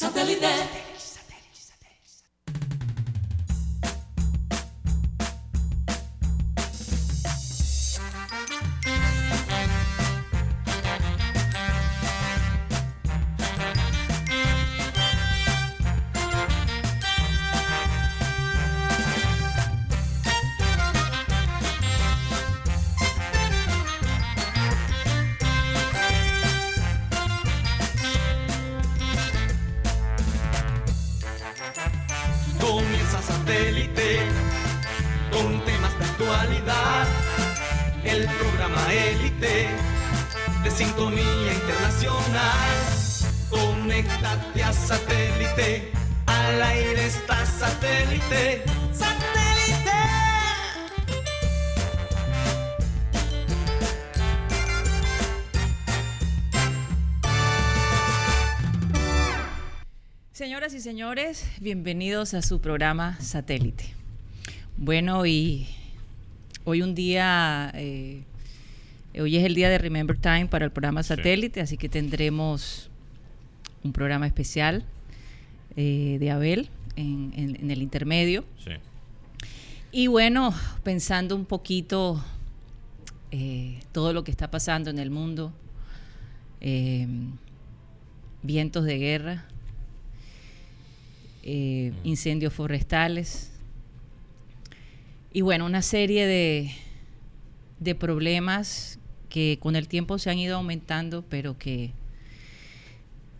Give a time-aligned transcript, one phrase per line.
[0.00, 1.09] Satellite.
[61.60, 63.84] Bienvenidos a su programa Satélite.
[64.78, 65.68] Bueno, y
[66.64, 68.22] hoy un día, eh,
[69.20, 72.88] hoy es el día de Remember Time para el programa Satélite, así que tendremos
[73.84, 74.86] un programa especial
[75.76, 78.42] eh, de Abel en, el intermedio.
[79.92, 82.24] Y bueno, pensando un poquito
[83.32, 85.52] eh, todo lo que está pasando en el mundo,
[88.42, 89.44] vientos de guerra,
[91.42, 93.50] eh, incendios forestales.
[95.32, 96.72] Y bueno, una serie de,
[97.78, 101.92] de problemas que con el tiempo se han ido aumentando, pero que,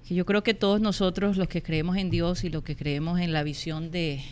[0.08, 3.20] que, yo creo que todos nosotros, los que creemos en Dios y los que creemos
[3.20, 4.22] en la visión de,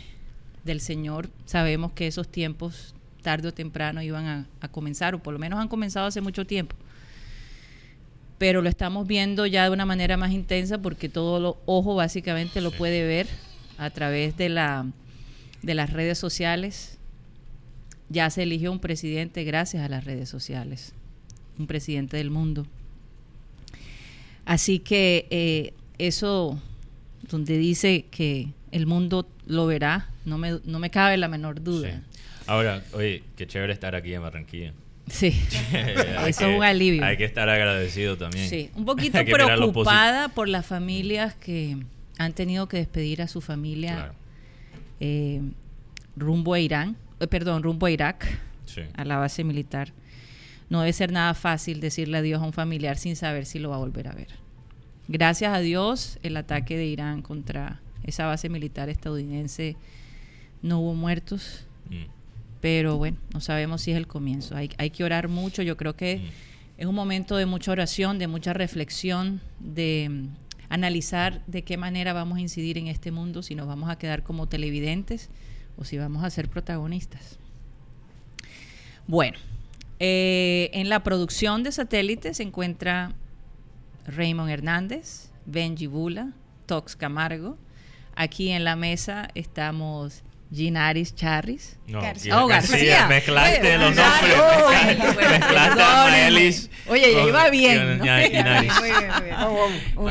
[0.63, 5.33] del Señor, sabemos que esos tiempos, tarde o temprano, iban a, a comenzar, o por
[5.33, 6.75] lo menos han comenzado hace mucho tiempo.
[8.37, 12.61] Pero lo estamos viendo ya de una manera más intensa porque todo lo ojo básicamente
[12.61, 13.27] lo puede ver
[13.79, 14.85] a través de, la,
[15.61, 16.99] de las redes sociales.
[18.09, 20.93] Ya se eligió un presidente gracias a las redes sociales,
[21.57, 22.67] un presidente del mundo.
[24.45, 26.61] Así que eh, eso,
[27.29, 32.01] donde dice que el mundo lo verá, no me, no me cabe la menor duda.
[32.47, 34.73] Ahora, oye, qué chévere estar aquí en Barranquilla.
[35.07, 35.27] Sí,
[36.27, 37.05] eso es un alivio.
[37.05, 38.49] Hay que estar agradecido también.
[38.49, 41.77] Sí, un poquito preocupada por las familias que
[42.19, 44.11] han tenido que despedir a su familia
[44.99, 45.41] eh,
[46.17, 48.27] rumbo a Irán, eh, perdón, rumbo a Irak,
[48.93, 49.93] a la base militar.
[50.69, 53.77] No debe ser nada fácil decirle adiós a un familiar sin saber si lo va
[53.77, 54.27] a volver a ver.
[55.07, 59.77] Gracias a Dios, el ataque de Irán contra esa base militar estadounidense
[60.61, 62.03] no hubo muertos, mm.
[62.59, 64.57] pero bueno, no sabemos si es el comienzo.
[64.57, 66.81] Hay, hay que orar mucho, yo creo que mm.
[66.81, 70.27] es un momento de mucha oración, de mucha reflexión, de
[70.69, 74.23] analizar de qué manera vamos a incidir en este mundo, si nos vamos a quedar
[74.23, 75.29] como televidentes
[75.77, 77.39] o si vamos a ser protagonistas.
[79.07, 79.37] Bueno,
[79.99, 83.13] eh, en la producción de satélites se encuentra
[84.05, 86.33] Raymond Hernández, Benji Bula,
[86.67, 87.57] Tox Camargo.
[88.15, 91.77] Aquí en la mesa estamos Ginaris Charris.
[91.87, 92.43] No, García.
[92.43, 93.07] Oh, García.
[93.07, 94.97] Mezclaste los nombres.
[95.15, 96.69] mezclaste a Maelis.
[96.87, 97.99] Oye, ya iba bien.
[97.99, 98.05] ¿no?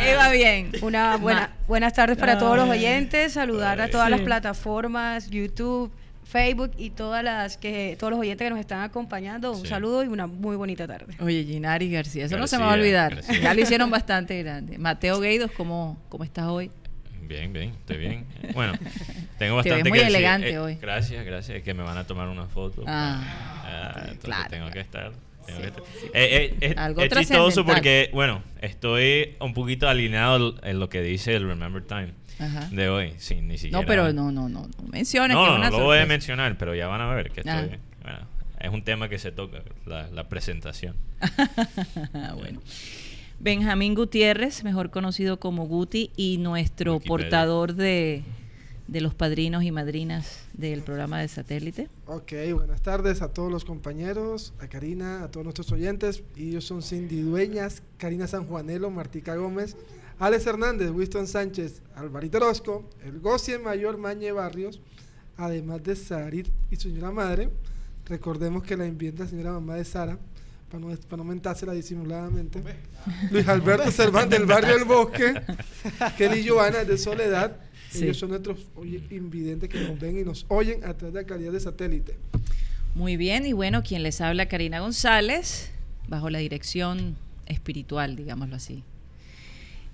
[0.00, 0.72] Iba bien.
[0.80, 3.32] Una buena, buenas tardes para todos los oyentes.
[3.32, 5.90] Saludar a todas las plataformas, YouTube,
[6.28, 9.52] Facebook y todas las que todos los oyentes que nos están acompañando.
[9.52, 11.14] Un saludo y una muy bonita tarde.
[11.20, 13.22] Oye, Ginaris García, eso no se me va a olvidar.
[13.42, 14.78] Ya lo hicieron bastante grande.
[14.78, 16.70] Mateo Gueidos, ¿cómo, cómo estás hoy?
[17.28, 18.26] Bien, bien, estoy bien.
[18.54, 18.72] Bueno,
[19.38, 20.76] tengo bastante Te muy elegante eh, hoy.
[20.76, 21.58] Gracias, gracias.
[21.58, 22.84] Es que me van a tomar una foto.
[22.86, 23.20] Ah,
[23.66, 25.12] ah entonces tengo que estar.
[25.44, 25.82] Tengo que estar.
[26.14, 31.46] Eh, eh, es chistoso porque, bueno, estoy un poquito alineado en lo que dice el
[31.46, 32.14] Remember Time.
[32.70, 33.82] de hoy, sin ni siquiera.
[33.82, 35.34] No, pero no, no, no, no menciones.
[35.34, 37.78] No, no, no lo voy a mencionar, pero ya van a ver que estoy.
[38.02, 38.20] Bueno,
[38.58, 40.96] es un tema que se toca, la, la presentación.
[42.38, 42.62] bueno.
[43.40, 48.24] Benjamín Gutiérrez, mejor conocido como Guti, y nuestro portador de,
[48.88, 51.88] los padrinos y madrinas del programa de satélite.
[52.06, 56.24] Ok, buenas tardes a todos los compañeros, a Karina, a todos nuestros oyentes.
[56.34, 59.76] Y ellos son Cindy Dueñas, Karina Sanjuanelo, Martica Gómez,
[60.18, 64.80] Alex Hernández, Winston Sánchez, Alvarito Orozco, el Gocie Mayor Mañe Barrios,
[65.36, 67.50] además de Sarit y su señora madre.
[68.06, 70.18] Recordemos que la envienda señora mamá de Sara
[70.70, 72.60] para no, para no mentársela disimuladamente.
[73.30, 75.34] Luis Alberto Cervantes del barrio del Bosque,
[76.18, 77.56] Kelly Joana de Soledad.
[77.94, 78.58] Ellos son nuestros
[79.10, 82.16] invidentes que nos ven y nos oyen a través de la calidad de satélite.
[82.94, 85.70] Muy bien, y bueno, quien les habla, Karina González,
[86.08, 87.16] bajo la dirección
[87.46, 88.82] espiritual, digámoslo así,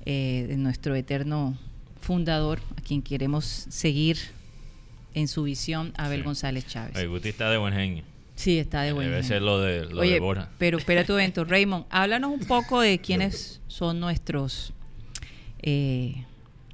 [0.06, 1.56] eh, de nuestro eterno
[2.00, 4.18] fundador, a quien queremos seguir
[5.14, 6.96] en su visión, Abel González Chávez.
[6.96, 8.04] El Guti está de buen genio.
[8.34, 10.50] Sí, está de buen Debe ser lo de, lo de Bora.
[10.58, 11.44] Pero espera tu evento.
[11.48, 14.72] Raymond, háblanos un poco de quiénes son nuestros,
[15.62, 16.24] eh,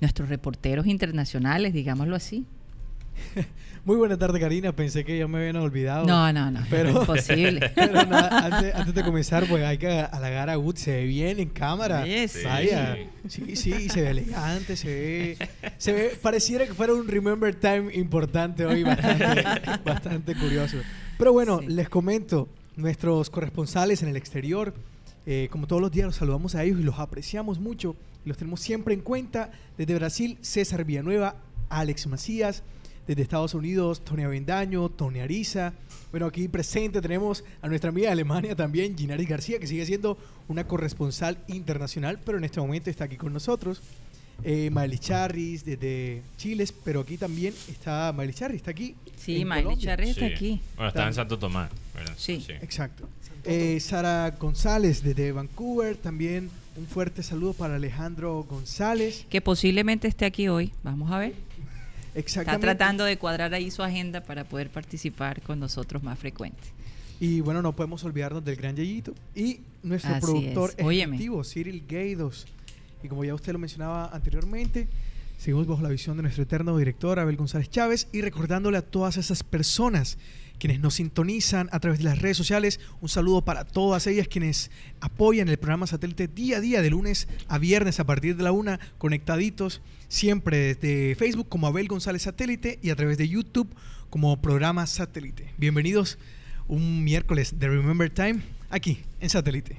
[0.00, 2.46] nuestros reporteros internacionales, digámoslo así.
[3.84, 4.72] Muy buena tarde, Karina.
[4.72, 6.06] Pensé que ya me habían olvidado.
[6.06, 6.60] No, no, no.
[6.68, 7.70] Pero, imposible.
[7.74, 10.76] Pero antes, de comenzar, pues hay que halagar a Wood.
[10.76, 12.04] Se ve bien en cámara.
[12.04, 12.96] Sí, Vaya.
[13.26, 15.48] Sí, sí, se ve elegante, se ve,
[15.78, 16.18] se ve.
[16.20, 19.44] Pareciera que fuera un Remember Time importante hoy, bastante,
[19.84, 20.76] bastante curioso.
[21.20, 24.72] Pero bueno, les comento, nuestros corresponsales en el exterior,
[25.26, 27.94] eh, como todos los días, los saludamos a ellos y los apreciamos mucho.
[28.24, 29.50] Los tenemos siempre en cuenta.
[29.76, 31.36] Desde Brasil, César Villanueva,
[31.68, 32.62] Alex Macías.
[33.06, 35.74] Desde Estados Unidos, Tony Avendaño, Tony Ariza.
[36.10, 40.16] Bueno, aquí presente tenemos a nuestra amiga de Alemania también, Ginaris García, que sigue siendo
[40.48, 43.82] una corresponsal internacional, pero en este momento está aquí con nosotros.
[44.44, 48.94] Eh, Charris desde Chile, pero aquí también está Miley Charris, está aquí.
[49.16, 50.60] Sí, Miley Charris está aquí.
[50.76, 51.70] Bueno, está en Santo Tomás.
[52.16, 52.44] Sí.
[52.60, 53.08] Exacto.
[53.44, 59.26] Eh, Sara González desde Vancouver, también un fuerte saludo para Alejandro González.
[59.30, 61.34] Que posiblemente esté aquí hoy, vamos a ver.
[62.14, 66.60] Está tratando de cuadrar ahí su agenda para poder participar con nosotros más frecuente.
[67.20, 72.46] Y bueno, no podemos olvidarnos del gran Yayito y nuestro productor ejecutivo, Cyril Gaydos.
[73.02, 74.88] Y como ya usted lo mencionaba anteriormente,
[75.38, 79.16] seguimos bajo la visión de nuestro eterno director Abel González Chávez y recordándole a todas
[79.16, 80.18] esas personas
[80.58, 82.78] quienes nos sintonizan a través de las redes sociales.
[83.00, 84.70] Un saludo para todas ellas quienes
[85.00, 88.52] apoyan el programa satélite día a día, de lunes a viernes a partir de la
[88.52, 93.74] una, conectaditos siempre desde Facebook como Abel González Satélite y a través de YouTube
[94.10, 95.54] como programa satélite.
[95.56, 96.18] Bienvenidos
[96.68, 99.76] un miércoles de Remember Time aquí en satélite.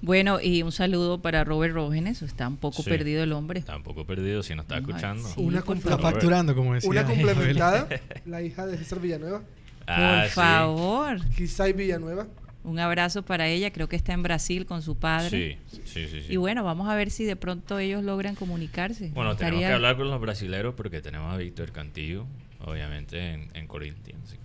[0.00, 3.58] Bueno, y un saludo para Robert Rógenes, está un poco perdido el hombre.
[3.60, 5.28] Está un poco perdido si no está escuchando.
[5.36, 6.90] una está facturando, como decía.
[6.90, 7.88] Una complementada,
[8.26, 9.42] la hija de César Villanueva.
[9.86, 11.20] Ah, Por favor.
[11.36, 12.26] Quizá Villanueva.
[12.64, 15.58] Un abrazo para ella, creo que está en Brasil con su padre.
[15.70, 16.26] Sí, sí, sí.
[16.28, 19.10] Y bueno, vamos a ver si de pronto ellos logran comunicarse.
[19.14, 22.26] Bueno, tenemos que hablar con los brasileros porque tenemos a Víctor Cantillo,
[22.60, 24.36] obviamente, en, en Corinthians.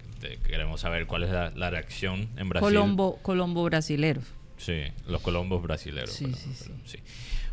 [0.46, 2.70] queremos saber cuál es la, reacción en Brasil.
[2.70, 4.24] Colombo, Colombo brasileros.
[4.64, 6.12] Sí, los colombos brasileros.
[6.12, 6.98] Sí, sí, sí.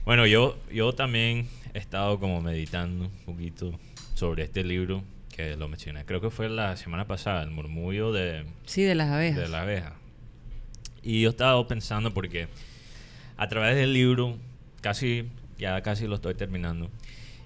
[0.05, 3.77] Bueno, yo, yo también he estado como meditando un poquito
[4.15, 5.03] sobre este libro
[5.35, 6.05] que lo mencioné.
[6.05, 8.45] Creo que fue la semana pasada, el murmullo de...
[8.65, 9.41] Sí, de las abejas.
[9.41, 9.95] De la abeja.
[11.03, 12.47] Y yo estaba pensando porque
[13.37, 14.37] a través del libro,
[14.81, 15.25] casi,
[15.59, 16.91] ya casi lo estoy terminando,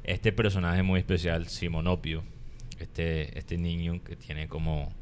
[0.03, 2.23] este personaje muy especial, Simonopio,
[2.81, 4.93] este, este niño que tiene como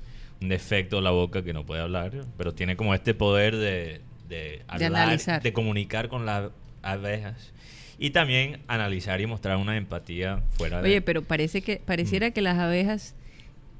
[0.41, 4.03] un defecto en la boca que no puede hablar, pero tiene como este poder de,
[4.32, 6.50] de hablar, de, comunicar con las
[6.82, 7.52] abejas
[7.99, 10.88] y también analizar y mostrar una empatía fuera de...
[10.88, 12.32] Oye, pero parece que pareciera mm.
[12.32, 13.14] que las abejas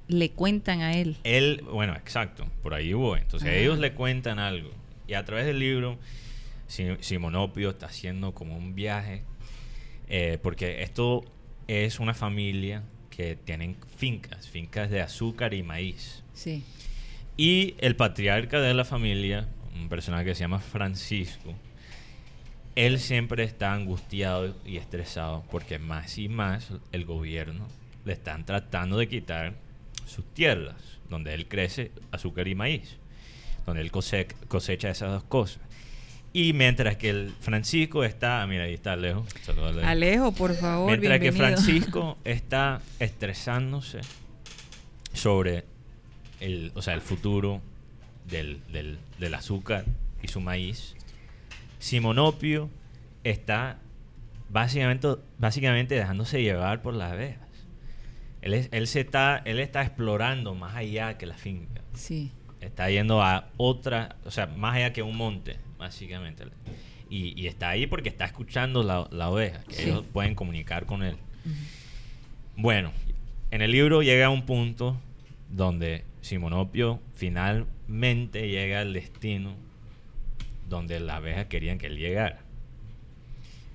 [0.08, 1.16] le cuentan a él.
[1.25, 3.16] Él, bueno, exacto, por ahí hubo.
[3.16, 4.70] Entonces ellos le cuentan algo.
[5.08, 5.99] Y a través del libro,
[6.69, 9.22] Simonopio está haciendo como un viaje,
[10.08, 11.25] eh, porque esto
[11.66, 16.22] es una familia que tienen fincas, fincas de azúcar y maíz.
[16.34, 16.62] Sí.
[17.37, 21.54] Y el patriarca de la familia, un personaje que se llama Francisco,
[22.74, 27.66] él siempre está angustiado y estresado porque más y más el gobierno
[28.04, 29.55] le están tratando de quitar
[30.06, 30.76] sus tierras,
[31.08, 32.96] donde él crece azúcar y maíz,
[33.67, 35.60] donde él cosecha esas dos cosas.
[36.34, 39.26] Y mientras que el Francisco está, mira, ahí está Alejo.
[39.84, 40.32] Alejo.
[40.32, 40.86] por favor.
[40.86, 44.00] Mientras que Francisco está estresándose
[45.12, 45.64] sobre
[46.41, 47.60] el, o sea, el futuro
[48.29, 49.84] del, del, del azúcar
[50.22, 50.94] y su maíz,
[51.79, 52.70] Simonopio
[53.24, 53.79] está
[54.48, 57.48] básicamente, básicamente dejándose llevar por las abejas.
[58.41, 61.82] Él, él, se está, él está explorando más allá que la finca.
[61.94, 62.31] Sí.
[62.60, 66.44] Está yendo a otra, o sea, más allá que un monte, básicamente.
[67.08, 71.02] Y, y está ahí porque está escuchando la, la oveja, que ellos pueden comunicar con
[71.02, 71.17] él.
[72.56, 72.93] Bueno,
[73.50, 74.96] en el libro llega a un punto
[75.50, 77.00] donde Simonopio
[77.93, 79.55] finalmente llega al destino
[80.67, 82.41] donde las abejas querían que él llegara.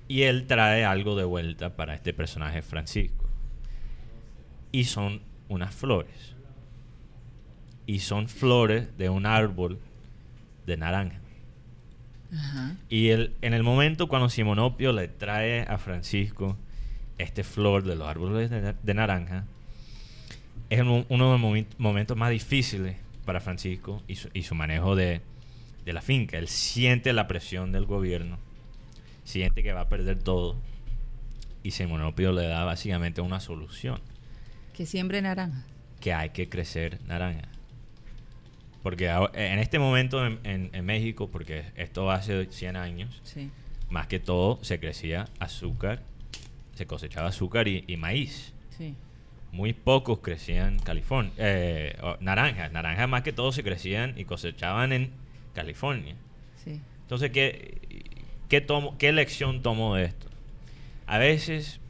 [0.08, 3.26] Y él trae algo de vuelta para este personaje Francisco
[4.72, 6.34] y son unas flores.
[7.86, 9.78] Y son flores de un árbol
[10.66, 11.20] de naranja.
[12.88, 16.56] Y el, en el momento cuando Simonopio le trae a Francisco
[17.18, 19.44] este flor de los árboles de, naranja,
[20.70, 22.96] es uno de los momentos más difíciles
[23.28, 25.20] para Francisco y su, y su manejo de,
[25.84, 26.38] de, la finca.
[26.38, 28.38] Él siente la presión del gobierno,
[29.22, 30.56] siente que va a perder todo
[31.62, 34.00] y Simonopio le da básicamente una solución.
[34.72, 35.66] Que siembre naranja.
[36.00, 37.48] Que hay que crecer naranja.
[38.82, 43.22] Porque en este momento en, México, porque esto hace 100 años,
[43.90, 46.02] más que todo se crecía azúcar,
[46.74, 48.54] se cosechaba azúcar y, maíz.
[49.52, 51.32] Muy pocos crecían en California.
[51.38, 55.10] Eh, naranjas, naranjas más que todo se crecían y cosechaban en
[55.54, 56.14] California.
[56.66, 58.04] Entonces, ¿qué,
[58.48, 60.26] qué, tomo, ¿qué lección tomo de esto?
[61.06, 61.80] A veces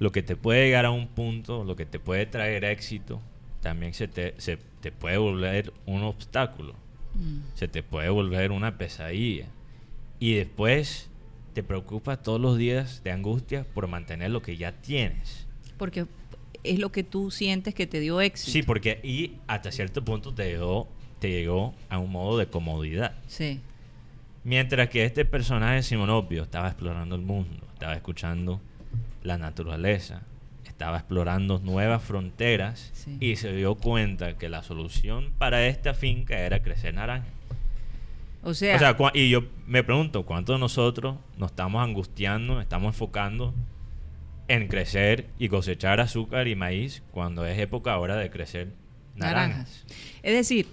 [0.00, 3.20] lo que te puede llegar a un punto, lo que te puede traer éxito,
[3.60, 6.74] también se te, se te puede volver un obstáculo.
[7.14, 7.38] Mm.
[7.54, 9.46] Se te puede volver una pesadilla.
[10.18, 11.08] Y después
[11.54, 15.46] te preocupas todos los días de angustia por mantener lo que ya tienes.
[15.78, 16.06] Porque
[16.64, 18.50] es lo que tú sientes que te dio éxito.
[18.50, 20.88] Sí, porque y hasta cierto punto te llegó,
[21.20, 23.14] te llegó a un modo de comodidad.
[23.26, 23.60] Sí.
[24.42, 28.60] Mientras que este personaje Simonopio estaba explorando el mundo, estaba escuchando
[29.22, 30.22] la naturaleza,
[30.66, 36.62] estaba explorando nuevas fronteras y se dio cuenta que la solución para esta finca era
[36.62, 37.28] crecer naranja.
[38.42, 43.54] O sea, y yo me pregunto, ¿cuántos de nosotros nos estamos angustiando, estamos enfocando
[44.48, 48.68] en crecer y cosechar azúcar y maíz cuando es época ahora de crecer
[49.14, 49.84] naranjas?
[50.22, 50.66] Es decir,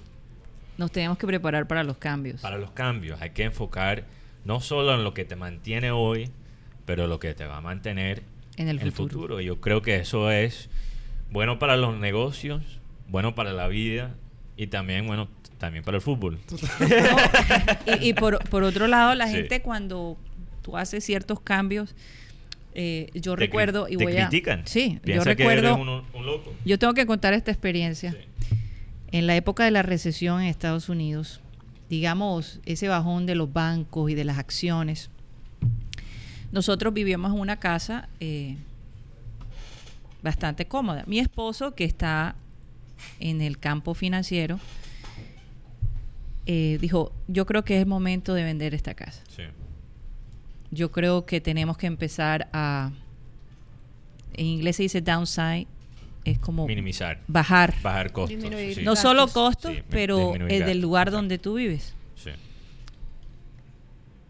[0.78, 2.42] nos tenemos que preparar para los cambios.
[2.42, 4.06] Para los cambios, hay que enfocar
[4.46, 6.30] no solo en lo que te mantiene hoy,
[6.86, 8.24] pero lo que te va a mantener
[8.58, 9.40] en el, futuro.
[9.42, 10.70] Yo creo que eso es
[11.30, 14.16] bueno para los negocios, bueno para la vida
[14.58, 16.40] y también, bueno, también para el fútbol.
[18.02, 20.18] y, por, otro lado, la gente cuando
[20.62, 21.96] tú haces ciertos cambios,
[22.74, 24.64] eh, yo recuerdo y voy critican.
[24.66, 26.06] Sí, yo recuerdo.
[26.66, 28.16] Yo tengo que contar esta experiencia.
[29.12, 31.42] En la época de la recesión en Estados Unidos,
[31.90, 35.10] digamos, ese bajón de los bancos y de las acciones,
[36.52, 38.56] nosotros vivíamos en una casa eh,
[40.22, 41.04] bastante cómoda.
[41.08, 42.36] Mi esposo, que está
[43.20, 44.60] en el campo financiero,
[46.46, 49.22] eh, dijo, yo creo que es el momento de vender esta casa.
[50.72, 52.92] Yo creo que tenemos que empezar a,
[54.34, 55.68] en inglés se dice downside,
[56.24, 58.40] es como minimizar, bajar, bajar costos.
[58.84, 61.96] No solo costos, pero el del lugar donde tú vives.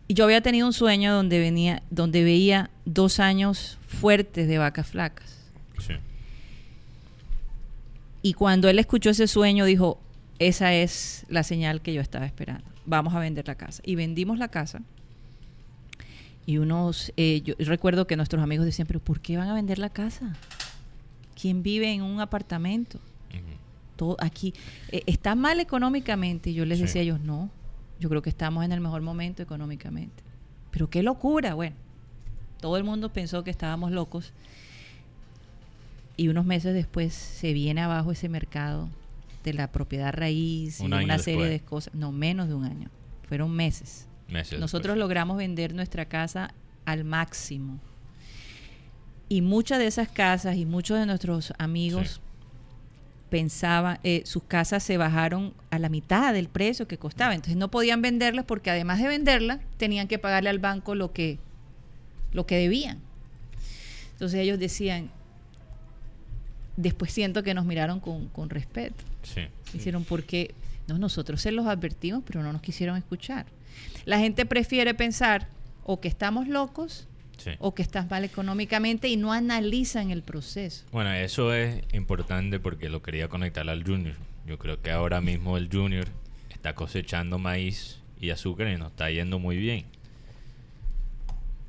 [0.07, 4.87] Y yo había tenido un sueño donde venía, donde veía dos años fuertes de vacas
[4.87, 5.37] flacas.
[8.21, 9.99] Y cuando él escuchó ese sueño, dijo,
[10.37, 12.65] esa es la señal que yo estaba esperando.
[12.85, 13.81] Vamos a vender la casa.
[13.85, 14.81] Y vendimos la casa.
[16.45, 19.79] Y unos, eh, yo recuerdo que nuestros amigos decían, pero ¿por qué van a vender
[19.79, 20.35] la casa?
[21.39, 22.99] ¿Quién vive en un apartamento?
[23.95, 24.53] Todo aquí
[24.91, 26.49] eh, está mal económicamente.
[26.49, 27.49] Y yo les decía a ellos, no,
[27.99, 30.23] yo creo que estamos en el mejor momento económicamente.
[30.71, 31.75] Pero qué locura, bueno.
[32.59, 34.33] Todo el mundo pensó que estábamos locos.
[36.17, 38.89] Y unos meses después se viene abajo ese mercado
[39.43, 41.93] de la propiedad raíz y una serie de cosas.
[41.93, 42.89] No, menos de un año.
[43.27, 44.07] Fueron meses.
[44.59, 46.53] Nosotros logramos vender nuestra casa
[46.85, 47.79] al máximo.
[49.29, 52.21] Y muchas de esas casas y muchos de nuestros amigos
[53.29, 57.33] pensaba, eh, sus casas se bajaron a la mitad del precio que costaba.
[57.33, 61.39] Entonces no podían venderlas porque además de venderlas, tenían que pagarle al banco lo que,
[62.33, 62.99] lo que debían.
[64.11, 65.11] Entonces ellos decían,
[66.75, 69.03] después siento que nos miraron con, con respeto.
[69.23, 70.53] Sí, Hicieron porque
[70.87, 73.45] no, nosotros se los advertimos, pero no nos quisieron escuchar.
[74.05, 75.47] La gente prefiere pensar
[75.83, 77.07] o que estamos locos
[77.59, 80.85] o que estás mal económicamente y no analizan el proceso.
[80.91, 84.15] Bueno, eso es importante porque lo quería conectar al junior.
[84.45, 86.07] Yo creo que ahora mismo el junior
[86.49, 89.85] está cosechando maíz y azúcar y nos está yendo muy bien.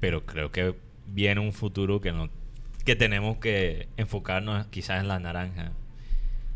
[0.01, 0.75] Pero creo que
[1.07, 2.29] viene un futuro que no
[2.85, 5.73] que tenemos que enfocarnos quizás en la naranja.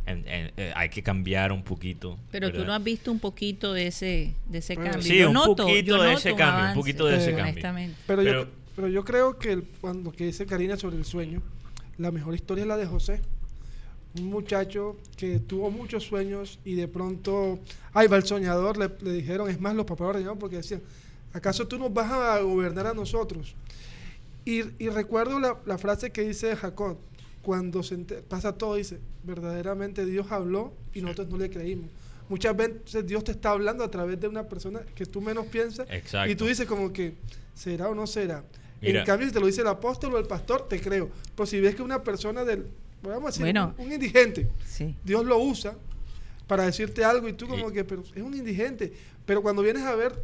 [0.08, 2.16] Eh, hay que cambiar un poquito.
[2.30, 5.02] Pero tú no has visto un poquito de ese, de ese cambio.
[5.02, 7.94] Sí, un poquito de ese cambio, un poquito de ese cambio.
[8.06, 8.46] Pero, yo,
[8.76, 11.42] pero yo creo que cuando que dice Karina sobre el sueño,
[11.98, 13.20] la mejor historia es la de José.
[14.18, 17.58] Un muchacho que tuvo muchos sueños y de pronto,
[17.92, 20.82] ay, va el soñador, le, dijeron, es más, los papás reñaron porque decían,
[21.32, 23.56] ¿acaso tú nos vas a gobernar a nosotros?
[24.44, 26.96] Y, recuerdo la, la, frase que dice Jacob,
[27.46, 31.88] cuando se pasa todo, dice, verdaderamente Dios habló y nosotros no le creímos.
[32.28, 35.86] Muchas veces Dios te está hablando a través de una persona que tú menos piensas
[36.26, 37.14] y tú dices como que,
[37.54, 38.42] ¿será o no será?
[38.80, 41.08] En cambio, si te lo dice el apóstol o el pastor, te creo.
[41.36, 42.66] Pero si ves que una persona del,
[43.00, 44.48] vamos a decir, un, indigente,
[45.04, 45.76] Dios lo usa
[46.48, 48.92] para decirte algo y tú como que, pero es un indigente.
[49.24, 50.20] Pero cuando vienes a ver,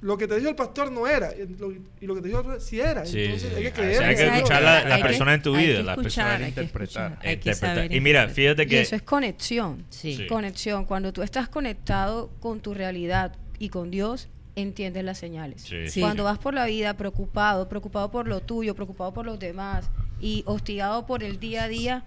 [0.00, 3.02] lo que te dijo el pastor no era y lo que te dijo sí era.
[3.04, 4.02] Entonces hay que creer.
[4.02, 7.18] hay que escuchar la, la persona en tu vida, la persona hay interpretar.
[7.24, 7.92] interpretar.
[7.92, 8.76] Y mira, fíjate que...
[8.76, 9.84] Y eso es conexión.
[9.90, 10.26] Sí.
[10.28, 10.84] Conexión.
[10.84, 15.64] Cuando tú estás conectado con tu realidad y con Dios, entiendes las señales.
[15.98, 19.90] Cuando vas por la vida preocupado, preocupado por lo tuyo, preocupado por los demás
[20.20, 22.04] y hostigado por el día a día,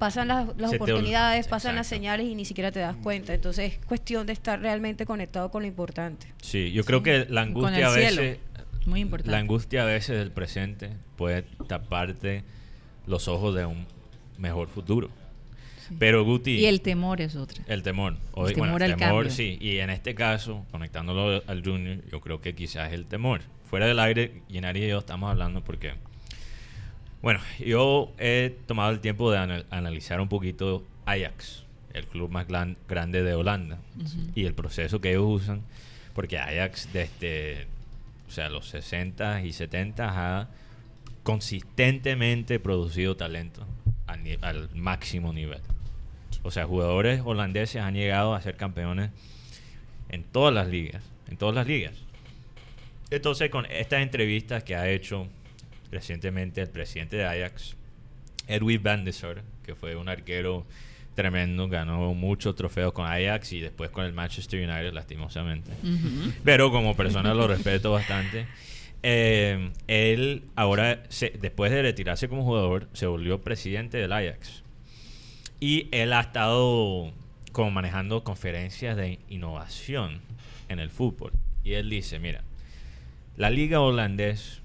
[0.00, 3.34] pasan las, oportunidades, pasan las señales y ni siquiera te das cuenta.
[3.34, 6.26] Entonces es cuestión de estar realmente conectado con lo importante.
[6.40, 8.38] Sí, yo creo que la angustia a veces...
[8.86, 9.30] Muy importante.
[9.30, 12.44] La angustia a veces del presente puede taparte
[13.06, 13.86] los ojos de un
[14.38, 15.10] mejor futuro.
[15.98, 16.52] Pero Guti...
[16.52, 17.62] Y el temor es otro.
[17.66, 18.16] El temor.
[18.38, 19.58] el temor, el temor sí.
[19.60, 23.42] Y en este caso, conectándolo al Junior, yo creo que quizás el temor.
[23.68, 25.92] Fuera del aire, Yenari y yo estamos hablando porque
[27.22, 33.22] bueno, yo he tomado el tiempo de analizar un poquito Ajax, el club más grande
[33.22, 33.78] de Holanda,
[34.34, 35.62] y el proceso que ellos usan,
[36.14, 37.66] porque Ajax desde
[38.30, 40.48] o sea, los 60 y 70 ha
[41.24, 43.66] consistentemente producido talento
[44.06, 45.60] al máximo nivel.
[46.44, 49.10] O sea, jugadores holandeses han llegado a ser campeones
[50.10, 51.94] en todas las ligas, en todas las ligas.
[53.10, 55.26] Entonces, con estas entrevistas que ha hecho
[55.90, 57.76] recientemente el presidente de Ajax,
[58.46, 60.66] Edwin van de Sar, que fue un arquero
[61.14, 65.72] tremendo, ganó muchos trofeos con Ajax y después con el Manchester United, lastimosamente.
[66.44, 68.46] Pero como persona lo respeto bastante.
[69.02, 71.02] Eh, él ahora,
[71.40, 74.62] después de retirarse como jugador, se volvió presidente del Ajax.
[75.58, 77.12] Y él ha estado
[77.52, 80.20] como manejando conferencias de innovación
[80.68, 81.32] en el fútbol.
[81.64, 82.42] Y él dice, mira,
[83.36, 84.59] la liga holandés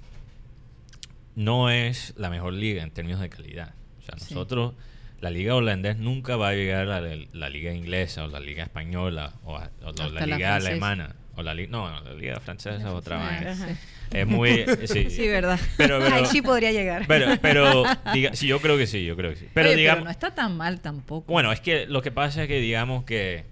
[1.35, 3.73] no es la mejor liga en términos de calidad.
[3.99, 4.73] O sea, nosotros,
[5.21, 9.33] la liga holandés nunca va a llegar a la, liga inglesa o la liga española
[9.43, 11.15] o, la liga alemana.
[11.37, 13.57] O la no, la liga francesa es otra vez.
[14.11, 14.65] Es muy...
[14.87, 15.59] Sí, verdad.
[15.77, 17.05] Pero, Ahí sí podría llegar.
[17.07, 17.83] Pero, pero
[18.33, 19.47] sí, yo creo que sí, yo creo que sí.
[19.53, 21.31] Pero, digamos, no está tan mal tampoco.
[21.31, 23.43] Bueno, es que lo que pasa es que digamos que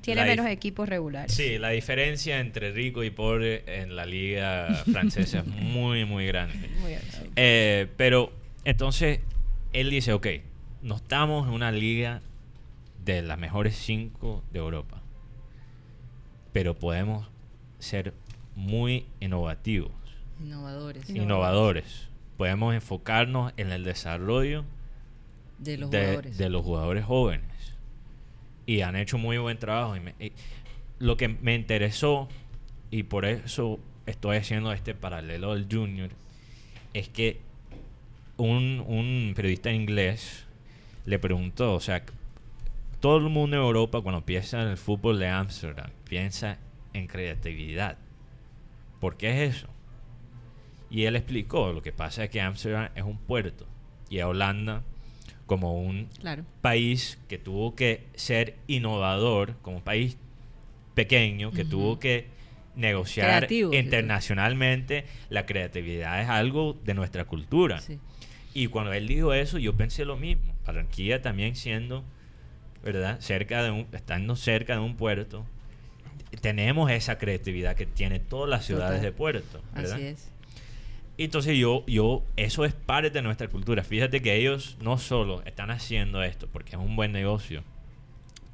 [0.00, 1.32] tiene menos equipos regulares.
[1.32, 6.70] Sí, la diferencia entre rico y pobre en la liga francesa es muy, muy grande.
[7.36, 8.32] Eh, pero
[8.64, 9.20] entonces
[9.72, 10.26] él dice, ok,
[10.82, 12.20] no estamos en una liga
[13.04, 15.02] de las mejores cinco de Europa,
[16.52, 17.28] pero podemos
[17.78, 18.12] ser
[18.56, 19.92] muy innovativos.
[20.42, 21.08] Innovadores.
[21.10, 22.08] Innovadores.
[22.36, 24.64] Podemos enfocarnos en el desarrollo
[25.58, 27.53] de los jugadores jóvenes
[28.66, 29.96] y han hecho muy buen trabajo.
[29.96, 30.32] Y,
[30.98, 32.28] lo que me interesó,
[32.90, 36.10] y por eso estoy haciendo este paralelo del Junior,
[36.92, 37.40] es que
[38.36, 40.46] un, un periodista inglés
[41.04, 42.04] le preguntó, o sea,
[43.00, 46.58] todo el mundo en Europa cuando piensa en el fútbol de Ámsterdam, piensa
[46.94, 47.98] en creatividad.
[49.00, 49.68] ¿Por qué es eso?
[50.88, 53.66] Y él explicó, lo que pasa es que Ámsterdam es un puerto
[54.08, 54.82] y a Holanda
[55.46, 56.08] como un
[56.60, 60.16] país que tuvo que ser innovador, como un país
[60.94, 62.28] pequeño, que tuvo que
[62.76, 65.04] negociar internacionalmente.
[65.28, 67.82] La creatividad es algo de nuestra cultura.
[68.54, 70.54] Y cuando él dijo eso, yo pensé lo mismo.
[70.64, 72.04] Barranquilla también siendo,
[72.82, 73.20] ¿verdad?
[73.20, 75.44] Cerca de un, estando cerca de un puerto,
[76.40, 79.94] tenemos esa creatividad que tiene todas las ciudades de puerto, ¿verdad?
[79.94, 80.33] Así es.
[81.16, 83.84] Entonces yo, yo, eso es parte de nuestra cultura.
[83.84, 87.62] Fíjate que ellos no solo están haciendo esto porque es un buen negocio,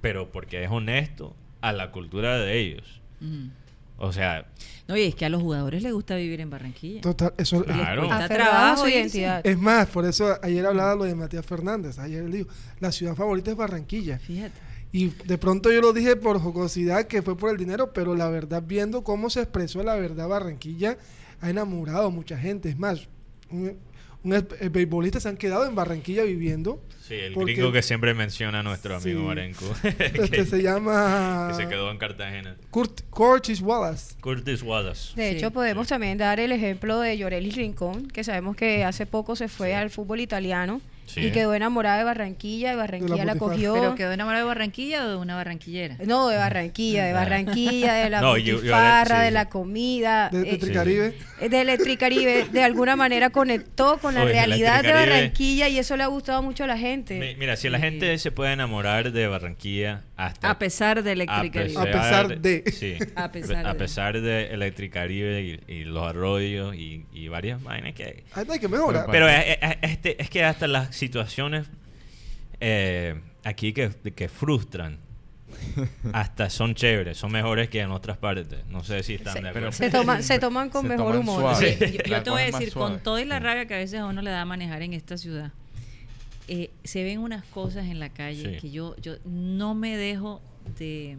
[0.01, 3.01] pero porque es honesto a la cultura de ellos.
[3.99, 4.47] O sea...
[4.89, 7.01] No, y es que a los jugadores les gusta vivir en Barranquilla.
[7.01, 8.09] Total, eso claro.
[8.29, 9.47] trabajo y identidad.
[9.47, 11.99] Es más, por eso ayer hablaba lo de Matías Fernández.
[11.99, 12.49] Ayer él dijo,
[12.81, 14.19] la ciudad favorita es Barranquilla.
[14.19, 14.59] Fíjate.
[14.93, 18.29] Y de pronto yo lo dije por jocosidad, que fue por el dinero, pero la
[18.29, 20.99] verdad, viendo cómo se expresó la verdad Barranquilla,
[21.41, 22.69] ha enamorado a mucha gente.
[22.69, 23.09] Es más,
[23.51, 23.79] un,
[24.23, 26.83] un beisbolista se han quedado en Barranquilla viviendo.
[27.07, 29.65] Sí, el gringo que siempre menciona a nuestro amigo Marenco.
[29.83, 31.49] que se llama...
[31.51, 32.57] Que se quedó en Cartagena.
[32.71, 34.15] Curtis Wallace.
[34.21, 35.15] Curtis Wallace.
[35.17, 39.35] De hecho, podemos también dar el ejemplo de Llorelis Rincón, que sabemos que hace poco
[39.35, 40.81] se fue al fútbol italiano
[41.17, 43.75] y quedó enamorada de Barranquilla, y Barranquilla la, cogió.
[43.75, 45.97] ¿Pero quedó enamorada de Barranquilla o de una barranquillera?
[46.05, 50.29] No, de Barranquilla, de Barranquilla, de la no, de la comida.
[50.31, 51.15] De eh, Electricaribe.
[51.41, 56.03] Eh, de Electricaribe, de alguna manera conectó con la realidad de Barranquilla y eso le
[56.03, 57.37] ha gustado mucho a la gente.
[57.39, 60.51] Mira, si la gente se puede enamorar de Barranquilla hasta...
[60.51, 61.81] A pesar de Electricaribe.
[61.81, 62.65] A pesar de...
[62.73, 63.31] Sí, a
[63.77, 64.51] pesar, de.
[64.51, 68.25] Electricaribe y, los arroyos y, varias vainas que...
[68.35, 69.07] Hay que mejorar.
[69.11, 71.67] Pero es, este, es que hasta las situaciones
[72.61, 74.99] eh, aquí que, que, frustran
[76.13, 78.65] hasta son chéveres, son mejores que en otras partes.
[78.69, 79.73] No sé si están de acuerdo.
[79.73, 79.91] Se,
[80.23, 81.57] se toman con mejor humor.
[82.07, 84.31] yo, te voy a decir, con toda la rabia que a veces a uno le
[84.31, 85.53] da a manejar en esta ciudad,
[86.47, 90.43] eh, se ven unas cosas en la calle que yo, yo no me dejo
[90.79, 91.17] de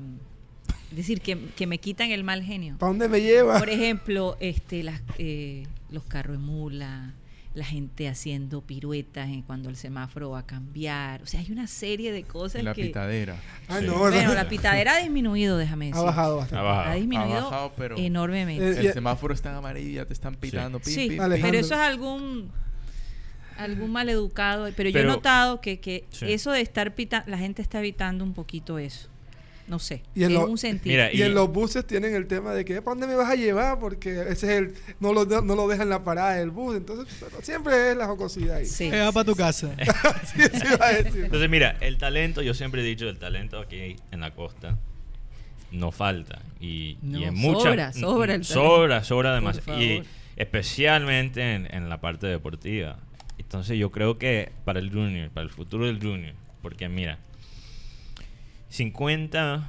[0.91, 2.77] decir que, que, me quitan el mal genio.
[2.77, 3.57] ¿Para dónde me lleva?
[3.57, 7.13] Por ejemplo, este, las, eh, los carros de mula,
[7.53, 11.21] la gente haciendo piruetas cuando el semáforo va a cambiar.
[11.21, 13.35] O sea, hay una serie de cosas la pitadera.
[13.67, 15.99] Ah, no, bueno, la pitadera ha disminuido, déjame decir.
[15.99, 16.65] Ha bajado bastante.
[16.65, 18.79] Ha, disminuido enormemente.
[18.79, 20.79] el semáforo está amarillo y ya te están pitando.
[20.81, 22.51] Sí, pero eso es algún
[23.57, 24.69] algún maleducado.
[24.75, 28.33] Pero, yo he notado que, que eso de estar pitando, la gente está evitando un
[28.33, 29.10] poquito eso.
[29.71, 31.05] No sé, y en, un sentido.
[31.13, 33.79] y, en los buses tienen el tema de que ¿para dónde me vas a llevar?
[33.79, 36.75] Porque ese es el no lo, no lo dejan en la parada del bus.
[36.75, 37.07] Entonces,
[37.41, 38.65] siempre es la jocosidad ahí.
[38.65, 38.89] Sí.
[38.89, 39.73] va para tu casa.
[40.35, 44.77] Entonces, mira, el talento, yo siempre he dicho, el talento aquí en la costa
[45.71, 46.41] no falta.
[46.59, 47.63] Y, en muchas.
[47.63, 49.81] Sobra, sobra el Sobra, sobra demasiado.
[49.81, 50.03] Y
[50.35, 52.97] especialmente en, en la parte deportiva.
[53.37, 57.19] Entonces, yo creo que para el junior, para el futuro del junior, porque mira
[58.71, 59.67] 50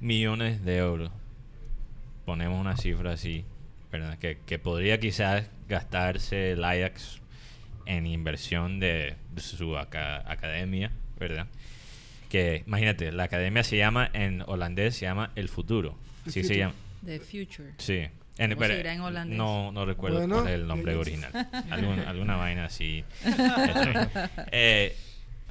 [0.00, 1.10] millones de euros.
[2.26, 3.46] Ponemos una cifra así,
[3.90, 4.18] ¿verdad?
[4.18, 7.22] Que, que podría quizás gastarse el Ajax
[7.86, 11.46] en inversión de su academia, ¿verdad?
[12.28, 15.96] Que imagínate, la academia se llama en holandés se llama El Futuro.
[16.28, 16.74] Sí se llama.
[17.04, 17.72] The Future.
[17.78, 18.06] Sí.
[18.36, 19.36] En, en holandés?
[19.36, 21.30] No, no recuerdo cuál es el nombre original.
[21.70, 23.02] alguna vaina así.
[24.52, 24.94] eh,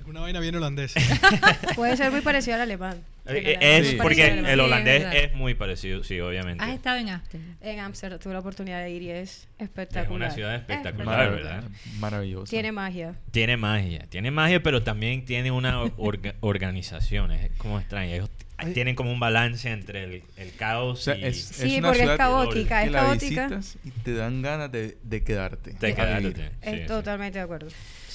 [0.05, 0.99] una vaina bien holandesa.
[1.75, 3.03] Puede ser muy parecido al alemán.
[3.25, 6.63] Eh, es porque el holandés es muy parecido, sí, obviamente.
[6.63, 7.55] ¿Has estado en Amsterdam?
[7.61, 10.05] En Amsterdam tuve la oportunidad de ir y es espectacular.
[10.05, 11.63] Es una ciudad espectacular, ¿verdad?
[11.99, 12.49] Maravilloso.
[12.49, 13.15] Tiene magia.
[13.31, 14.05] Tiene magia.
[14.09, 15.81] Tiene magia, pero también tiene una
[16.41, 17.31] organización.
[17.31, 18.13] Es como extraño.
[18.13, 18.29] Ellos
[18.73, 21.25] tienen como un balance entre el, el caos y...
[21.25, 22.83] Es, sí, porque es caótica.
[22.83, 23.59] Es caótica.
[23.83, 25.71] y te dan ganas de, de quedarte.
[25.71, 26.51] De quedarte.
[26.63, 27.69] Sí, totalmente de acuerdo.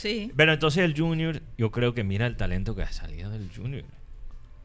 [0.06, 0.32] Sí.
[0.36, 3.84] Pero entonces el Junior, yo creo que mira el talento que ha salido del Junior.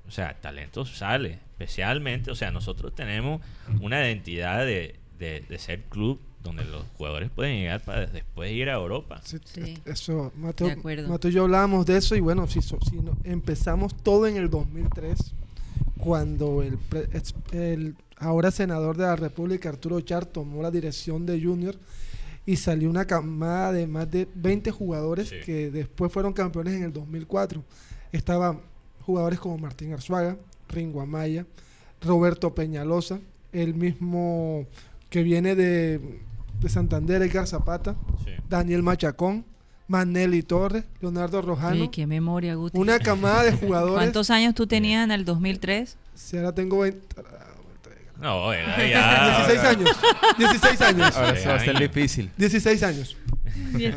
[0.08, 3.42] O sea, talento sale, especialmente, o sea, nosotros tenemos
[3.80, 8.74] una identidad de, de, ser club donde los jugadores pueden llegar para después ir a
[8.74, 9.22] Europa.
[9.24, 10.76] Sí, Eso, Mateo,
[11.08, 12.76] Mateo y yo hablábamos de eso y bueno, si, si
[13.24, 15.34] empezamos todo en el 2003,
[15.98, 16.78] cuando el,
[17.54, 21.78] el ahora senador de la República, Arturo Char, tomó la dirección de Junior
[22.46, 26.94] y salió una camada de más de 20 jugadores que después fueron campeones en el
[26.94, 27.64] 2004.
[28.12, 28.62] Estaban
[29.02, 31.46] jugadores como Martín Arzuaga, Ringo Amaya,
[32.02, 33.20] Roberto Peñalosa,
[33.52, 34.66] el mismo
[35.10, 36.20] que viene de,
[36.60, 37.96] de Santander, Edgar Zapata,
[38.50, 39.46] Daniel Machacón,
[39.88, 41.92] Manelli Torres, Leonardo Rojano.
[41.92, 42.78] qué memoria, Guti.
[42.78, 43.96] Una camada de jugadores.
[43.96, 45.98] ¿Cuántos años tú tenías en el 2003?
[46.16, 47.06] Si ahora tengo 20,
[48.22, 48.54] no,
[48.88, 49.46] ya.
[49.48, 49.98] 16 años.
[50.38, 51.16] 16 años.
[51.16, 52.30] Ahora eso va a ser difícil.
[52.38, 53.18] 16 años.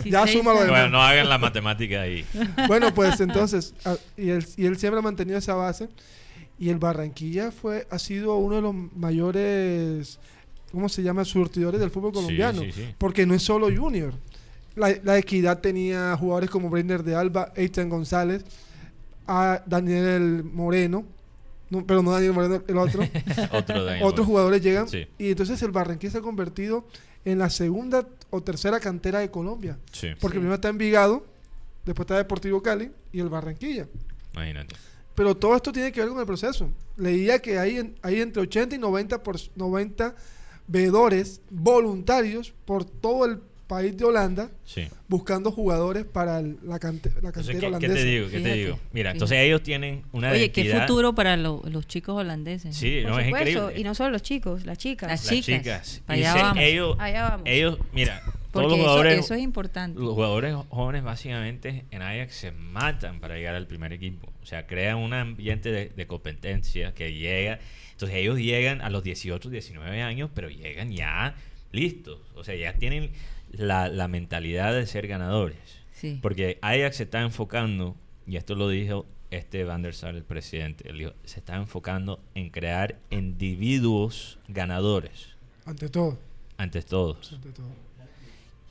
[0.05, 2.25] ya súmalo de Bueno, no hagan la matemática ahí.
[2.67, 3.75] Bueno, pues entonces,
[4.17, 5.89] y, él, y él siempre ha mantenido esa base.
[6.59, 10.21] Y el Barranquilla fue, ha sido uno de los mayores,
[10.71, 11.25] ¿cómo se llama?
[11.25, 12.63] Surtidores del fútbol colombiano.
[12.97, 14.15] Porque no es solo Junior.
[14.77, 18.45] La, la, Equidad tenía jugadores como Brenner de Alba, Eitan González,
[19.27, 21.05] a Daniel Moreno,
[21.87, 23.03] pero no Daniel Moreno, el otro.
[24.03, 24.87] Otros jugadores llegan.
[25.18, 26.87] Y entonces el Barranquilla se ha convertido
[27.24, 29.79] en la segunda o tercera cantera de Colombia.
[30.20, 31.24] Porque primero está Envigado,
[31.85, 33.87] después está Deportivo Cali y el Barranquilla.
[34.35, 34.77] Imagínate.
[35.14, 36.68] Pero todo esto tiene que ver con el proceso.
[36.96, 40.14] Leía que hay, hay entre 80 y 90, por, 90
[40.66, 44.50] veedores voluntarios por todo el país de Holanda
[45.09, 47.79] buscando jugadores para la, cantera holandesa.
[47.79, 48.29] ¿qué, te digo?
[48.29, 48.79] ¿Qué te digo?
[48.92, 52.77] Mira, entonces ellos tienen una Oye, qué futuro para los chicos holandeses.
[52.77, 53.72] Sí, no, es increíble.
[53.77, 55.09] Y no solo los chicos, las chicas.
[55.09, 56.03] Las chicas.
[56.07, 56.62] Allá, vamos.
[56.62, 57.46] Ellos, allá vamos.
[57.46, 58.22] Ellos, mira,
[58.53, 59.98] todos los jugadores, eso, es importante.
[59.98, 64.33] Los jugadores jóvenes básicamente en Ajax se matan para llegar al primer equipo.
[64.42, 67.59] O sea, crean un ambiente de, de competencia que llega.
[67.92, 71.35] Entonces ellos llegan a los 18, 19 años, pero llegan ya
[71.72, 72.20] listos.
[72.35, 73.11] O sea, ya tienen
[73.59, 75.85] la, la mentalidad de ser ganadores.
[76.21, 80.93] Porque Ajax se está enfocando, y esto lo dijo este Van der Sar, el presidente,
[81.25, 85.29] se está enfocando en crear individuos ganadores.
[85.64, 86.19] Ante todo.
[86.57, 87.33] Ante todos.
[87.33, 87.85] Ante todo.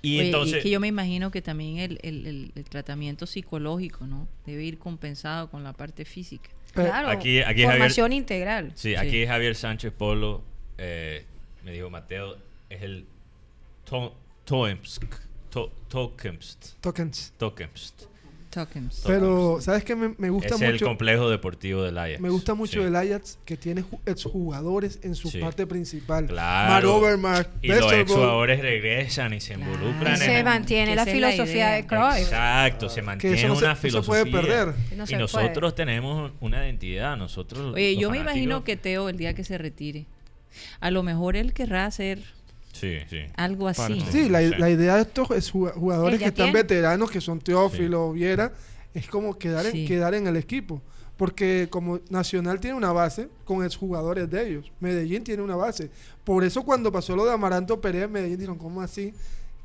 [0.01, 0.57] Y entonces...
[0.57, 4.27] es que yo me imagino que también el, el, el, tratamiento psicológico, ¿no?
[4.45, 6.49] Debe ir compensado con la parte física.
[6.73, 8.73] Claro, aquí, aquí formación integral.
[8.75, 10.43] Sí, aquí Javier Sánchez Polo
[10.77, 11.25] eh,
[11.63, 12.35] me dijo, Mateo,
[12.69, 13.05] es el
[14.45, 15.03] Toemsk.
[15.49, 16.81] To, Tokemst.
[16.81, 17.33] Tokens.
[17.37, 18.07] Tokemst.
[19.05, 19.95] Pero, ¿sabes qué?
[19.95, 20.65] Me, gusta mucho.
[20.65, 22.19] Es el complejo deportivo del Ajax.
[22.19, 26.27] Me gusta mucho el Ajax que tiene exjugadores en su parte principal.
[26.27, 27.01] Claro.
[27.61, 30.17] y los exjugadores regresan y se involucran.
[30.17, 32.19] se mantiene la filosofía de Cruyff.
[32.19, 34.23] Exacto, se mantiene una filosofía.
[34.23, 34.73] se puede perder.
[35.09, 37.17] y nosotros tenemos una identidad.
[37.17, 37.73] Nosotros.
[37.73, 40.05] Oye, yo me imagino que Teo, el día que se retire,
[40.79, 42.19] a lo mejor él querrá hacer
[42.83, 43.19] Sí, sí.
[43.35, 44.03] Algo así.
[44.11, 48.51] Sí, la, idea de estos jugadores que están veteranos, que son Teófilo, Viera,
[48.93, 50.81] es como quedar en, quedar en el equipo.
[51.15, 54.71] Porque como Nacional tiene una base con exjugadores de ellos.
[54.79, 55.89] Medellín tiene una base.
[56.23, 59.13] Por eso cuando pasó lo de Amaranto Perea, Medellín dijeron, ¿cómo así?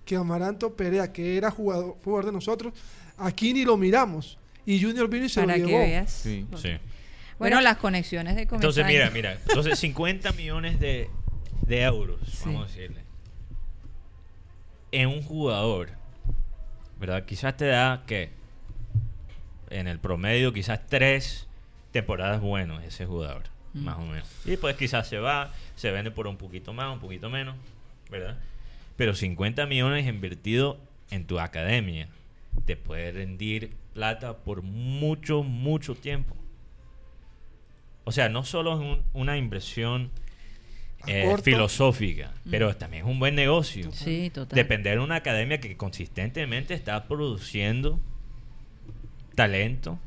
[0.05, 2.75] Que Amaranto Perea, que era jugador, jugador de nosotros,
[3.17, 4.39] aquí ni lo miramos.
[4.67, 6.13] Y Junior vino y se Para lo que Veas.
[6.13, 6.47] Sí.
[6.63, 6.71] sí.
[7.39, 9.39] Bueno, las conexiones de Entonces, mira, mira.
[9.49, 11.09] Entonces, 50 millones de,
[11.67, 13.08] de euros, vamos a decirle,
[14.93, 15.91] en un jugador,
[16.99, 17.25] ¿verdad?
[17.25, 18.31] Quizás te da que
[19.71, 21.47] en el promedio, quizás tres
[21.93, 23.85] temporadas buenas ese jugador, mm.
[23.85, 24.29] más o menos.
[24.45, 27.57] Y pues quizás se va, se vende por un poquito más, un poquito menos,
[28.11, 28.39] ¿verdad?
[28.97, 30.79] Pero 50 millones invertido
[31.11, 32.09] en tu academia
[32.65, 36.37] te puede rendir plata por mucho, mucho tiempo.
[38.05, 40.11] O sea, no solo es una inversión
[41.09, 43.91] eh, filosófica, pero también es un buen negocio.
[43.93, 47.99] Sí, Depender de una academia que consistentemente está produciendo
[49.35, 49.99] talento.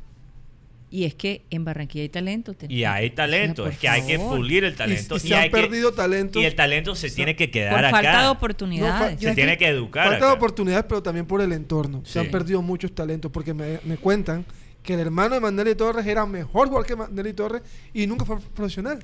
[0.94, 2.54] Y es que en Barranquilla hay talento.
[2.68, 5.16] Y hay talento, es que hay que pulir el talento.
[5.16, 6.42] Y, se han perdido talento.
[6.42, 9.20] Y el talento se tiene que quedar por falta de oportunidades.
[9.20, 10.10] se tiene que educar.
[10.10, 12.02] Falta de oportunidades, pero también por el entorno.
[12.06, 14.46] Se han perdido muchos talentos porque me, me cuentan
[14.84, 17.62] que el hermano de Mandelli Torres era mejor jugador que Mandelli Torres
[17.94, 19.00] y nunca fue profesional.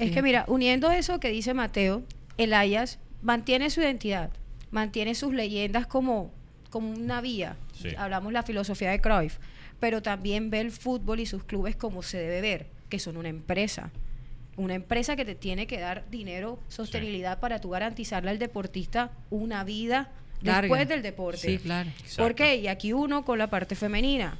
[0.00, 2.02] Es que mira, uniendo eso que dice Mateo,
[2.38, 4.30] el Ayas mantiene su identidad,
[4.70, 6.32] mantiene sus leyendas como,
[6.70, 7.56] como una vía.
[7.96, 9.38] Hablamos la filosofía de Cruyff,
[9.78, 13.28] pero también ve el fútbol y sus clubes como se debe ver, que son una
[13.28, 13.90] empresa.
[14.56, 19.64] Una empresa que te tiene que dar dinero, sostenibilidad para tú garantizarle al deportista una
[19.64, 20.10] vida
[20.42, 21.38] después del deporte.
[21.38, 21.90] Sí, claro.
[22.16, 22.56] ¿Por qué?
[22.56, 24.38] Y aquí uno con la parte femenina.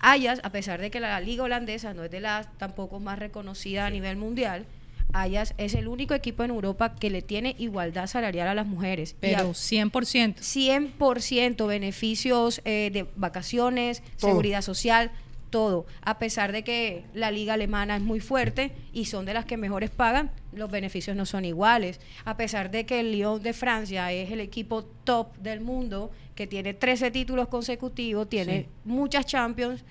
[0.00, 3.86] Ayas, a pesar de que la liga holandesa no es de las tampoco más reconocida
[3.86, 4.64] a nivel mundial,
[5.12, 9.16] Ayas es el único equipo en Europa que le tiene igualdad salarial a las mujeres.
[9.20, 10.36] Pero 100%.
[10.36, 15.10] 100% beneficios eh, de vacaciones, seguridad social,
[15.50, 15.86] todo.
[16.02, 19.56] A pesar de que la liga alemana es muy fuerte y son de las que
[19.56, 22.00] mejores pagan, los beneficios no son iguales.
[22.24, 26.46] A pesar de que el Lyon de Francia es el equipo top del mundo, que
[26.46, 29.84] tiene 13 títulos consecutivos, tiene muchas Champions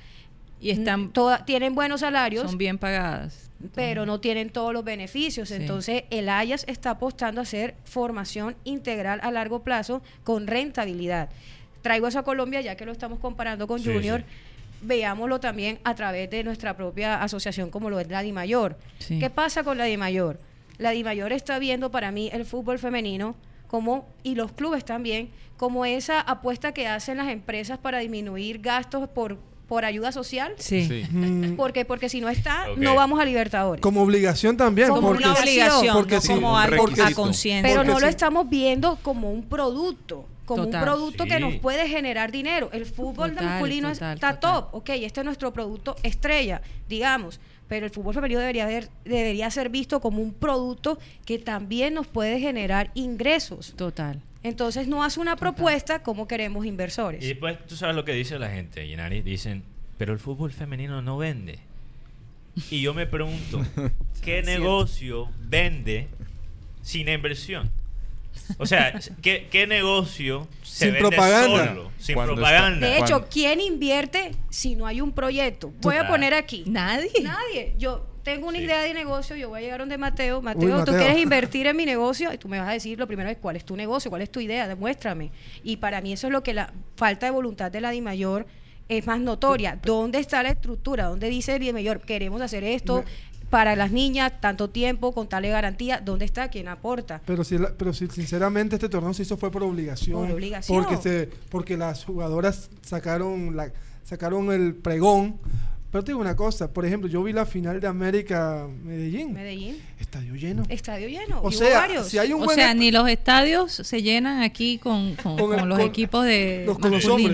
[0.59, 1.11] y están
[1.45, 2.49] tienen buenos salarios.
[2.49, 3.48] Son bien pagadas.
[3.75, 5.51] Pero no tienen todos los beneficios.
[5.51, 11.29] Entonces, el Ayas está apostando a hacer formación integral a largo plazo con rentabilidad.
[11.81, 14.23] Traigo eso a Colombia ya que lo estamos comparando con Junior.
[14.81, 18.77] Veámoslo también a través de nuestra propia asociación como lo es la DIMAYOR.
[19.07, 20.39] ¿Qué pasa con la DIMAYOR?
[20.77, 23.35] La DIMAYOR está viendo para mí el fútbol femenino
[23.67, 29.07] como, y los clubes también, como esa apuesta que hacen las empresas para disminuir gastos
[29.09, 29.37] por
[29.69, 30.53] por ayuda social.
[30.57, 31.05] Sí.
[31.55, 33.81] Porque, porque si no está, no vamos a Libertadores.
[33.81, 34.89] Como obligación también.
[34.89, 37.69] Como una obligación, porque como algo a conciencia.
[37.69, 42.31] Pero no lo estamos viendo como un producto como un producto que nos puede generar
[42.31, 42.69] dinero.
[42.73, 48.15] El fútbol masculino está top, ok, este es nuestro producto estrella, digamos, pero el fútbol
[48.15, 48.67] femenino debería,
[49.05, 53.73] debería ser visto como un producto que también nos puede generar ingresos.
[53.77, 54.21] Total.
[54.41, 57.23] Entonces no hace una propuesta como queremos inversores.
[57.23, 59.63] Y después tú sabes lo que dice la gente, Yenari, dicen,
[59.97, 61.59] pero el fútbol femenino no vende.
[62.71, 63.63] Y yo me pregunto,
[64.23, 66.07] ¿qué negocio vende
[66.81, 67.69] sin inversión?
[68.57, 71.67] O sea, ¿qué, negocio se sin vende propaganda.
[71.67, 72.87] solo, sin propaganda?
[72.87, 75.71] de hecho, ¿quién invierte si no hay un proyecto?
[75.81, 76.63] Voy a poner aquí.
[76.65, 77.11] Nadie.
[77.21, 77.75] Nadie.
[77.77, 80.41] Yo tengo una idea de negocio, yo voy a llegar donde Mateo.
[80.41, 83.29] Mateo, tú quieres invertir en mi negocio y tú me vas a decir lo primero
[83.29, 85.31] es cuál es tu negocio, cuál es tu idea, demuéstrame.
[85.63, 88.45] Y para mí eso es lo que la falta de voluntad de la DIMAYOR
[88.89, 89.79] es más notoria.
[89.81, 91.05] ¿Dónde está la estructura?
[91.05, 93.05] ¿Dónde dice el DIMAYOR queremos hacer esto?
[93.49, 96.49] Para las niñas, tanto tiempo, con tal garantía, ¿dónde está?
[96.49, 97.21] ¿Quién aporta?
[97.25, 100.27] Pero si, pero si sinceramente este torneo se hizo fue por obligación.
[100.27, 100.83] Por obligación.
[100.83, 103.71] Porque, se, porque las jugadoras sacaron, la,
[104.03, 105.39] sacaron el pregón
[105.91, 109.33] pero te digo una cosa, por ejemplo, yo vi la final de América Medellín.
[109.33, 109.81] Medellín.
[109.99, 110.63] Estadio lleno.
[110.69, 111.41] Estadio lleno.
[111.41, 115.67] O sea, si hay un o sea, ni los estadios se llenan aquí con, con,
[115.67, 117.27] los equipos de los, con los Sí,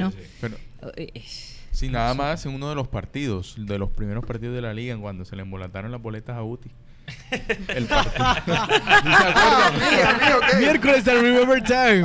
[1.83, 5.01] nada más en uno de los partidos, de los primeros partidos de la liga, en
[5.01, 6.71] cuando se le embolataron las boletas a Uti.
[7.67, 8.25] el partido.
[10.49, 12.03] ¿Se Miércoles del Remember Time.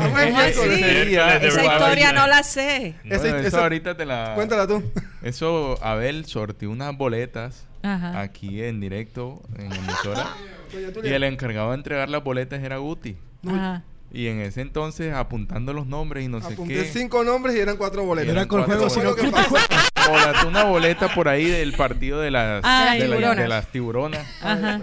[1.46, 2.94] Esa historia no la sé.
[3.04, 4.32] eso ahorita te la...
[4.34, 4.82] Cuéntala tú.
[5.22, 10.34] Eso, Abel sortió unas boletas aquí en directo en emisora.
[11.02, 13.16] y el encargado de entregar las boletas era Guti.
[14.12, 16.54] Y en ese entonces apuntando los nombres y no sé qué.
[16.54, 18.30] Apunté cinco nombres y eran cuatro boletas.
[18.30, 19.22] Era con juego, sino que
[20.46, 22.62] una boleta por ahí del partido de las,
[22.98, 24.26] de, las tiburonas.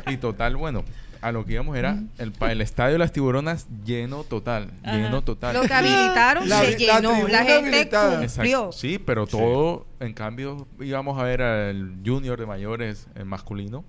[0.07, 0.83] Y total, bueno,
[1.21, 5.55] a lo que íbamos era el, el estadio de las tiburonas lleno total, lleno total.
[5.55, 8.71] Lo que habilitaron se llenó, la, gente cumplió.
[8.71, 13.83] Sí, pero todo, en cambio, íbamos a ver al junior de mayores, el masculino,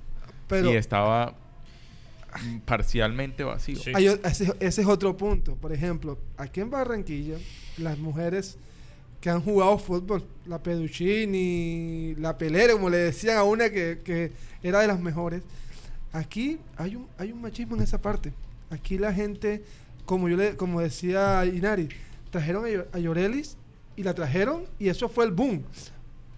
[0.51, 1.35] y estaba
[2.65, 3.79] parcialmente vacío.
[4.23, 5.55] ese, es otro punto.
[5.57, 7.37] Por ejemplo, aquí en Barranquilla,
[7.79, 8.59] las mujeres
[9.21, 14.33] que han jugado fútbol, la Peduchini, la Pelera, como le decían a una que, que
[14.63, 15.43] era de las mejores,
[16.13, 18.33] aquí hay un, hay un machismo en esa parte.
[18.71, 19.65] Aquí la gente,
[20.05, 21.89] como yo le, como decía Inari,
[22.31, 23.57] trajeron a, Llorelis
[23.97, 25.65] y la trajeron y eso fue el boom.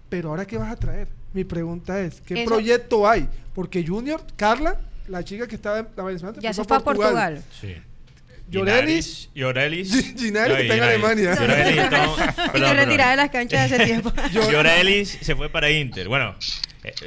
[0.09, 1.07] Pero ahora qué vas a traer?
[1.33, 3.29] Mi pregunta es, ¿qué proyecto hay?
[3.53, 7.43] Porque Junior, Carla, la chica que estaba en la Ya se fue a Portugal.
[7.59, 7.75] Sí.
[8.49, 9.29] Llorelis.
[9.33, 10.15] Llorelis.
[10.17, 11.33] Ginari está en Alemania.
[12.53, 14.11] y te retirada de las canchas hace tiempo.
[14.51, 16.07] Llorelis se fue para Inter.
[16.09, 16.35] Bueno,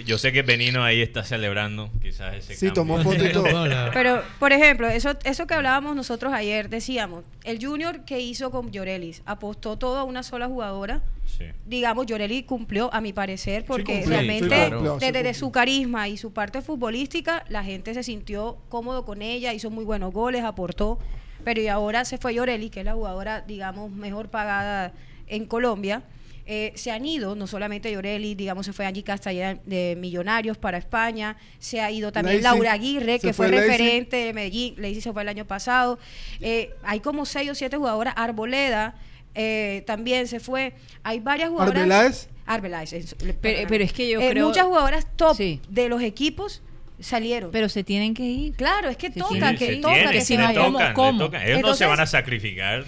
[0.04, 3.66] yo sé que Benino ahí está celebrando quizás ese Sí, tomó foto y todo.
[3.92, 8.70] Pero, por ejemplo, eso, eso que hablábamos nosotros ayer, decíamos, el Junior que hizo con
[8.70, 11.02] Llorelis, apostó todo a una sola jugadora.
[11.26, 11.46] Sí.
[11.66, 17.44] Digamos, Llorelis cumplió, a mi parecer, porque realmente desde, su carisma y su parte futbolística,
[17.48, 20.98] la gente se sintió cómodo con ella, hizo muy buenos goles, aportó.
[21.42, 24.92] Pero y ahora se fue Llorelis, que es la jugadora, digamos, mejor pagada
[25.26, 26.04] en Colombia
[26.46, 30.76] eh, se han ido, no solamente Llorelli, digamos, se fue Angie Castellán de Millonarios para
[30.76, 35.22] España, se ha ido también Laura Aguirre, que fue, referente de Medellín, Lacey se fue
[35.22, 35.98] el año pasado.
[36.40, 38.94] Eh, hay como seis o siete jugadoras, Arboleda
[39.34, 40.74] eh, también se fue.
[41.02, 42.28] Hay varias jugadoras.
[42.46, 43.16] Arbeláez.
[43.40, 44.46] Pero, pero, es que yo creo.
[44.46, 46.62] Muchas jugadoras top de los equipos
[47.00, 47.50] salieron.
[47.50, 48.54] Pero se tienen que ir.
[48.54, 50.52] Claro, es que toca, que toca, que si no,
[50.94, 51.30] ¿cómo?
[51.44, 52.84] Ellos no se van a sacrificar.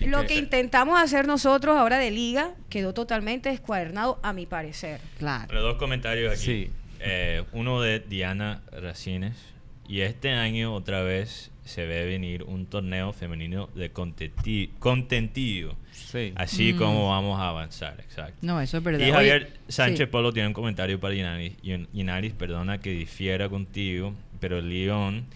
[0.00, 5.00] Lo que intentamos hacer nosotros ahora de liga quedó totalmente descuadernado, a mi parecer.
[5.18, 5.44] Claro.
[5.48, 6.70] Pero dos comentarios aquí.
[7.00, 9.36] Eh, uno de Diana Racines.
[9.88, 15.76] Y este año otra vez se ve venir un torneo femenino de contentillo.
[15.92, 16.32] Sí.
[16.36, 16.78] Así mm.
[16.78, 18.36] como vamos a avanzar, exacto.
[18.42, 19.06] No, eso es verdad.
[19.06, 21.54] Y Javier Sánchez Polo tiene un comentario para Yinaris.
[21.62, 25.26] Yinaris, perdona que difiera contigo, pero el León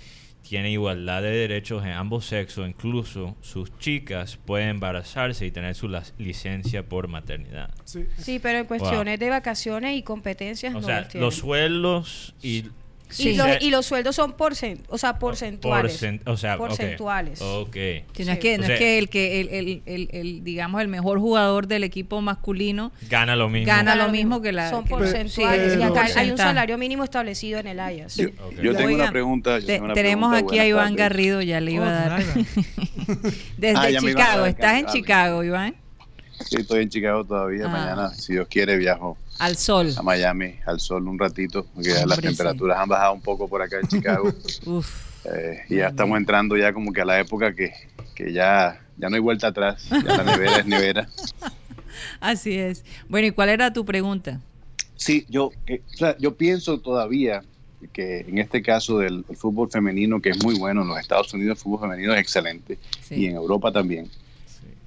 [0.48, 5.88] tiene igualdad de derechos en ambos sexos, incluso sus chicas pueden embarazarse y tener su
[6.18, 7.70] licencia por maternidad.
[7.84, 12.66] Sí, pero en cuestiones de vacaciones y competencias o sea, los sueldos y
[13.18, 16.02] y, los, sueldos son porcent, o sea, porcentuales.
[16.26, 17.40] o sea, porcentuales.
[17.40, 18.04] Okay.
[18.24, 21.66] No, es que, no es que, el, que el, el, el, digamos, el mejor jugador
[21.66, 23.66] del equipo masculino gana lo mismo.
[23.66, 24.70] Gana lo mismo que la.
[24.70, 25.78] Son porcentuales.
[25.78, 28.16] y acá hay un salario mínimo establecido en el AYAS.
[28.16, 29.58] Yo, tengo una pregunta.
[29.94, 32.24] tenemos aquí a Iván Garrido, ya le iba a dar.
[33.56, 34.46] Desde ah, Chicago.
[34.46, 35.74] ¿Estás en Chicago, Iván?
[36.44, 37.66] Sí, estoy en Chicago todavía.
[37.66, 37.68] Ah.
[37.68, 39.16] Mañana, si Dios quiere, viajo.
[39.38, 39.92] Al sol.
[39.96, 43.78] A Miami, al sol un ratito, porque las temperaturas han bajado un poco por acá
[43.80, 44.32] en Chicago.
[45.24, 47.72] Eh, y ya estamos entrando ya como que a la época que,
[48.14, 49.88] que ya, ya no hay vuelta atrás.
[49.90, 51.08] Ya la nevera es nevera.
[52.20, 52.84] Así es.
[53.08, 54.40] Bueno, ¿y cuál era tu pregunta?
[54.96, 55.82] Sí, yo, eh,
[56.18, 57.42] yo pienso todavía
[57.92, 61.58] que en este caso del fútbol femenino, que es muy bueno, en los Estados Unidos
[61.58, 62.78] el fútbol femenino es excelente
[63.10, 64.10] y en Europa también.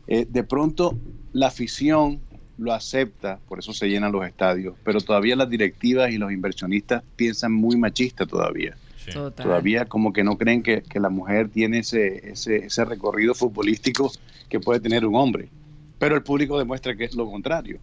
[0.08, 0.98] Eh, de pronto
[1.40, 2.20] la afición
[2.58, 7.02] lo acepta, por eso se llenan los estadios, pero todavía las directivas y los inversionistas
[7.16, 8.76] piensan muy machista todavía.
[9.14, 14.12] Todavía como que no creen que, la mujer tiene ese, ese, recorrido futbolístico
[14.50, 15.50] que puede tener un hombre.
[15.98, 17.80] Pero el público demuestra que es lo contrario.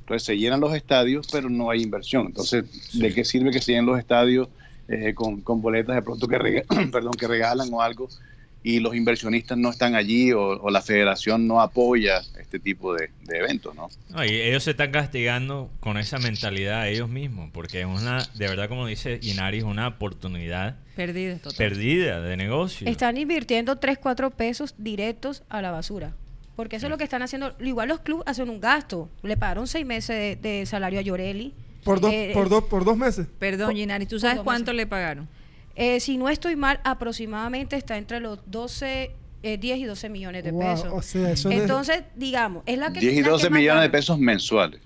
[0.00, 2.26] Entonces se llenan los estadios, pero no hay inversión.
[2.26, 4.48] Entonces, ¿de qué sirve que se llenen los estadios
[4.86, 8.08] eh, con, con, boletas de pronto que, perdón, que regalan o algo
[8.62, 13.74] y los inversionistas no están allí o, la federación no apoya este tipo de, eventos,
[13.74, 13.88] ¿no?
[14.24, 18.68] y ellos se están castigando con esa mentalidad ellos mismos, porque es una, de verdad
[18.68, 22.88] como dice Inari, es una oportunidad perdida, perdida de negocio.
[22.88, 26.14] Están invirtiendo 3, 4 pesos directos a la basura.
[26.56, 27.54] Porque eso es lo que están haciendo.
[27.60, 29.08] Igual los clubes hacen un gasto.
[29.22, 31.54] Le pagaron seis meses de, salario a Llorelli.
[31.84, 33.28] Por, dos eh, por, dos por dos meses.
[33.38, 35.28] Perdón, Inari, ¿tú sabes cuánto le pagaron?
[35.80, 39.12] Eh, si no estoy mal, aproximadamente está entre los 12,
[39.42, 41.14] 10 eh, y 12 millones de pesos.
[41.46, 42.98] Entonces, digamos, es la que...
[42.98, 44.80] 10 y 12 millones de pesos mensuales.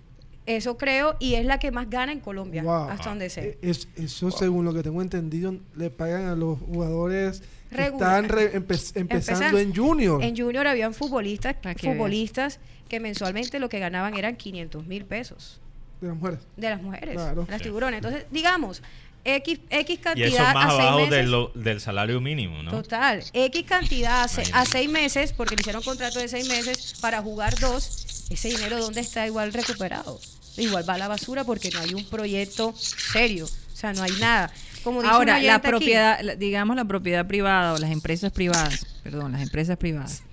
[0.45, 3.59] Eso creo y es la que más gana en Colombia, hasta donde sé.
[3.62, 8.26] E, eso, según lo que tengo entendido, le pagan a los jugadores que están
[8.95, 10.22] empezando en Junior.
[10.22, 15.59] En Junior habían futbolistas, futbolistas que mensualmente lo que ganaban eran 500 mil pesos.
[16.03, 16.40] De las mujeres.
[16.57, 17.16] De las mujeres,
[17.49, 17.99] las tiburones.
[17.99, 18.82] Entonces, digamos,
[19.24, 20.28] X, X cantidad.
[20.28, 21.06] Y eso más abajo
[21.54, 22.70] del salario mínimo, ¿no?
[22.70, 23.22] Total.
[23.32, 28.26] X cantidad a, seis meses, porque le hicieron contrato de seis meses para jugar dos.
[28.30, 30.18] Ese dinero, ¿dónde está igual recuperado?
[30.56, 33.44] Igual va a la basura porque no hay un proyecto serio.
[33.44, 34.50] O sea, no hay nada.
[34.82, 39.76] Como Ahora, la propiedad, digamos la propiedad privada o las empresas privadas, perdón, las empresas
[39.76, 40.24] privadas,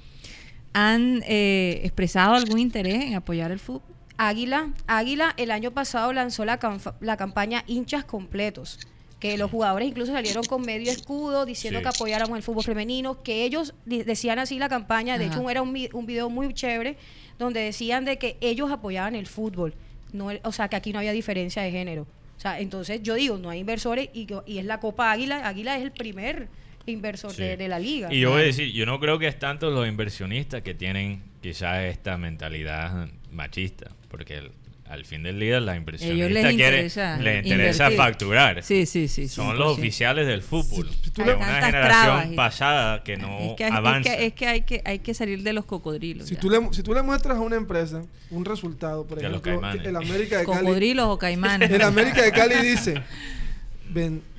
[0.73, 3.98] ¿han eh, expresado algún interés en apoyar el fútbol?
[4.21, 6.59] Águila, Águila el año pasado lanzó la,
[6.99, 8.77] la campaña hinchas completos
[9.17, 13.45] que los jugadores incluso salieron con medio escudo diciendo que apoyáramos el fútbol femenino, que
[13.45, 16.97] ellos decían así la campaña, de hecho era un, un, video muy chévere
[17.37, 19.73] donde decían de que ellos apoyaban el fútbol,
[20.11, 22.03] no o sea, que aquí no había diferencia de género.
[22.37, 25.77] O sea, entonces yo digo, no hay inversores y, y es la Copa Águila, Águila
[25.77, 26.47] es el primer
[26.85, 28.13] inversor de, de, la liga.
[28.13, 31.21] Y yo voy a decir, yo no creo que es tanto los inversionistas que tienen
[31.41, 34.51] quizás esta mentalidad machista, porque
[34.89, 38.63] al fin del día la inversionista les interesa, les interesa facturar.
[38.63, 39.27] Sí, sí, sí.
[39.27, 40.89] Son los oficiales del fútbol.
[41.17, 44.15] hay una generación pasada que no avanza.
[44.15, 46.27] Es que, hay que hay que salir de los cocodrilos.
[46.27, 48.01] Si tú, le, si tú le muestras a una empresa
[48.31, 50.57] un resultado, por ejemplo, el América de Cali.
[50.59, 51.69] Cocodrilos o caimanes.
[51.69, 53.03] El América de Cali dice,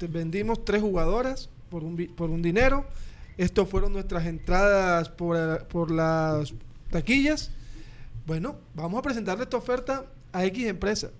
[0.08, 2.84] vendimos tres jugadoras por un, por un dinero.
[3.38, 6.52] Estos fueron nuestras entradas por, por las
[6.90, 7.52] taquillas
[8.26, 11.10] bueno, vamos a presentarle esta oferta a X empresa.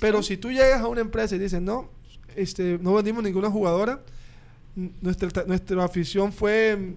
[0.00, 1.90] Pero si tú llegas a una empresa y dices, no,
[2.36, 4.00] este, no vendimos ninguna jugadora,
[4.74, 6.94] nuestra, nuestra afición fue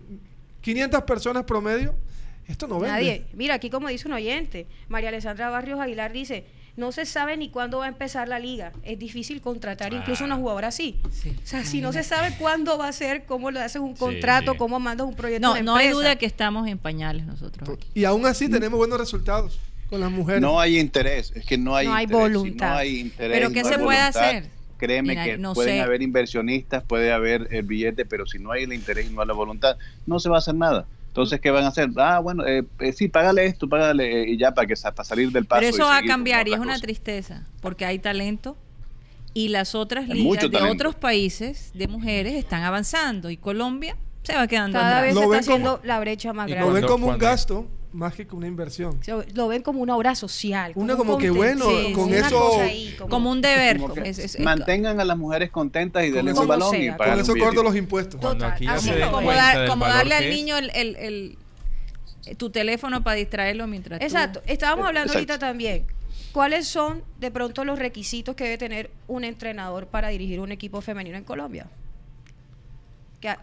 [0.62, 1.96] 500 personas promedio,
[2.48, 2.96] esto no vende.
[2.96, 3.26] Nadie.
[3.34, 7.50] Mira, aquí como dice un oyente, María Alessandra Barrios Aguilar dice, no se sabe ni
[7.50, 8.72] cuándo va a empezar la liga.
[8.84, 11.00] Es difícil contratar incluso una jugadora así.
[11.04, 14.56] o sea, si no se sabe cuándo va a ser, cómo le haces un contrato,
[14.56, 15.48] cómo mandas un proyecto.
[15.48, 17.78] No, no hay duda que estamos en pañales nosotros.
[17.94, 19.60] Y aún así tenemos buenos resultados
[19.90, 20.42] con las mujeres.
[20.42, 22.72] No hay interés, es que no hay, no hay voluntad.
[22.72, 23.38] no hay interés.
[23.38, 24.50] Pero ¿qué se puede hacer?
[24.80, 29.10] Créeme que pueden haber inversionistas, puede haber el billete, pero si no hay el interés
[29.10, 30.86] y no hay la voluntad, no se va a hacer nada.
[31.14, 31.90] Entonces, ¿qué van a hacer?
[31.98, 35.32] Ah, bueno, eh, eh sí, págale esto, págale, eh, y ya para, que, para salir
[35.32, 35.60] del paso.
[35.60, 38.58] Pero eso va a cambiar y es una tristeza, porque hay talento
[39.36, 44.48] y las otras ligas de otros países de mujeres están avanzando y Colombia se va
[44.48, 46.68] quedando Cada vez se está haciendo la brecha más grande.
[46.68, 49.00] Lo ven como un gasto más que como una inversión.
[49.34, 50.74] Lo ven como una obra social.
[50.76, 52.60] Una como, que bueno, con eso...
[53.08, 53.80] como, un deber.
[54.40, 58.20] mantengan a las mujeres contentas y denle un balón y Con eso corto los impuestos.
[58.20, 61.38] como, darle al niño el,
[62.38, 64.42] tu teléfono para distraerlo mientras Exacto.
[64.46, 65.86] Estábamos hablando ahorita también.
[66.32, 70.82] ¿Cuáles son de pronto los requisitos que debe tener un entrenador para dirigir un equipo
[70.82, 71.68] femenino en Colombia?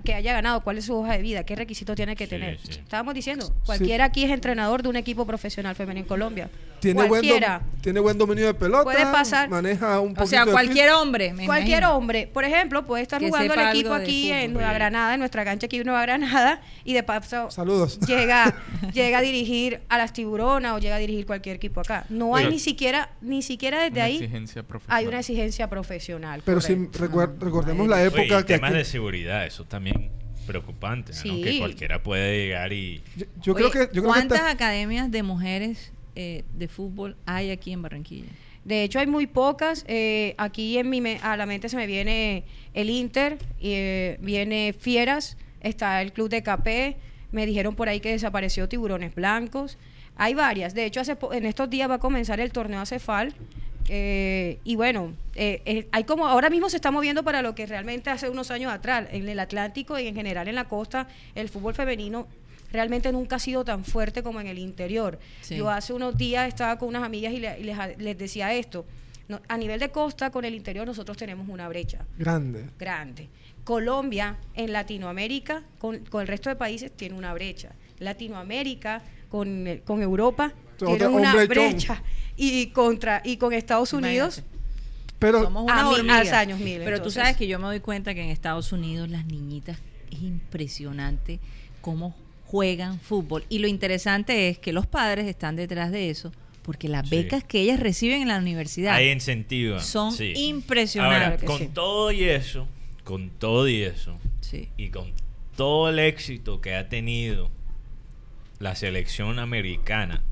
[0.04, 2.58] Que, haya ganado, cuál es su hoja de vida, qué requisitos tiene que tener.
[2.68, 6.50] Estábamos diciendo, cualquiera aquí es entrenador de un equipo profesional femenino en Colombia.
[6.80, 7.58] Tiene cualquiera.
[7.58, 8.84] Buen tiene buen dominio de pelota.
[8.84, 9.48] Puede pasar.
[9.48, 11.34] Maneja un poquito O sea, cualquier hombre.
[11.46, 12.26] cualquier hombre.
[12.32, 15.78] Por ejemplo, puede estar jugando el equipo aquí en Nueva Granada, en nuestra cancha aquí
[15.78, 17.98] en Nueva Granada, y de paso Saludos.
[18.00, 18.54] Llega,
[18.92, 22.04] llega a dirigir a las tiburonas o llega a dirigir cualquier equipo acá.
[22.08, 24.46] No hay ni siquiera, ni siquiera desde ahí
[24.88, 26.42] hay una exigencia profesional.
[26.44, 28.54] Pero si recordemos la época que.
[28.54, 30.10] Temas de seguridad, eso también
[30.46, 33.02] preocupante, que cualquiera puede llegar y...
[33.40, 33.88] Yo, creo que...
[34.00, 38.28] ¿Cuántas academias de mujeres eh, de fútbol hay aquí en Barranquilla?
[38.64, 39.84] De hecho, hay muy pocas.
[39.88, 42.44] Eh, aquí en mi a la mente se me viene
[42.74, 46.96] el Inter, eh, viene Fieras, está el Club de KP,
[47.32, 49.78] me dijeron por ahí que desapareció Tiburones Blancos.
[50.16, 50.74] Hay varias.
[50.74, 53.34] De hecho, hace en estos días va a comenzar el torneo Acefal,
[53.92, 58.08] eh, y bueno, eh, hay como ahora mismo se está moviendo para lo que realmente
[58.08, 61.74] hace unos años atrás, en el Atlántico y en general en la costa, el fútbol
[61.74, 62.28] femenino
[62.72, 65.18] realmente nunca ha sido tan fuerte como en el interior.
[65.48, 68.84] Yo hace unos días estaba con unas amigas y, les, decía esto.
[69.48, 72.06] a nivel de costa, con el interior nosotros tenemos una brecha.
[72.18, 72.66] Grande.
[72.78, 73.28] Grande.
[73.64, 77.72] Colombia, en Latinoamérica, con, con el resto de países, tiene una brecha.
[77.98, 82.02] Latinoamérica, con, con Europa, tiene una brecha
[82.36, 84.42] y contra y con Estados Unidos
[85.18, 88.30] pero somos una años mil, pero tú sabes que yo me doy cuenta que en
[88.30, 89.78] Estados Unidos las niñitas
[90.10, 91.38] es impresionante
[91.82, 92.14] cómo
[92.50, 96.32] juegan fútbol y lo interesante es que los padres están detrás de eso
[96.62, 102.10] porque las becas que ellas reciben en la universidad hay incentivos son impresionantes con todo
[102.10, 102.66] y eso
[103.04, 104.18] con todo y eso
[104.76, 105.12] y con
[105.56, 107.50] todo el éxito que ha tenido
[108.58, 110.24] la selección americana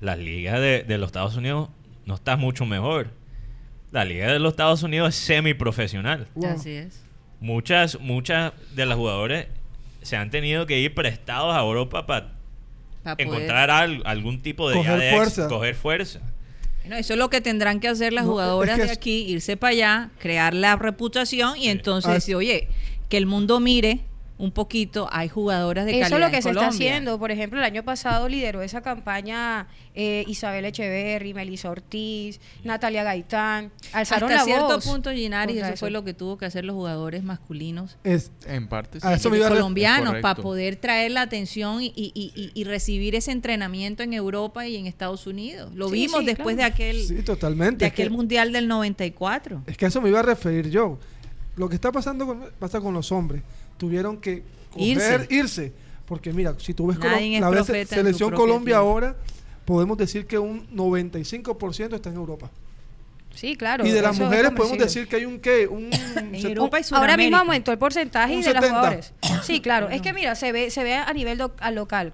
[0.00, 1.70] la liga de, los Estados Unidos
[2.04, 3.08] no está mucho mejor.
[3.90, 6.28] La liga de los Estados Unidos es semiprofesional.
[6.46, 7.02] Así es.
[7.40, 9.46] Muchas, muchas de las jugadores
[10.04, 12.32] se han tenido que ir prestados a Europa para
[13.18, 15.48] encontrar algún tipo de coger fuerza.
[15.48, 16.20] coger fuerza.
[16.84, 20.54] eso es lo que tendrán que hacer las jugadoras de aquí, irse para allá, crear
[20.54, 22.68] la reputación y entonces ah, decir, oye,
[23.08, 24.00] que el mundo mire
[24.44, 27.18] un poquito, hay jugadoras de calidad Eso es lo que se está haciendo.
[27.18, 33.72] Por ejemplo, el año pasado lideró esa campaña eh, Isabel Echeverry, Melissa Ortiz, Natalia Gaitán.
[33.92, 37.96] Alzaron Hasta cierto punto, Ginari, eso, fue lo que tuvo que hacer los jugadores masculinos.
[38.04, 44.66] Es, en parte, colombianos, para poder traer la atención y, recibir ese entrenamiento en Europa
[44.66, 45.74] y en Estados Unidos.
[45.74, 47.84] Lo vimos después de aquel, totalmente.
[47.84, 49.62] De aquel Mundial del 94.
[49.66, 50.98] Es que a eso me iba a referir yo.
[51.56, 53.42] Lo que está pasando pasa con los hombres
[53.76, 54.42] tuvieron que
[54.76, 55.72] irse.
[56.06, 59.16] Porque mira, si tú ves la selección Colombia ahora,
[59.64, 62.50] podemos decir que un 95% está en Europa.
[63.34, 63.84] Sí, claro.
[63.84, 65.90] Y de las mujeres podemos decir que hay un qué, un
[66.92, 69.12] Ahora mismo aumentó el porcentaje de las jugadoras.
[69.42, 69.88] Sí, claro.
[69.90, 71.38] es que mira, se ve se ve a nivel
[71.72, 72.12] local.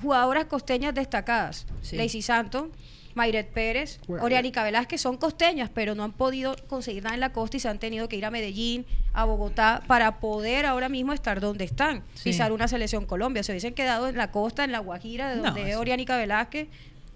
[0.00, 1.66] Jugadoras costeñas destacadas.
[1.82, 1.96] Sí.
[1.96, 2.66] Lacey Santos,
[3.14, 7.56] Mayret Pérez, Oriánica Velázquez son costeñas, pero no han podido conseguir nada en la costa
[7.56, 11.40] y se han tenido que ir a Medellín, a Bogotá, para poder ahora mismo estar
[11.40, 13.42] donde están, pisar una selección Colombia.
[13.42, 16.68] Se hubiesen quedado en la costa, en la Guajira, de donde es Oriánica Velázquez.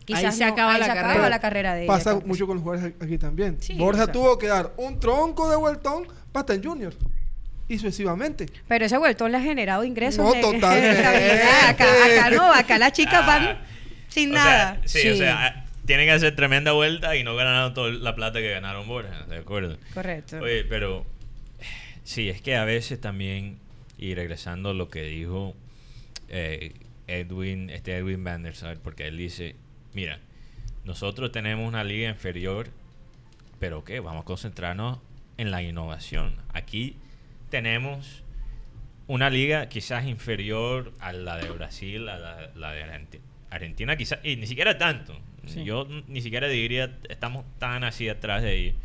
[0.05, 1.28] Quizás ahí se, acaba, la carrera.
[1.30, 1.74] la, carrera.
[1.74, 3.59] de Pasa mucho con los jugadores aquí también.
[3.78, 6.95] Borja tuvo que dar un tronco de vueltón para estar en Junior
[7.68, 8.47] y sucesivamente.
[8.68, 10.24] Pero ese vueltón le ha generado ingresos.
[10.24, 11.03] No, totalmente.
[11.66, 13.66] acá, acá, no, acá las chicas van ah.
[14.09, 14.80] sin nada.
[14.84, 18.51] sí, o sea, tienen que hacer tremenda vuelta y no ganaron toda la plata que
[18.51, 19.76] ganaron Borja, ¿de acuerdo?
[19.93, 20.39] Correcto.
[20.39, 21.05] Oye, pero
[22.03, 23.59] sí, es que a veces también,
[23.99, 25.55] y regresando a lo que dijo
[26.28, 26.72] eh,
[27.07, 29.57] Edwin, este Edwin Van der Sar, porque él dice,
[29.93, 30.20] mira,
[30.85, 32.68] nosotros tenemos una liga inferior,
[33.59, 34.01] pero ¿qué?
[34.01, 34.99] Vamos a concentrarnos
[35.37, 36.37] en la innovación.
[36.53, 36.97] Aquí
[37.51, 38.22] tenemos
[39.07, 43.24] una liga quizás inferior a la de Brasil, a la, la de Argentina.
[43.51, 45.16] Argentina quizás, y ni siquiera tanto,
[45.64, 48.76] yo ni siquiera diría estamos tan así atrás de ellos.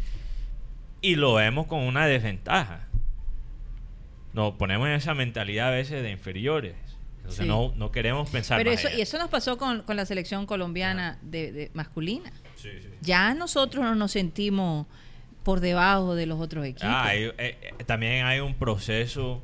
[1.02, 2.88] Y lo vemos con una desventaja.
[4.34, 6.76] Nos ponemos en esa mentalidad a veces de inferiores.
[7.20, 11.20] Entonces no, no queremos pensar Pero eso, y eso nos pasó con, la selección colombiana
[11.22, 12.32] de, masculina.
[13.02, 14.88] Ya nosotros no nos sentimos
[15.44, 16.90] por debajo de los otros equipos.
[16.92, 19.42] Ah, eh, eh, también hay un proceso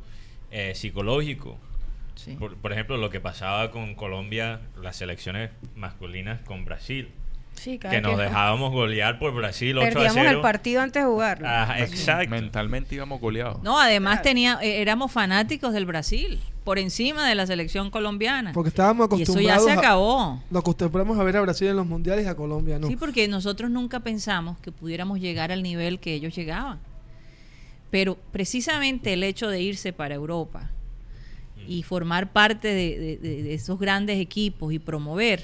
[0.51, 1.59] eh, psicológico
[2.61, 7.11] por, ejemplo, lo que pasaba con Colombia, las selecciones masculinas con Brasil.
[7.63, 10.29] que nos dejábamos golear por Brasil 8 a 0.
[10.29, 11.41] el partido antes de jugar.
[11.77, 12.29] exacto.
[12.29, 13.61] Mentalmente íbamos goleados.
[13.63, 18.51] No, además tenía, eh, éramos fanáticos del Brasil, por encima de la selección colombiana.
[18.53, 19.41] Porque estábamos acostumbrados.
[19.41, 20.41] Y eso ya se acabó.
[20.49, 22.87] nos acostumbramos a ver a Brasil en los mundiales y a Colombia no.
[22.87, 26.79] Sí, porque nosotros nunca pensamos que pudiéramos llegar al nivel que ellos llegaban.
[27.91, 30.71] Pero precisamente el hecho de irse para Europa
[31.67, 35.43] y formar parte de, esos grandes equipos y promover,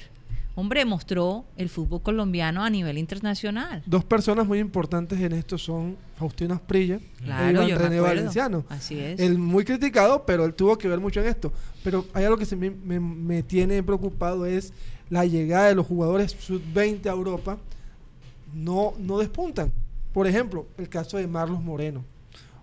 [0.54, 3.82] hombre, mostró el fútbol colombiano a nivel internacional.
[3.86, 8.64] Dos personas muy importantes en esto son Faustino Asprilla claro, y René Valenciano.
[8.68, 9.20] Así es.
[9.20, 11.52] Él muy criticado, pero él tuvo que ver mucho en esto.
[11.82, 14.72] Pero hay algo que se me, me tiene preocupado es
[15.12, 17.58] la llegada de los jugadores sub-20 a Europa.
[18.54, 19.70] No, no despuntan.
[20.12, 22.04] Por ejemplo, el caso de Marlos Moreno,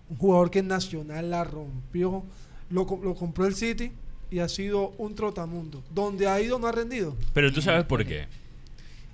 [0.10, 2.24] un jugador que en Nacional la rompió,
[2.70, 3.91] lo, compró el City
[4.32, 5.84] y ha sido un trotamundo.
[5.89, 7.15] Donde ha ido no ha rendido.
[7.34, 8.28] Pero tú sabes por qué.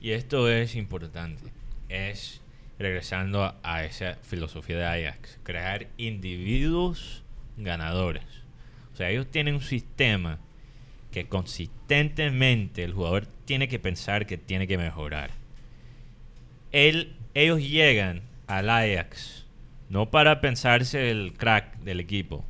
[0.01, 1.51] Y esto es importante.
[1.89, 2.41] Es
[2.77, 5.39] regresando a, esa filosofía de Ajax.
[5.43, 7.23] Crear individuos
[7.57, 8.23] ganadores.
[8.93, 10.39] O sea, ellos tienen un sistema
[11.11, 15.31] que consistentemente el jugador tiene que pensar que tiene que mejorar.
[16.71, 19.45] Él, ellos llegan al Ajax
[19.89, 22.43] no para pensarse el crack del equipo,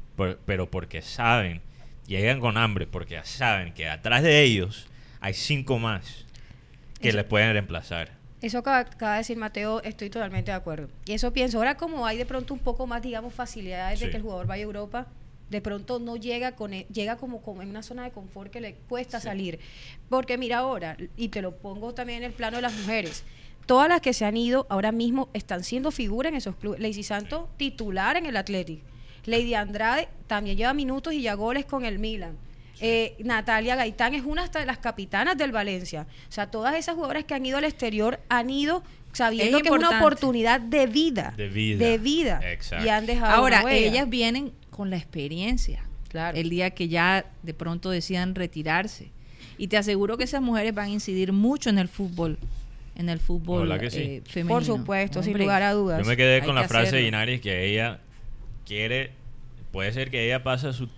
[0.46, 1.62] pero porque saben,
[2.08, 4.88] llegan con hambre, porque saben que atrás de ellos
[5.20, 6.26] hay cinco más
[7.00, 8.12] que les pueden reemplazar.
[8.42, 10.90] Eso acaba, de decir Mateo, estoy totalmente de acuerdo.
[11.06, 14.18] Y eso pienso, ahora como hay de pronto un poco más, digamos, facilidades de que
[14.18, 15.08] el jugador vaya a Europa,
[15.50, 18.76] de pronto no llega con e, llega como, en una zona de confort que le
[18.88, 19.60] cuesta salir.
[20.10, 23.24] Porque mira ahora, y te lo pongo también en el plano de las mujeres,
[23.66, 26.80] todas las que se han ido ahora mismo están siendo figura en esos clubes.
[26.80, 28.82] Lacey Santo titular en el Athletic.
[29.26, 32.38] Lady Andrade también lleva minutos y ya goles con el Milan.
[32.82, 36.08] Eh, Natalia Gaitán es una de las capitanas del Valencia.
[36.28, 39.74] O sea, todas esas jugadoras que han ido al exterior han ido sabiendo que es
[39.74, 41.34] una oportunidad de vida.
[41.38, 41.86] De vida.
[41.86, 42.40] De vida.
[42.44, 42.86] Exacto.
[42.86, 45.86] Y han dejado Ahora, ellas vienen con la experiencia.
[46.10, 46.38] Claro.
[46.38, 49.12] El día que ya de pronto decidan retirarse.
[49.58, 52.38] Y te aseguro que esas mujeres van a incidir mucho en el fútbol
[52.98, 54.56] en el fútbol eh, femenino.
[54.56, 56.02] Por supuesto, sin lugar a dudas.
[56.02, 58.00] Yo me quedé con la frase de Inaris que ella
[58.66, 59.12] quiere,
[59.72, 60.90] puede ser que ella pase su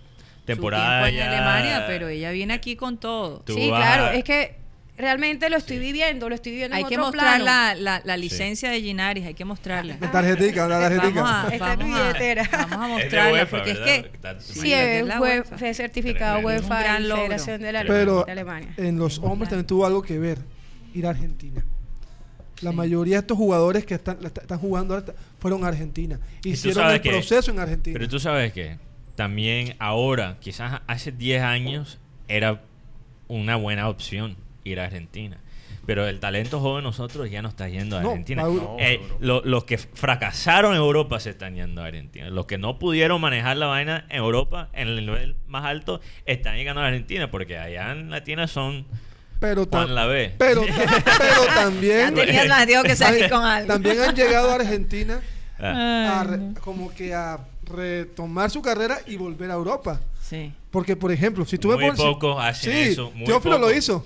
[0.44, 3.42] temporada en Alemania, pero ella viene aquí con todo.
[3.46, 4.56] Sí, claro, es que
[4.98, 9.24] realmente lo estoy viviendo, lo estoy viviendo hay que mostrar La, la, licencia de Ginaris,
[9.24, 9.96] hay que mostrarla.
[10.00, 11.22] La tarjetica, la tarjetica.
[11.22, 12.48] Vamos a, Esta es mi billetera.
[12.52, 14.10] Vamos a mostrarla, porque es que...
[14.40, 18.26] Sí, es, web, certificado UEFA la Federación de la Pero
[18.76, 20.38] en los hombres también tuvo algo que ver
[20.94, 21.64] ir a Argentina.
[22.62, 26.18] La mayoría de estos jugadores que están, están jugando ahora fueron a Argentina.
[26.44, 27.94] Hicieron el proceso en Argentina.
[27.94, 28.78] Pero tú sabes que
[29.14, 31.98] también ahora, quizás hace 10 años,
[32.28, 32.62] era
[33.28, 35.38] una buena opción ir a Argentina.
[35.86, 38.44] Pero el talento joven nosotros ya no está yendo a Argentina.
[38.78, 42.28] Eh, los que fracasaron en Europa se están yendo a Argentina.
[42.28, 46.56] Los que no pudieron manejar la vaina en Europa, en el nivel más alto, están
[46.56, 47.30] llegando a Argentina.
[47.30, 48.84] Porque allá en Latina son
[49.40, 50.34] pero, la B.
[50.38, 50.62] pero,
[51.18, 52.14] pero también.
[52.14, 53.68] que salir con algo.
[53.68, 55.20] También han llegado a Argentina
[55.58, 56.36] ah.
[56.60, 60.00] como que a retomar su carrera y volver a Europa.
[60.22, 60.52] Sí.
[60.70, 62.00] Porque, por ejemplo, si tú muy me pones.
[62.00, 63.10] Pocos hacen eso.
[63.14, 64.04] Muy Teófilo lo hizo.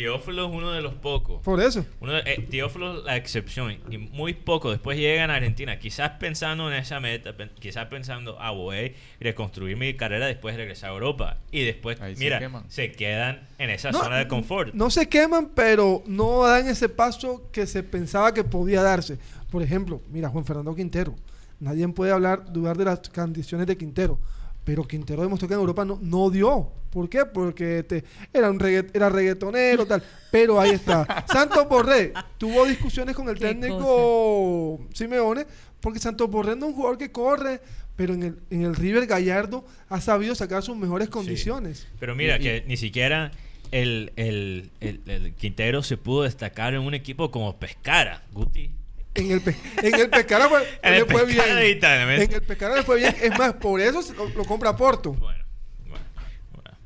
[0.00, 1.42] Teófilo es uno de los pocos.
[1.42, 1.84] Por eso.
[2.00, 3.76] Uno eh, Teófilo la excepción.
[3.90, 5.78] Y muy poco después llegan a Argentina.
[5.78, 10.62] Quizás pensando en esa meta, quizás pensando, ah, voy a reconstruir mi carrera después de
[10.62, 11.36] regresar a Europa.
[11.52, 14.72] Y después, mira, se, quedan en esa zona de confort.
[14.72, 19.18] No se queman, pero no dan ese paso que se pensaba que podía darse.
[19.50, 21.14] Por ejemplo, mira, Juan Fernando Quintero.
[21.58, 24.18] Nadie puede hablar, dudar de las condiciones de Quintero.
[24.64, 26.70] Pero Quintero demostró que en Europa no, no dio.
[26.90, 27.24] ¿Por qué?
[27.24, 30.02] Porque te, era un era reggaetonero, tal.
[30.30, 31.24] Pero ahí está.
[31.32, 35.46] Santos Borré tuvo discusiones con el técnico Simeone,
[35.80, 37.60] porque Santos Borré no es un jugador que corre,
[37.96, 41.86] pero en el, en el River Gallardo ha sabido sacar sus mejores condiciones.
[41.98, 43.30] Pero mira, que ni siquiera
[43.70, 48.70] el, el, el, Quintero se pudo destacar en un equipo como Pescara, Guti.
[49.14, 49.42] En el,
[49.82, 50.48] en el Pescara
[50.82, 51.44] le fue bien.
[51.48, 53.14] En el Pescara le fue bien.
[53.20, 55.12] Es más, por eso lo, compra Porto.
[55.12, 55.44] Bueno,
[55.86, 56.04] bueno,
[56.52, 56.78] bueno.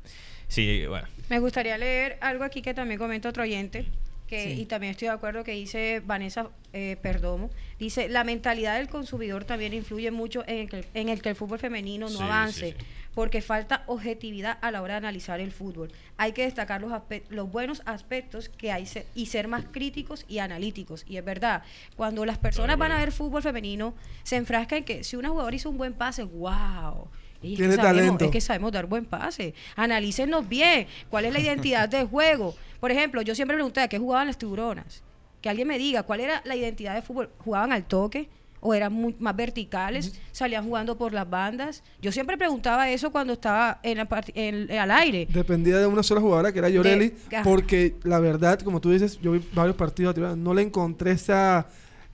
[0.47, 1.07] Sí, bueno.
[1.29, 3.85] Me gustaría leer algo aquí que también comenta otro oyente.
[4.27, 7.49] Que, Y también estoy de acuerdo que dice Vanessa eh, Perdomo.
[7.77, 11.35] Dice, la mentalidad del consumidor también influye mucho en el que, en el, que el
[11.35, 12.75] fútbol femenino no avance
[13.15, 15.91] porque falta objetividad a la hora de analizar el fútbol.
[16.17, 16.91] Hay que destacar los,
[17.29, 21.05] los buenos aspectos que hay y ser más críticos y analíticos.
[21.07, 21.63] Y es verdad,
[21.95, 25.55] cuando las personas van a ver fútbol femenino, se enfrascan en que si una jugadora
[25.55, 27.07] hizo un buen pase, wow.
[27.55, 28.25] Tiene talento.
[28.25, 29.53] Es que sabemos dar buen pase.
[29.75, 30.87] Analícenos bien.
[31.09, 32.55] ¿Cuál es la identidad del juego?
[32.79, 35.03] Por ejemplo, yo siempre pregunté a qué jugaban las tiburonas.
[35.41, 37.29] Que alguien me diga cuál era la identidad de fútbol.
[37.39, 38.29] ¿Jugaban al toque?
[38.65, 41.83] o eran muy, más verticales, salían jugando por las bandas.
[42.01, 45.27] Yo siempre preguntaba eso cuando estaba en, al aire.
[45.31, 49.33] Dependía de una sola jugadora que era Llorelli, porque la verdad, como tú dices, yo
[49.33, 51.67] vi varios partidos, no le encontré esa,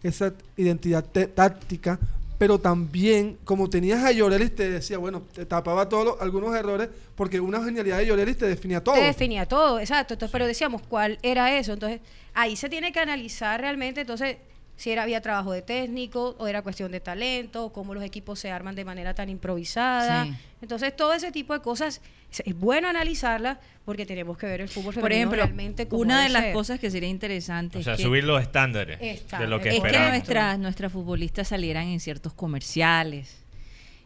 [0.03, 1.99] esa identidad táctica,
[2.41, 7.39] pero también, como tenías a Llorelis, te decía, bueno, te tapaba todos algunos errores, porque
[7.39, 8.95] una genialidad de Llorelis te definía todo.
[8.95, 10.15] Te definía todo, exacto.
[10.15, 11.73] Entonces, pero decíamos, ¿cuál era eso?
[11.73, 12.01] Entonces,
[12.33, 14.37] ahí se tiene que analizar realmente, entonces,
[14.81, 18.39] si era, había trabajo de técnico o era cuestión de talento, o cómo los equipos
[18.39, 20.27] se arman de manera tan improvisada.
[20.59, 22.01] Entonces, todo ese tipo de cosas
[22.31, 26.51] es bueno analizarlas porque tenemos que ver el fútbol Por ejemplo, realmente una de las
[26.51, 30.57] cosas que sería interesante o sea, subir los estándares de lo que es que nuestras
[30.57, 33.43] nuestras futbolistas salieran en ciertos comerciales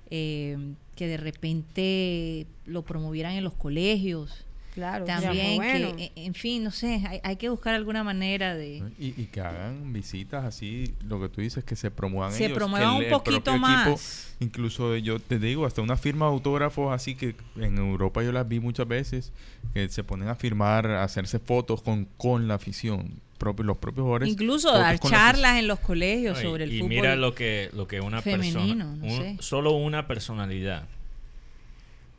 [0.10, 0.58] eh,
[0.96, 4.46] que de repente lo promovieran en los colegios
[4.76, 8.84] Claro, también que, en fin, no sé, hay, que buscar alguna manera de...
[9.00, 13.10] Y, que hagan visitas así, lo que tú dices, que se promuevan se promuevan un
[13.10, 14.36] poquito más.
[14.42, 18.50] incluso yo te digo, hasta una firma de autógrafos así que en Europa yo las
[18.50, 19.32] vi muchas veces,
[19.74, 23.22] que se ponen a firmar, a hacerse fotos con, con la afición.
[23.40, 24.28] los propios jugadores.
[24.28, 26.92] Incluso dar charlas en los colegios sobre el fútbol.
[26.92, 28.94] Y mira lo que, lo que una persona,
[29.40, 30.84] solo una personalidad,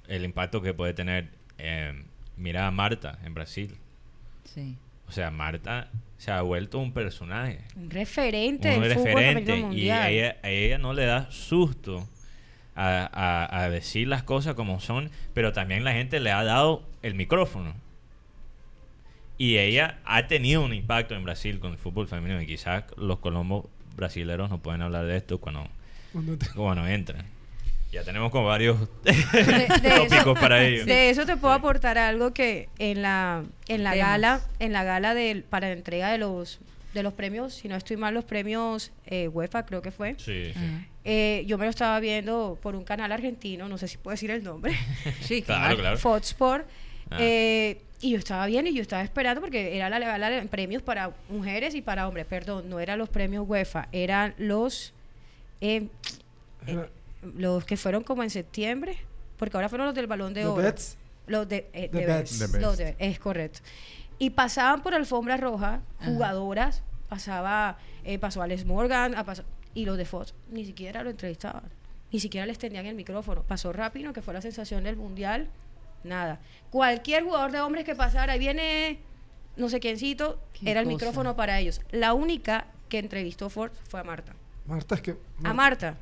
[0.08, 1.28] el impacto que puede tener...
[1.58, 2.02] Eh,
[2.36, 3.76] Mira a Marta en Brasil.
[4.44, 4.76] Sí.
[5.08, 7.60] O sea, Marta se ha vuelto un personaje.
[7.76, 8.76] Un referente.
[8.76, 9.58] Un referente.
[9.72, 12.06] Y a ella, no le da susto
[12.74, 17.74] a, decir las cosas como son, pero también la gente le ha dado el micrófono.
[19.38, 22.40] Y ella ha tenido un impacto en Brasil con el fútbol femenino.
[22.40, 25.68] Y quizás los colombos brasileños no pueden hablar de esto cuando,
[26.54, 27.35] cuando entran.
[27.92, 30.84] Ya tenemos como varios tópicos para ello.
[30.84, 35.14] De eso te puedo aportar algo que en la en la gala, en la gala
[35.14, 36.60] del para la entrega de los
[36.92, 40.14] de los premios, si no estoy mal, los premios eh, UEFA creo que fue.
[40.18, 40.60] Sí, sí.
[41.04, 44.30] Eh, yo me lo estaba viendo por un canal argentino, no sé si puedo decir
[44.30, 44.74] el nombre.
[45.20, 45.98] sí, claro, claro.
[45.98, 46.66] Fox Sport.
[47.10, 47.18] Ah.
[47.20, 51.12] Eh, y yo estaba bien y yo estaba esperando porque era la, la, premios para
[51.28, 54.92] mujeres y para hombres, perdón, no eran los premios UEFA, eran los
[55.60, 55.88] eh,
[56.66, 56.86] eh,
[57.34, 58.96] los que fueron como en septiembre,
[59.36, 60.74] porque ahora fueron los del balón de oro.
[61.26, 61.90] Los de, eh,
[62.60, 63.60] Los de, es correcto.
[64.18, 69.14] Y pasaban por alfombra roja jugadoras, pasaba, eh, pasó Alex Morgan,
[69.74, 71.64] y los de Fox ni siquiera lo entrevistaban,
[72.12, 73.42] ni siquiera les tenían el micrófono.
[73.42, 75.48] Pasó rápido, que fue la sensación del mundial,
[76.04, 76.40] nada.
[76.70, 79.00] Cualquier jugador de hombres que pasara, ahí viene
[79.56, 81.80] no sé quiéncito, era el micrófono para ellos.
[81.90, 84.34] La única que entrevistó Ford fue a Marta.
[84.66, 85.16] Marta es que...
[85.44, 85.96] A Marta.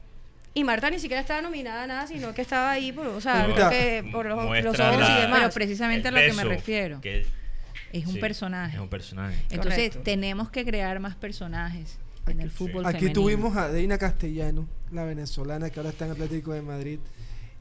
[0.54, 3.46] Y Marta ni siquiera estaba nominada a nada, sino que estaba ahí por, o sea,
[4.12, 5.40] por los, ojos y demás.
[5.40, 7.00] Pero precisamente a lo que me refiero.
[7.02, 8.76] es un personaje.
[8.76, 9.36] Es un personaje.
[9.50, 15.04] Entonces, tenemos que crear más personajes en el fútbol Aquí tuvimos a Deina Castellano, la
[15.04, 16.98] venezolana que ahora está en Atlético de Madrid.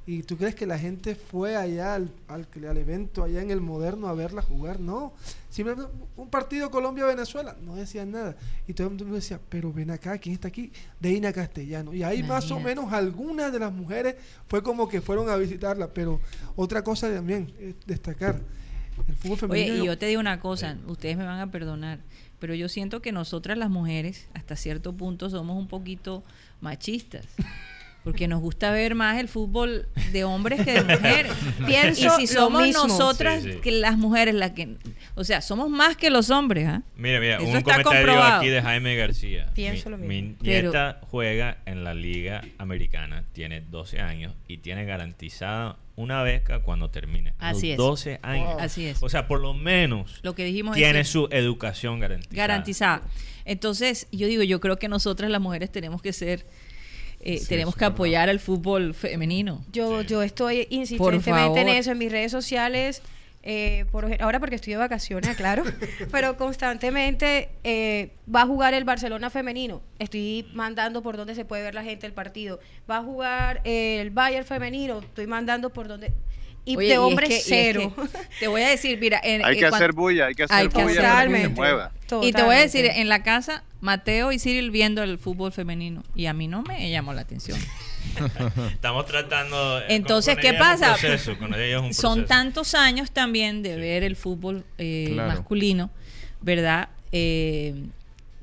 [0.05, 2.45] ¿Y tú crees que la gente fue allá al, al,
[2.77, 4.81] evento, allá en el Moderno, a verla jugar?
[4.81, 5.13] No.
[5.49, 7.55] Simplemente un partido Colombia-Venezuela.
[7.61, 8.35] No decían nada.
[8.67, 10.73] Y todo el mundo decía, pero ven acá, ¿quién está aquí?
[10.99, 11.93] Deina Castellano.
[11.93, 14.15] Y ahí más o menos algunas de las mujeres
[14.47, 15.93] fue como que fueron a visitarla.
[15.93, 16.19] Pero
[16.57, 18.41] otra cosa también es destacar.
[19.07, 19.73] El fútbol femenino.
[19.73, 21.99] Oye, y yo te digo una cosa, ustedes me van a perdonar,
[22.39, 26.23] pero yo siento que nosotras las mujeres, hasta cierto punto, somos un poquito
[26.61, 27.25] machistas
[28.03, 31.31] porque nos gusta ver más el fútbol de hombres que de mujeres.
[31.65, 34.75] Pienso y si somos nosotras que las mujeres las que,
[35.15, 36.83] o sea, somos más que los hombres, ¿ah?
[36.95, 39.51] Mira, mira, un comentario aquí de Jaime García.
[39.53, 40.09] Pienso mi, lo mismo.
[40.09, 46.59] Mi nieta juega en la liga americana, tiene 12 años y tiene garantizada una beca
[46.59, 47.33] cuando termine.
[47.39, 47.77] Así es.
[47.77, 48.55] 12 años.
[48.59, 49.01] Así es.
[49.01, 52.35] O sea, por lo menos lo que dijimos tiene su educación garantizada.
[52.35, 53.01] Garantizada.
[53.45, 56.45] Entonces, yo digo, yo creo que nosotras las mujeres tenemos que ser
[57.26, 59.63] eh, tenemos que apoyar al fútbol femenino.
[59.71, 63.01] Yo, yo estoy insistentemente en eso, en mis redes sociales.
[63.45, 65.63] Eh, por, ahora porque estoy de vacaciones, claro,
[66.11, 69.82] pero constantemente eh, va a jugar el Barcelona femenino.
[69.99, 72.59] Estoy mandando por donde se puede ver la gente el partido.
[72.89, 74.99] Va a jugar el Bayern femenino.
[74.99, 76.11] Estoy mandando por donde
[76.66, 77.93] y de hombre cero.
[78.39, 81.41] te voy a decir, mira, hay que hacer bulla, hay que hacer bulla para que
[81.41, 81.91] se mueva.
[82.22, 86.03] Y te voy a decir, en la casa, Mateo y Cyril viendo el fútbol femenino
[86.16, 87.57] y a mí no me llamó la atención.
[88.72, 89.80] Estamos tratando.
[89.80, 90.95] Eh, Entonces, ¿qué pasa?
[91.91, 95.89] Son tantos años también de ver el fútbol eh, masculino,
[96.41, 96.89] ¿verdad?
[97.11, 97.76] Eh,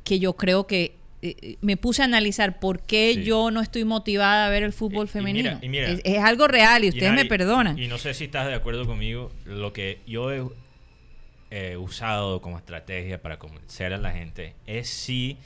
[0.04, 4.46] que yo creo que eh, me puse a analizar por qué yo no estoy motivada
[4.46, 5.58] a ver el fútbol femenino.
[5.62, 7.78] es, algo real y ustedes me perdonan.
[7.78, 10.32] Y no sé si estás de acuerdo conmigo, lo que yo
[11.50, 15.36] he usado como estrategia para convencer a la gente es si...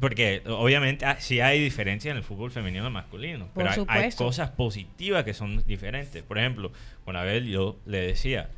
[0.00, 4.12] Porque obviamente ah, sí hay diferencia en el fútbol femenino y masculino, pero hay, hay,
[4.12, 6.22] cosas positivas que son diferentes.
[6.22, 6.72] Por ejemplo,
[7.04, 8.48] una vez yo le decía,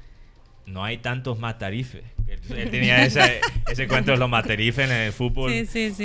[0.67, 2.05] no hay tantos matarifes.
[2.27, 5.53] Él tenía ese, ese cuento de los matarifes en el fútbol.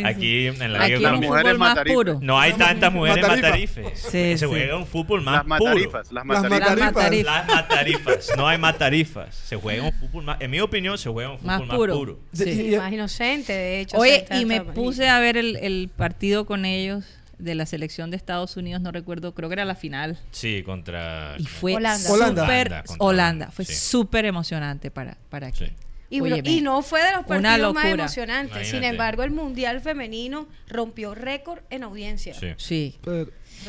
[0.05, 2.19] Aquí en la Liga Aquí mujeres más puro.
[2.21, 3.99] No hay tantas mujeres matarifes.
[3.99, 5.73] se juega un fútbol más las puro.
[6.11, 7.23] Las matarifas.
[7.23, 8.31] Las matarifas.
[8.37, 9.35] No hay matarifas.
[9.35, 10.41] Se juega un fútbol más.
[10.41, 12.19] En mi opinión, se juega un fútbol más puro.
[12.77, 13.97] Más inocente, de hecho.
[13.97, 17.05] Oye, y me puse a ver el, el partido con ellos
[17.39, 20.19] de la selección de Estados Unidos, no recuerdo, creo que era la final.
[20.31, 21.35] Sí, contra...
[21.39, 22.83] Y fue Holanda.
[22.99, 25.71] Holanda, Fue súper emocionante para, para aquí.
[26.11, 28.69] Y, y, no fue de los partidos más emocionantes.
[28.69, 32.33] Sin embargo, el Mundial Femenino rompió récord en audiencia.
[32.57, 32.95] Sí.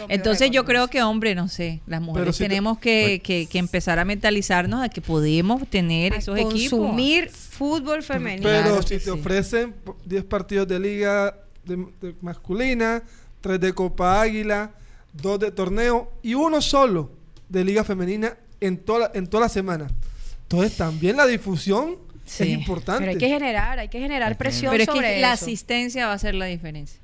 [0.09, 4.05] Entonces yo creo que, hombre, no sé, las mujeres tenemos que, que, que, empezar a
[4.05, 6.79] mentalizarnos de que podemos tener esos equipos.
[6.79, 8.49] Consumir fútbol femenino.
[8.49, 9.75] Pero si te ofrecen
[10.07, 13.03] 10 partidos de liga de masculina,
[13.41, 14.73] tres de Copa Águila,
[15.13, 17.11] dos de torneo y uno solo
[17.49, 19.89] de Liga Femenina en toda, en toda la semana.
[20.43, 21.97] Entonces también la difusión
[22.39, 23.01] es importante.
[23.01, 26.19] Pero hay que generar, hay que generar presión Pero es que la asistencia va a
[26.19, 27.01] ser la diferencia.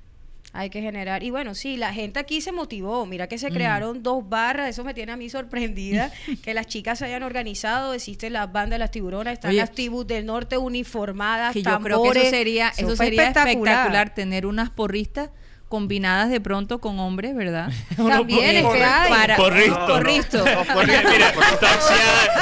[0.53, 1.23] Hay que generar.
[1.23, 3.05] Y bueno, sí, la gente aquí se motivó.
[3.05, 3.53] Mira que se mm.
[3.53, 4.71] crearon dos barras.
[4.71, 6.11] Eso me tiene a mí sorprendida.
[6.43, 7.93] que las chicas se hayan organizado.
[7.93, 9.35] Existen las bandas de las tiburonas.
[9.35, 11.53] Están las tribus del norte uniformadas.
[11.53, 14.15] Que yo creo que eso sería, eso, sería espectacular.
[14.15, 15.31] Tener unas porristas
[15.69, 17.71] combinadas de pronto con hombres, ¿verdad?
[17.97, 19.11] También es que hay.
[19.11, 20.45] Para, porristo.
[20.45, 21.33] mira,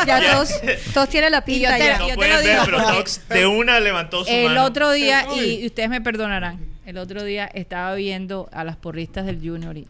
[0.07, 0.51] ya, todos,
[0.93, 2.07] todos, tienen la pinta ya.
[2.07, 2.62] yo te lo digo.
[3.29, 7.47] pero de una levantó su El otro día, y, ustedes me perdonarán, el otro día
[7.47, 9.89] estaba viendo a las porristas del Junior y,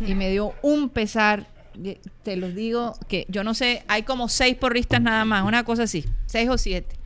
[0.00, 1.46] y me dio un pesar
[2.22, 5.84] te los digo que yo no sé, hay como seis porristas nada más, una cosa
[5.84, 6.97] así, seis o siete.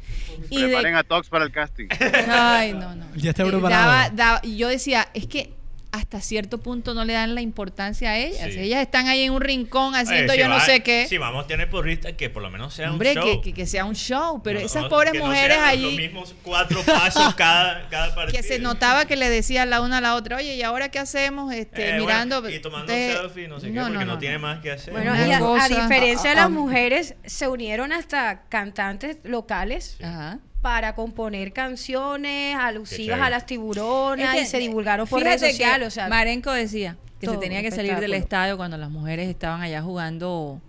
[0.51, 1.89] Y Preparen a Tox para el casting.
[2.29, 3.07] Ay, no, no.
[3.17, 4.41] Ya está preparado.
[4.43, 5.53] y yo decía, es que
[5.93, 8.47] hasta cierto punto no le dan la importancia a ellas.
[8.47, 11.07] Ellas están ahí en un rincón haciendo yo no sé qué.
[11.07, 13.43] Sí, vamos a tener porristas que por lo menos sea un show.
[13.43, 15.83] Que, que, sea un show, pero esas pobres mujeres allí.
[15.83, 18.41] Los mismos cuatro pasos cada, cada partido.
[18.41, 20.99] Que se notaba que le decía la una a la otra, oye, ¿y ahora qué
[20.99, 21.53] hacemos?
[21.53, 22.49] Este, eh, mirando.
[22.49, 24.95] y tomando un selfie, no sé qué, porque no, tiene más que hacer.
[24.95, 29.99] Bueno, a, diferencia de las mujeres, se unieron hasta cantantes locales.
[30.03, 35.99] Ajá para componer canciones alusivas a las tiburonas y se divulgaron por redes sociales.
[36.09, 40.61] Marenco decía que se tenía que salir del estadio cuando las mujeres estaban allá jugando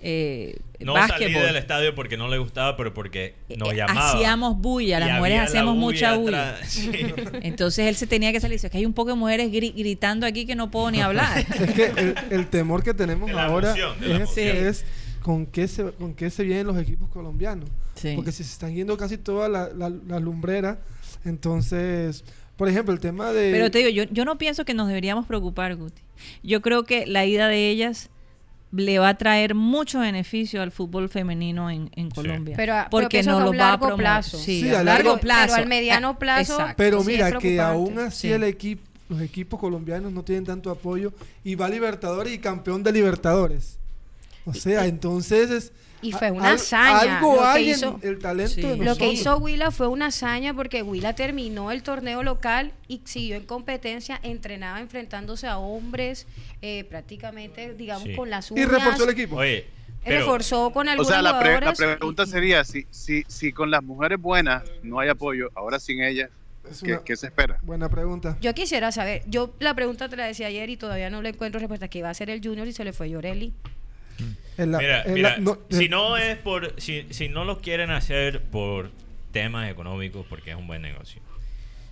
[0.00, 4.12] eh, no salí del estadio porque no le gustaba, pero porque nos eh, llamaba.
[4.12, 6.56] Hacíamos bulla, las mujeres hacemos mucha bulla.
[7.42, 8.56] Entonces él se tenía que salir.
[8.56, 11.38] Dice que hay un poco de mujeres gritando aquí que no puedo ni hablar.
[11.60, 13.74] es que el, temor que tenemos ahora
[14.36, 14.84] es,
[15.28, 17.68] con qué se con qué se vienen los equipos colombianos.
[18.16, 20.78] Porque si se están yendo casi todas las la, lumbreras,
[21.22, 22.24] entonces,
[22.56, 23.50] por ejemplo, el tema de...
[23.52, 26.00] Pero te digo, yo, yo no pienso que nos deberíamos preocupar, Guti.
[26.42, 28.08] Yo creo que la ida de ellas
[28.72, 32.56] le va a traer mucho beneficio al fútbol femenino en, Colombia.
[32.56, 33.98] Pero, porque no lo va a promover.
[33.98, 34.38] Plazo.
[34.38, 35.48] Sí, a, largo, plazo.
[35.48, 36.56] Pero al mediano plazo.
[36.74, 41.12] Pero mira, que aún así el equipo, los equipos colombianos no tienen tanto apoyo
[41.44, 43.78] y va Libertadores y campeón de Libertadores.
[44.48, 47.18] O sea, entonces es y fue una hazaña.
[47.18, 47.72] Algo hay
[48.02, 52.72] el talento Lo que hizo Huila fue una hazaña porque Huila terminó el torneo local
[52.86, 56.26] y siguió en competencia, entrenaba enfrentándose a hombres
[56.62, 58.66] eh, prácticamente, digamos, con las uñas.
[58.66, 59.36] Y reforzó el equipo.
[59.36, 59.66] Oye,
[60.04, 64.20] reforzó con algunos O sea, la, la pregunta sería, si, si, si con las mujeres
[64.20, 66.30] buenas no hay apoyo, ahora sin ellas,
[67.04, 67.58] ¿Qué, se espera?
[67.62, 68.36] Buena pregunta.
[68.42, 71.58] Yo quisiera saber, yo la pregunta te la decía ayer y todavía no le encuentro
[71.58, 73.10] respuesta, ¿qué va a ser el Junior y se le fue
[74.58, 75.12] Llorelli?
[75.12, 75.36] mira,
[75.70, 78.90] si no es por, si, si no lo quieren hacer por
[79.32, 81.20] temas económicos, porque es un buen negocio.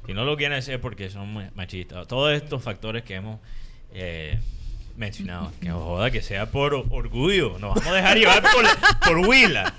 [0.07, 3.41] Si no lo quieren hacer porque son machistas, todos estos factores que hemos
[3.93, 4.39] eh,
[4.97, 8.64] mencionado, que joda que sea por orgullo, nos vamos a dejar llevar por,
[9.05, 9.74] por Willa.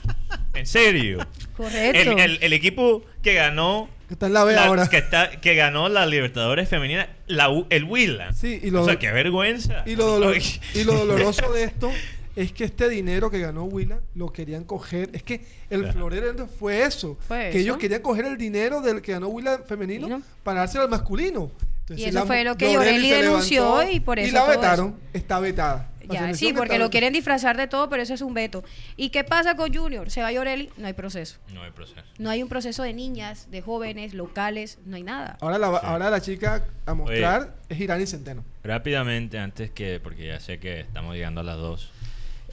[0.53, 1.25] En serio.
[1.55, 2.17] Correcto.
[2.17, 4.87] El, equipo que ganó que está en la B ahora.
[4.87, 8.33] Que, está, que ganó la Libertadores Femenina, la, el Willa.
[8.33, 9.83] Sí, y lo, o sea, qué vergüenza.
[9.85, 10.33] Y lo,
[10.73, 11.91] y lo doloroso de esto
[12.37, 15.09] es que este dinero que ganó Willa lo querían coger.
[15.11, 17.17] Es que el florero fue eso.
[17.27, 21.49] que ellos querían coger el dinero del que ganó Willa femenino para dárselo al masculino.
[21.89, 24.29] y eso fue lo que Llorelli denunció y por eso.
[24.29, 25.89] Y la vetaron, está vetada.
[26.35, 28.63] sí, porque lo quieren disfrazar de todo, pero eso es un veto.
[28.95, 30.11] ¿Y qué pasa con Junior?
[30.11, 31.39] Se va Llorelli, no hay proceso.
[31.51, 32.03] No hay proceso.
[32.19, 35.39] No hay un proceso de niñas, de jóvenes, locales, no hay nada.
[35.41, 38.43] Ahora la, ahora la chica a mostrar es Irani Centeno.
[38.63, 41.91] Rápidamente, antes que, porque ya sé que estamos llegando a las dos.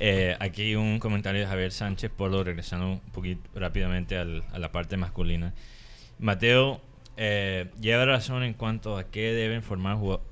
[0.01, 4.97] Eh, aquí un comentario de Javier Sánchez Polo, regresando un poquito rápidamente a la parte
[4.97, 5.55] masculina.
[6.19, 6.81] Mateo
[7.17, 10.27] eh, lleva razón en cuanto a qué deben formar jugadores.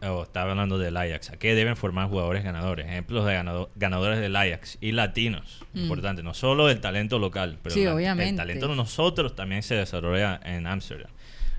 [0.00, 1.30] estaba hablando del Ajax.
[1.30, 2.86] ¿A qué deben formar jugadores ganadores?
[2.86, 3.34] Ejemplos de
[3.76, 5.64] ganadores del Ajax y latinos.
[5.72, 5.80] Mm.
[5.80, 6.22] Importante.
[6.22, 11.10] No solo el talento local, pero el talento de nosotros también se desarrolla en Ámsterdam.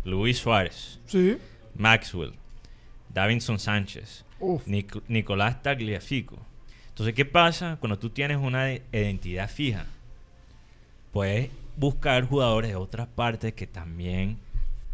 [0.04, 1.00] Luis Suárez.
[1.08, 1.38] Sí.
[1.76, 2.34] Maxwell.
[3.10, 4.26] Davinson Sánchez.
[5.08, 6.38] Nicolás Tagliafico.
[6.96, 9.86] Entonces, ¿qué pasa cuando tú tienes una identidad fija?
[11.12, 14.38] Puedes buscar jugadores de otras partes que también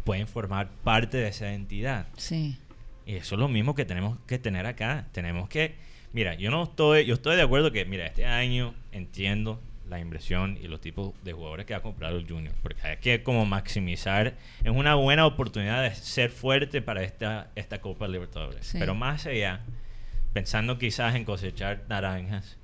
[0.02, 2.08] pueden formar parte de esa identidad.
[2.16, 2.58] Sí.
[3.06, 5.06] Y eso es lo mismo que tenemos que tener acá.
[5.12, 5.76] Tenemos que,
[6.12, 10.58] mira, yo no estoy, yo estoy de acuerdo que, mira, este año entiendo la inversión
[10.60, 14.34] y los tipos de jugadores que ha comprado el Junior, porque hay que como maximizar,
[14.64, 18.74] es una buena oportunidad de ser fuerte para esta, esta Copa Libertadores.
[18.76, 19.60] Pero más allá,
[20.32, 22.56] pensando quizás en cosechar naranjas,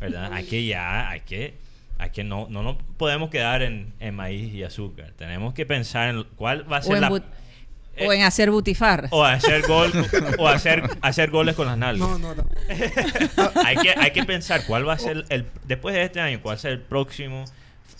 [0.00, 0.32] ¿verdad?
[0.32, 1.54] hay que ya, hay que,
[1.98, 5.12] hay que no, no nos podemos quedar en, en, maíz y azúcar.
[5.16, 7.10] Tenemos que pensar en cuál va a ser la...
[7.10, 9.08] o en hacer butifar.
[9.10, 9.92] O hacer gol,
[10.38, 12.08] o hacer, hacer goles con las nalgas.
[12.08, 12.44] No, no, no.
[13.64, 16.54] hay, que, hay que pensar cuál va a ser el, después de este año, cuál
[16.54, 17.44] va a ser el próximo,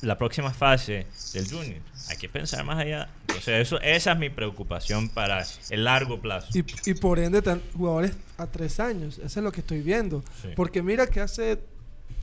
[0.03, 3.09] la próxima fase del Junior hay que pensar más allá.
[3.41, 6.49] sea, eso, esa es mi preocupación para el largo plazo.
[6.55, 7.43] Y, por ende,
[7.75, 9.19] jugadores a tres años.
[9.19, 10.23] Eso es lo que estoy viendo.
[10.55, 11.59] Porque mira que hace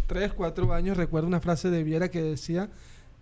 [0.07, 2.69] tres, cuatro años recuerdo una frase de Viera que decía,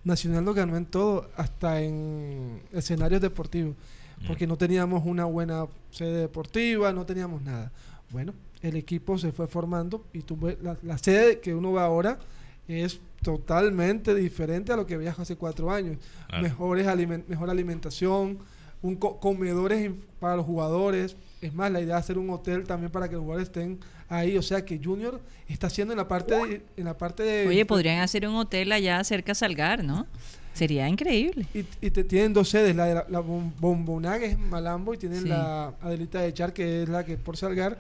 [0.04, 3.76] Nacional lo ganó en todo, hasta en escenarios deportivos.
[4.20, 4.28] Mm.
[4.28, 7.72] Porque no teníamos una buena sede deportiva, no teníamos nada.
[8.12, 12.20] Bueno, el equipo se fue formando y tuve la, la sede que uno ve ahora
[12.68, 15.98] es totalmente diferente a lo que veías hace cuatro años.
[16.42, 16.88] Mejores
[17.28, 18.40] mejor alimentación,
[18.82, 21.16] un comedores para los jugadores.
[21.42, 24.38] Es más, la idea es hacer un hotel también para que los jugadores estén ahí.
[24.38, 27.66] O sea que Junior está haciendo en la parte de, en la parte de Oye,
[27.66, 30.08] podrían hacer un hotel allá cerca de Salgar, ¿no?
[30.54, 31.46] Sería increíble.
[31.54, 35.74] Y, te, tienen dos sedes, la de la, la que es Malambo, y tienen la
[35.82, 37.80] Adelita de Char, que es la que es por Salgar.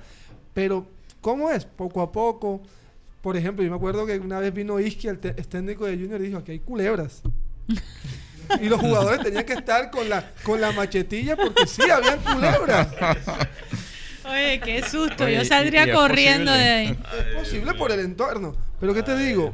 [0.53, 0.87] Pero,
[1.19, 1.65] ¿cómo es?
[1.65, 2.61] Poco a poco.
[3.21, 6.25] Por ejemplo, yo me acuerdo que una vez vino Isqui, el, técnico de Junior, y
[6.25, 7.21] dijo, aquí hay culebras.
[8.61, 12.87] y los jugadores tenían que estar con la, con la machetilla porque sí, habían culebras.
[14.25, 15.27] Oye, qué susto.
[15.27, 16.99] Yo saldría corriendo de ahí.
[17.19, 18.55] Es posible por el entorno.
[18.79, 19.53] Pero ¿qué te digo?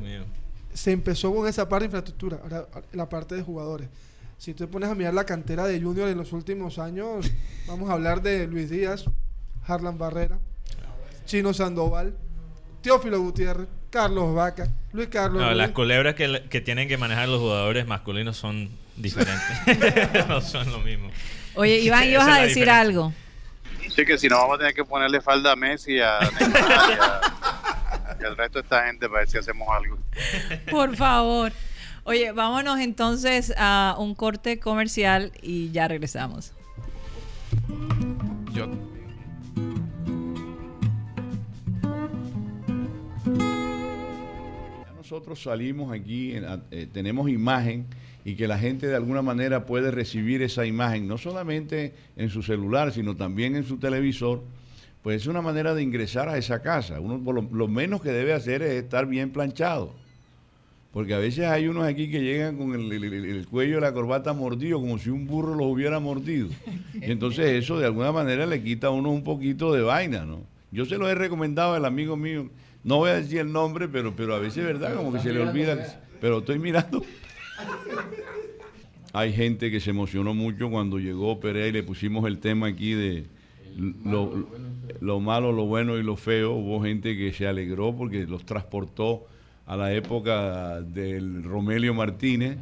[0.74, 3.89] Se empezó con esa parte de infraestructura, ahora la parte de jugadores.
[4.38, 7.30] Si tú te pones a mirar la cantera de Junior en los últimos años,
[7.68, 9.05] vamos a hablar de Luis Díaz,
[9.65, 10.38] Harlan Barrera,
[11.26, 12.15] Chino Sandoval,
[12.88, 15.42] Teófilo Gutiérrez, Carlos Vaca, Luis Carlos.
[15.42, 20.26] No, las culebras que, que, tienen que manejar los jugadores masculinos son diferentes.
[20.30, 21.12] no son lo mismo.
[21.56, 23.12] Oye, Iván, ibas a decir algo.
[23.94, 27.22] Sí, que si no vamos a tener que ponerle falda a Messi, a Neymar
[28.22, 29.98] y, al resto de esta gente para ver si hacemos algo.
[30.72, 31.52] Por favor.
[32.06, 36.54] Oye, vámonos entonces a un corte comercial y ya regresamos.
[45.10, 46.34] Nosotros salimos aquí,
[46.70, 47.86] eh, tenemos imagen
[48.26, 52.43] y que la gente de alguna manera puede recibir esa imagen, no solamente en su
[52.43, 54.41] celular, sino también en su televisor,
[55.03, 56.99] pues es una manera de ingresar a esa casa.
[56.99, 59.93] Uno lo, menos que debe hacer es estar bien planchado.
[60.91, 64.82] Porque a veces hay unos aquí que llegan con el, cuello de la corbata mordido,
[64.82, 66.49] como si un burro los hubiera mordido.
[66.95, 70.41] Y entonces eso de alguna manera le quita a uno un poquito de vaina, ¿no?
[70.70, 72.49] Yo se lo he recomendado al amigo mío,
[72.88, 75.32] no voy a decir el nombre, pero, pero a veces es verdad, como que se
[75.32, 76.02] le olvida.
[76.20, 77.04] Pero estoy mirando
[79.14, 82.94] hay gente que se emocionó mucho cuando llegó Perea y le pusimos el tema aquí
[82.94, 83.26] de
[85.00, 86.54] lo, malo, lo bueno y lo feo.
[86.54, 89.26] Hubo gente que se alegró porque los transportó
[89.66, 92.58] a la época del Romelio Martínez.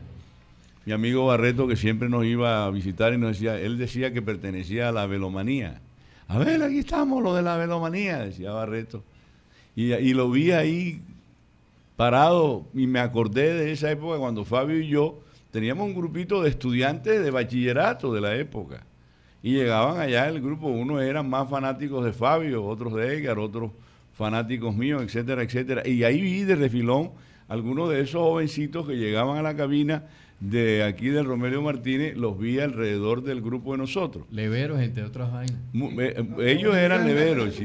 [0.86, 4.22] Mi amigo Barreto que siempre nos iba a visitar y nos decía, él decía que
[4.22, 5.82] pertenecía a la velomanía.
[6.28, 9.04] A ver, aquí estamos, lo de la velomanía, decía Barreto.
[9.76, 11.02] Y, lo vi ahí
[11.98, 15.20] parado y me acordé de esa época cuando Fabio y yo
[15.52, 18.84] teníamos un grupito de estudiantes de bachillerato de la época.
[19.44, 23.72] Y llegaban allá el grupo, unos eran más fanáticos de Fabio, otros de Edgar, otros
[24.18, 25.88] fanáticos míos, etcétera, etcétera.
[25.88, 27.12] Y ahí vi de refilón
[27.48, 30.04] algunos de esos jovencitos que llegaban a la cabina
[30.40, 34.26] de aquí del Romelio Martínez, los vi alrededor del grupo de nosotros.
[34.32, 35.58] Leveros, entre otras vainas.
[35.74, 37.56] Eh, ellos eran leveros.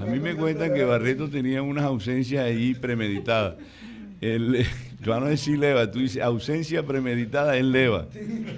[0.00, 3.56] A mí me cuentan que Barreto tenía unas ausencias ahí premeditadas.
[4.20, 4.64] El,
[5.02, 8.06] yo no decir leva, tú dices ausencia premeditada es leva.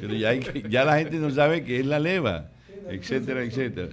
[0.01, 0.35] Pero ya,
[0.69, 2.51] ya la gente no sabe qué es la leva,
[2.89, 3.89] etcétera, etcétera.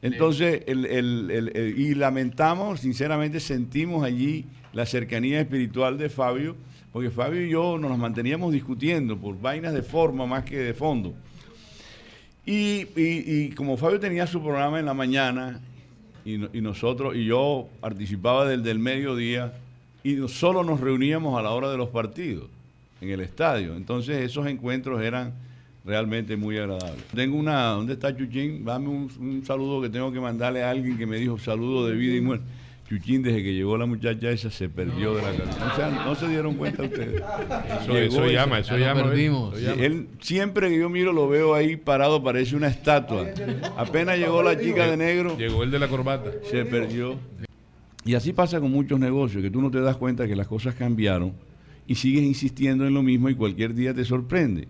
[0.00, 6.56] Entonces, el, y lamentamos, sinceramente sentimos allí la cercanía espiritual de Fabio,
[6.92, 11.14] porque Fabio y yo nos manteníamos discutiendo por vainas de forma más que de fondo.
[12.44, 15.60] Y, como Fabio tenía su programa en la mañana,
[16.24, 19.52] y, nosotros, y yo participaba del, del mediodía,
[20.02, 22.46] y solo nos reuníamos a la hora de los partidos
[23.00, 23.76] en el estadio.
[23.76, 25.32] Entonces esos encuentros eran
[25.84, 27.02] realmente muy agradables.
[27.14, 28.64] Tengo una, ¿dónde está Chuchín?
[28.64, 32.16] Dame un, saludo que tengo que mandarle a alguien que me dijo saludo de vida
[32.16, 32.44] y muerte.
[32.88, 35.72] Chuchín, desde que llegó la muchacha esa, se perdió de la cabeza.
[35.72, 37.22] O sea, no se dieron cuenta ustedes.
[37.92, 39.12] Eso, llama, eso llama.
[39.12, 43.26] Él, siempre que yo miro lo veo ahí parado, parece una estatua.
[43.76, 45.36] Apenas llegó la chica de negro.
[45.36, 46.30] Llegó el de la corbata.
[46.50, 47.16] Se perdió.
[48.06, 50.74] Y así pasa con muchos negocios, que tú no te das cuenta que las cosas
[50.74, 51.34] cambiaron
[51.86, 54.68] y sigues insistiendo en lo mismo y cualquier día te sorprende.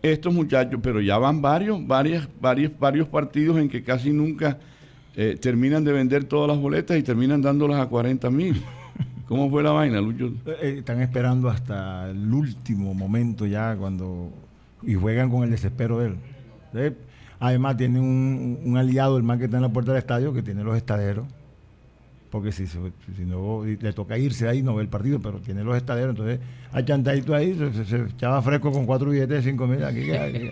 [0.00, 4.58] Estos muchachos, pero ya van varios, varios, varios partidos en que casi nunca
[5.16, 8.62] eh, terminan de vender todas las boletas y terminan dándolas a 40 mil.
[9.28, 10.26] ¿Cómo fue la vaina, Lucho?
[10.46, 14.30] Eh, eh, están esperando hasta el último momento ya cuando
[14.82, 16.96] y juegan con el desespero de él.
[17.40, 20.42] Además tiene un, un aliado, el man que está en la puerta del estadio, que
[20.42, 21.26] tiene los estaderos
[22.34, 22.80] porque si, si
[23.24, 26.40] no le toca irse ahí, no ve el partido, pero tiene los estaderos, entonces
[26.72, 27.56] hay chantadito ahí,
[27.88, 30.50] se, echaba fresco con cuatro billetes de cinco mil, aquí, aquí,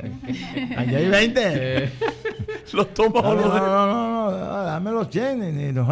[0.76, 1.92] aquí, hay 20.
[2.72, 5.88] los tomas no, no, no, no, no, dame los chenes, no,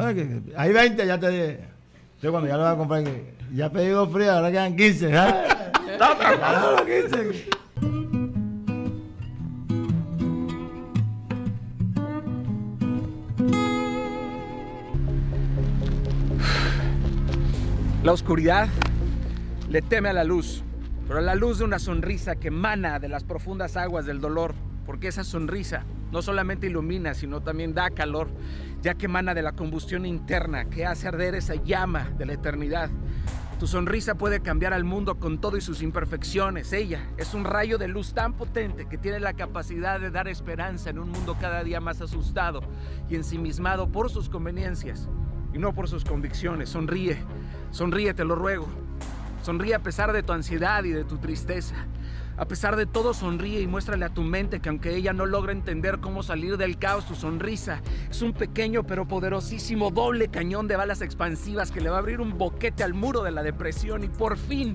[0.56, 1.70] hay 20, ya te
[2.22, 3.04] yo cuando ya lo voy a comprar,
[3.54, 5.10] ya he pedido frío, ahora quedan 15.
[5.10, 5.56] ¿sabes?
[5.98, 7.50] no, 15.
[18.02, 18.68] La oscuridad
[19.70, 20.62] le teme a la luz,
[21.06, 24.54] pero a la luz de una sonrisa que emana de las profundas aguas del dolor,
[24.84, 28.28] porque esa sonrisa no solamente ilumina, sino también da calor,
[28.82, 32.90] ya que emana de la combustión interna que hace arder esa llama de la eternidad.
[33.60, 36.72] Tu sonrisa puede cambiar al mundo con todo y sus imperfecciones.
[36.72, 40.88] Ella es un rayo de luz tan potente que tiene la capacidad de dar esperanza
[40.88, 42.62] en un mundo cada día más asustado
[43.10, 45.10] y ensimismado por sus conveniencias
[45.52, 46.70] y no por sus convicciones.
[46.70, 47.18] Sonríe,
[47.70, 48.66] sonríe, te lo ruego.
[49.42, 51.74] Sonríe a pesar de tu ansiedad y de tu tristeza.
[52.40, 55.52] A pesar de todo, sonríe y muéstrale a tu mente que aunque ella no logra
[55.52, 60.74] entender cómo salir del caos, tu sonrisa es un pequeño pero poderosísimo doble cañón de
[60.74, 64.08] balas expansivas que le va a abrir un boquete al muro de la depresión y
[64.08, 64.72] por fin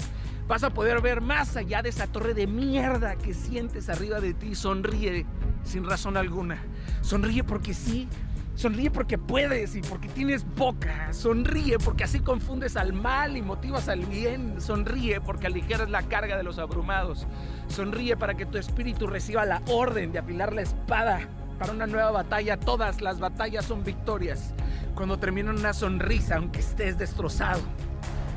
[0.48, 4.36] vas a poder ver más allá de esa torre de mierda que sientes arriba de
[4.36, 4.54] ti.
[4.54, 5.26] Sonríe
[5.64, 6.62] sin razón alguna.
[7.02, 8.08] Sonríe porque sí,
[8.56, 11.12] Sonríe porque puedes y porque tienes boca.
[11.12, 14.62] Sonríe porque así confundes al mal y motivas al bien.
[14.62, 17.28] Sonríe porque aligeras la carga de los abrumados.
[17.68, 21.28] Sonríe para que tu espíritu reciba la orden de apilar la espada
[21.60, 22.58] para una nueva batalla.
[22.60, 24.54] Todas las batallas son victorias.
[24.96, 27.62] Cuando termina una sonrisa, aunque estés destrozado.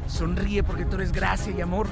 [0.06, 1.86] Sonríe porque tú eres gracia y amor.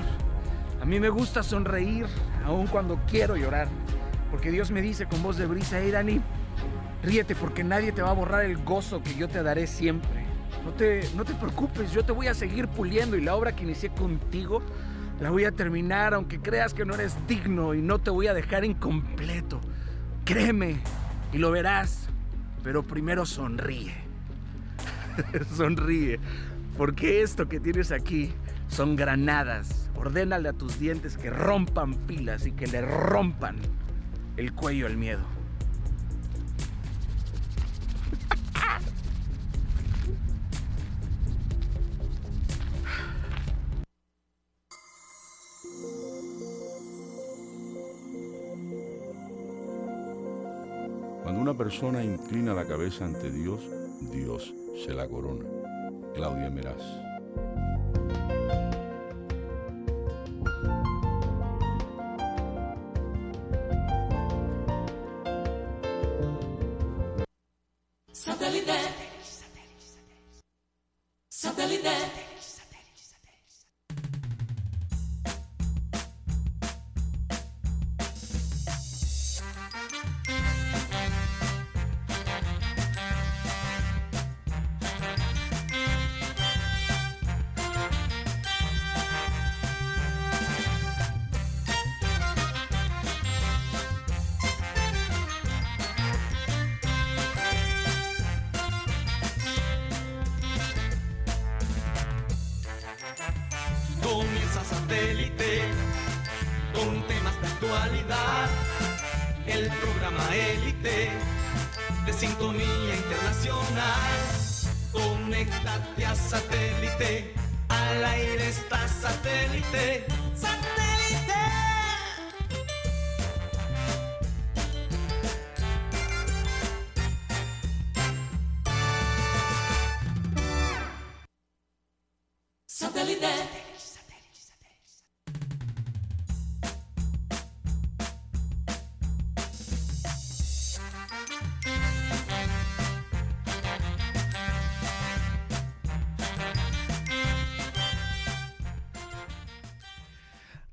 [0.80, 2.07] A mí me gusta sonreír,
[2.45, 3.68] aun cuando quiero llorar.
[4.30, 6.20] Porque Dios me dice con voz de brisa, hey Dani,
[7.03, 10.24] Ríete porque nadie te va a borrar el gozo que yo te daré siempre.
[10.64, 13.62] No te, no te preocupes, yo te voy a seguir puliendo y la obra que
[13.62, 14.61] inicié contigo
[15.21, 18.35] la voy a terminar aunque creas que no eres digno y no te voy a
[18.35, 19.61] dejar incompleto.
[20.25, 20.81] Créeme
[21.33, 22.09] y lo verás,
[22.62, 23.95] pero primero sonríe.
[25.57, 26.21] sonríe,
[26.77, 28.33] porque esto que tienes aquí
[28.69, 29.91] son granadas.
[29.95, 33.57] Ordénale a tus dientes que rompan pilas y que le rompan
[34.37, 35.36] el cuello al miedo.
[51.27, 53.61] Cuando una persona inclina la cabeza ante Dios,
[54.12, 54.55] Dios
[54.85, 55.45] se la corona.
[56.14, 56.85] Claudia Meraz.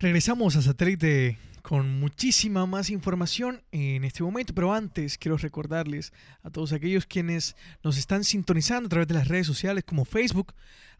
[0.04, 6.12] Regresamos a satélite con muchísima más información en este momento, pero antes quiero recordarles
[6.44, 10.54] a todos aquellos quienes nos están sintonizando a través de las redes sociales como Facebook,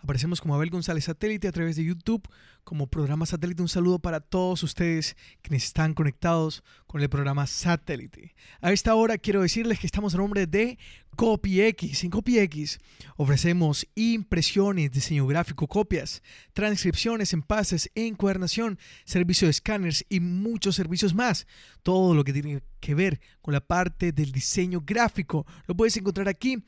[0.04, 2.28] aparecemos como Abel González Satélite, a través de YouTube
[2.66, 3.62] como programa Satélite.
[3.62, 8.36] Un saludo para todos ustedes quienes están conectados con el programa Satélite.
[8.62, 10.78] A esta hora quiero decirles que estamos a nombre de
[11.16, 12.04] CopyX.
[12.04, 12.80] En CopyX
[13.16, 21.48] ofrecemos impresiones, diseño gráfico, copias, transcripciones, empases, encuadernación, servicio de escáneres y muchos servicios más.
[21.82, 26.28] Todo lo que tiene que ver con la parte del diseño gráfico lo puedes encontrar
[26.28, 26.62] aquí.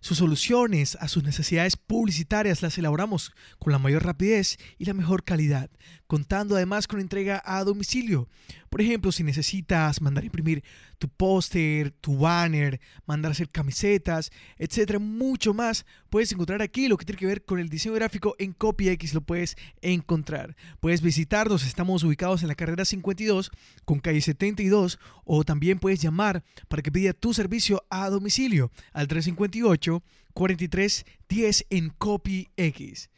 [0.00, 5.24] Sus soluciones a sus necesidades publicitarias las elaboramos con la mayor rapidez y la mejor
[5.24, 5.70] calidad,
[6.08, 8.28] contando además con entrega a domicilio.
[8.70, 10.64] Por ejemplo, si necesitas mandar imprimir
[10.98, 17.04] tu póster, tu banner, mandar hacer camisetas, etcétera, mucho más, puedes encontrar aquí lo que
[17.04, 20.56] tiene que ver con el diseño gráfico en CopyX, lo puedes encontrar.
[20.80, 23.50] Puedes visitarnos, estamos ubicados en la carrera 52
[23.84, 29.08] con calle 72 o también puedes llamar para que pida tu servicio a domicilio al
[29.08, 30.02] 358
[30.32, 33.10] 43 10 en CopyX.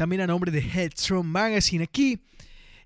[0.00, 2.20] También a nombre de Headstrong Magazine aquí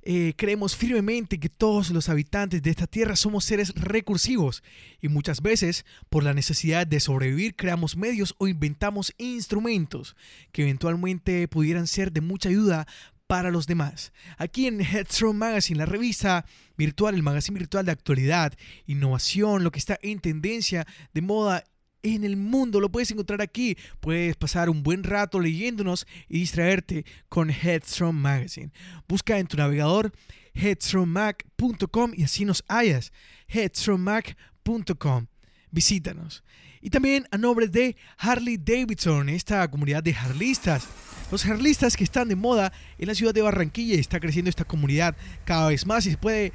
[0.02, 4.64] eh, creemos firmemente que todos los habitantes de esta tierra somos seres recursivos
[5.00, 10.16] y muchas veces por la necesidad de sobrevivir creamos medios o inventamos instrumentos
[10.50, 12.84] que eventualmente pudieran ser de mucha ayuda
[13.28, 14.12] para los demás.
[14.36, 16.44] Aquí en Headstrong Magazine, la revista
[16.76, 18.54] virtual, el magazine virtual de actualidad,
[18.88, 21.62] innovación, lo que está en tendencia de moda
[22.04, 22.78] en el mundo.
[22.78, 23.76] Lo puedes encontrar aquí.
[23.98, 28.70] Puedes pasar un buen rato leyéndonos y distraerte con Headstrong Magazine.
[29.08, 30.12] Busca en tu navegador
[30.54, 33.12] headstrongmag.com y así nos hallas.
[33.48, 35.26] headstrongmag.com.
[35.70, 36.44] Visítanos.
[36.80, 40.86] Y también a nombre de Harley Davidson, esta comunidad de harlistas.
[41.32, 44.66] Los harlistas que están de moda en la ciudad de Barranquilla y está creciendo esta
[44.66, 46.52] comunidad cada vez más y se puede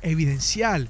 [0.00, 0.88] evidenciar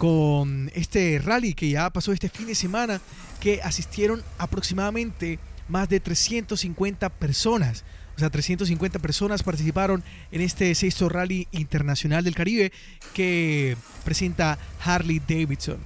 [0.00, 3.02] con este rally que ya pasó este fin de semana
[3.38, 7.84] que asistieron aproximadamente más de 350 personas.
[8.16, 10.02] O sea, 350 personas participaron
[10.32, 12.72] en este sexto rally internacional del Caribe
[13.12, 15.76] que presenta Harley Davidson.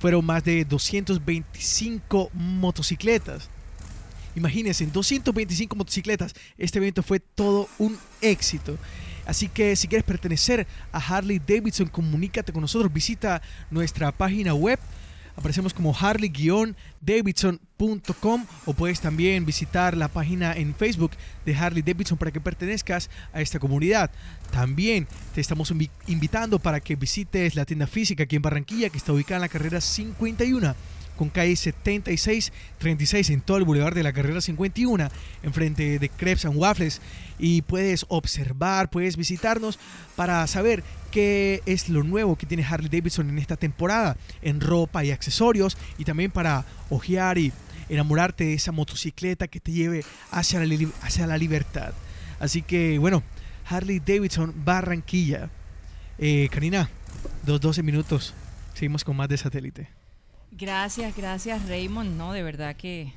[0.00, 3.48] Fueron más de 225 motocicletas.
[4.36, 6.34] Imagínense, 225 motocicletas.
[6.58, 8.76] Este evento fue todo un éxito.
[9.26, 12.92] Así que si quieres pertenecer a Harley Davidson, comunícate con nosotros.
[12.92, 14.78] Visita nuestra página web
[15.36, 21.12] Aparecemos como harley-davidson.com o puedes también visitar la página en Facebook
[21.46, 24.10] de Harley Davidson para que pertenezcas a esta comunidad.
[24.50, 25.72] También te estamos
[26.06, 29.48] invitando para que visites la tienda física aquí en Barranquilla que está ubicada en la
[29.48, 30.74] carrera 51
[31.16, 35.08] con calle 76 36 en todo el boulevard de la carrera 51
[35.42, 37.00] enfrente de Crepes and Waffles
[37.38, 39.78] y puedes observar, puedes visitarnos
[40.16, 45.04] para saber qué es lo nuevo que tiene Harley Davidson en esta temporada en ropa
[45.04, 47.52] y accesorios y también para ojear y
[47.88, 51.92] enamorarte de esa motocicleta que te lleve hacia la, hacia la libertad.
[52.40, 53.22] Así que bueno,
[53.66, 55.50] Harley Davidson Barranquilla.
[56.18, 56.88] Eh, Karina,
[57.44, 58.34] dos 12 minutos.
[58.74, 60.01] Seguimos con más de satélite.
[60.52, 62.16] Gracias, gracias Raymond.
[62.16, 63.12] No, de verdad que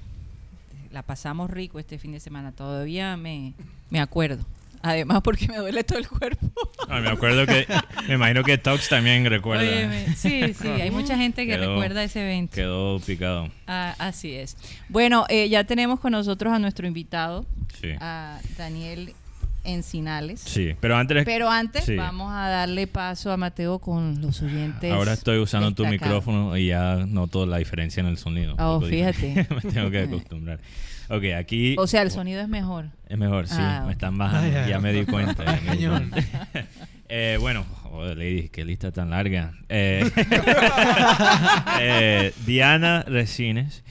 [0.92, 2.52] la pasamos rico este fin de semana.
[2.52, 3.54] Todavía me,
[3.90, 4.46] me acuerdo.
[4.82, 6.48] Además porque me duele todo el cuerpo.
[6.88, 7.66] Ah, me acuerdo que,
[8.08, 9.64] me imagino que Tox también recuerda.
[10.16, 12.54] sí, sí, hay mucha gente que recuerda ese evento.
[12.54, 13.50] Quedó picado.
[13.66, 14.56] Ah, así es.
[14.88, 17.44] Bueno, eh, ya tenemos con nosotros a nuestro invitado,
[18.00, 19.16] a Daniel
[19.66, 20.40] Encinales.
[20.42, 21.26] Sí, pero antes...
[21.26, 24.92] Pero antes vamos a darle paso a Mateo con los oyentes.
[24.92, 28.56] Ahora estoy usando tu micrófono y ya noto la diferencia en el sonido.
[28.58, 29.48] Oh, fíjate.
[29.64, 30.60] me tengo que acostumbrar.
[31.10, 31.76] Ok, aquí...
[31.78, 32.86] O sea, el sonido es mejor.
[33.08, 33.56] Es mejor, sí.
[33.58, 34.68] Ah, me están bajando.
[34.68, 35.44] ya me di cuenta.
[37.10, 39.54] eh, bueno, oh, lady, qué lista tan larga.
[39.70, 40.10] Eh,
[41.80, 43.84] eh, Diana Resines.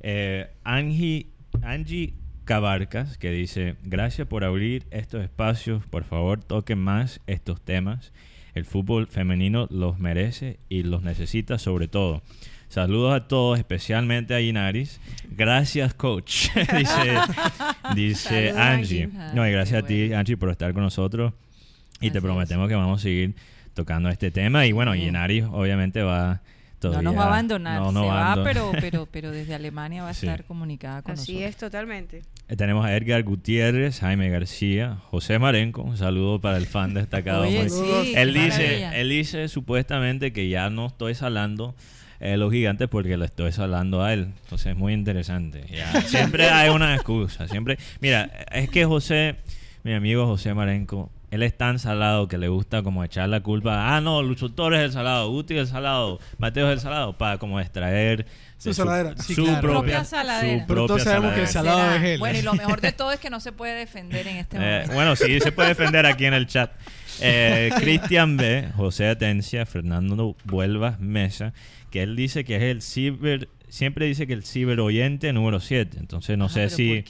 [0.00, 1.26] Eh, Angie,
[1.62, 2.14] Angie
[2.50, 8.12] Cabarcas, que dice, gracias por abrir estos espacios, por favor toquen más estos temas.
[8.56, 12.22] El fútbol femenino los merece y los necesita sobre todo.
[12.68, 15.00] Saludos a todos, especialmente a Inaris.
[15.30, 17.18] Gracias, coach, dice,
[17.94, 19.08] dice Angie.
[19.32, 21.32] No, y gracias a ti, Angie, por estar con nosotros.
[22.00, 23.36] Y te prometemos que vamos a seguir
[23.74, 24.66] tocando este tema.
[24.66, 26.42] Y bueno, Inaris obviamente va
[26.82, 30.44] no nos va a abandonar, se va, pero, pero, pero desde Alemania va a estar
[30.44, 31.36] comunicada con nosotros.
[31.36, 32.22] Así es, totalmente.
[32.48, 37.44] Eh, tenemos a Edgar Gutiérrez, Jaime García, José Marenco, un saludo para el fan destacado.
[37.44, 41.74] él, dice, él dice supuestamente que ya no estoy salando
[42.20, 44.32] eh, los gigantes porque lo estoy salando a él.
[44.42, 45.64] Entonces es muy interesante.
[46.06, 47.48] siempre hay una excusa.
[47.48, 49.36] Siempre, mira, es que José,
[49.84, 53.96] mi amigo José Marenco, él es tan salado que le gusta como echar la culpa.
[53.96, 57.16] Ah, no, Lucho Torres es el salado, Guti es el salado, Mateo es el salado,
[57.16, 58.26] para como extraer
[58.58, 59.16] su, saladera.
[59.16, 60.60] Su, propia, saladera.
[60.60, 62.18] Su propia todos sabemos que el salado es él.
[62.18, 64.60] Bueno, y lo mejor de todo es que no se puede defender en este eh,
[64.60, 64.94] momento.
[64.94, 66.72] bueno, sí, se puede defender aquí en el chat.
[67.20, 71.52] Eh, Cristian B., José Atencia, Fernando Vuelvas Mesa,
[71.90, 75.98] que él dice que es el ciber siempre dice que el ciberoyente número 7.
[75.98, 77.04] Entonces no sé si...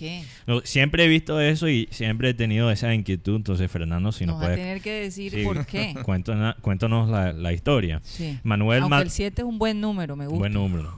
[0.65, 3.37] siempre he visto eso y siempre he tenido esa inquietud.
[3.37, 4.57] Entonces, Fernando, si nos, puedes...
[4.57, 5.95] tener que decir por qué.
[6.05, 8.01] Cuéntanos, cuéntanos la, historia.
[8.43, 10.39] Manuel Aunque el 7 es un buen número, me gusta.
[10.39, 10.95] Buen número.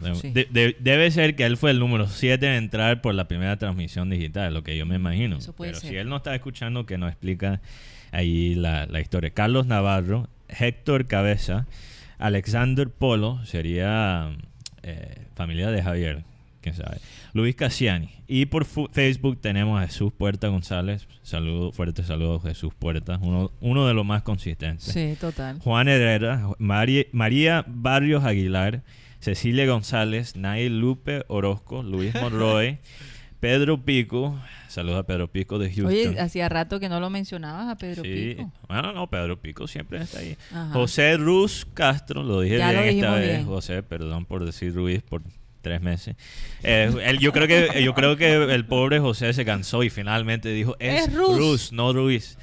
[0.81, 4.53] debe ser que él fue el número 7 en entrar por la primera transmisión digital,
[4.53, 5.39] lo que yo me imagino.
[5.59, 7.61] Pero si él no está escuchando, que nos explica
[8.11, 9.31] ahí la, la historia.
[9.31, 11.67] Carlos Navarro, Héctor Cabeza,
[12.19, 14.37] Alexander Polo, sería
[14.83, 16.23] eh, familia de Javier,
[16.61, 16.99] quién sabe.
[17.33, 18.11] Luis Cassiani.
[18.29, 21.09] Y por Facebook tenemos a Jesús Puerta González.
[21.23, 24.85] Saludo, fuerte saludo Jesús Puerta, uno, uno de los más consistentes.
[24.85, 25.59] Sí, total.
[25.59, 28.83] Juan Herrera, María Barrios Aguilar,
[29.19, 32.79] Cecilia González, Nail Lupe Orozco, Luis Monroy,
[33.43, 34.39] Pedro Pico,
[34.69, 35.87] saludos a Pedro Pico de Houston.
[35.89, 38.37] Oye, hacía rato que no lo mencionabas a Pedro sí.
[38.37, 38.53] Pico.
[38.69, 40.37] Bueno, no, Pedro Pico siempre está ahí.
[40.73, 43.45] José Ruz Castro, lo dije bien esta vez.
[43.45, 45.23] José, perdón por decir Ruiz, por
[45.61, 46.15] tres meses.
[46.63, 50.77] Eh, yo creo que yo creo que el pobre José se cansó y finalmente dijo
[50.79, 51.73] es, Rus.
[51.73, 52.39] no Ruiz.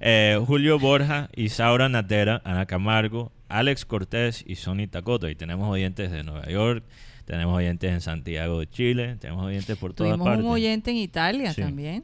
[0.00, 5.28] Eh, Julio Borja, Isaura Natera, Ana Camargo, Alex Cortés y Sonny Tacoto.
[5.28, 6.82] Y tenemos oyentes de Nueva York,
[7.30, 10.24] tenemos oyentes en Santiago de Chile, tenemos oyentes por todas partes.
[10.24, 12.02] Tenemos un oyente en Italia también.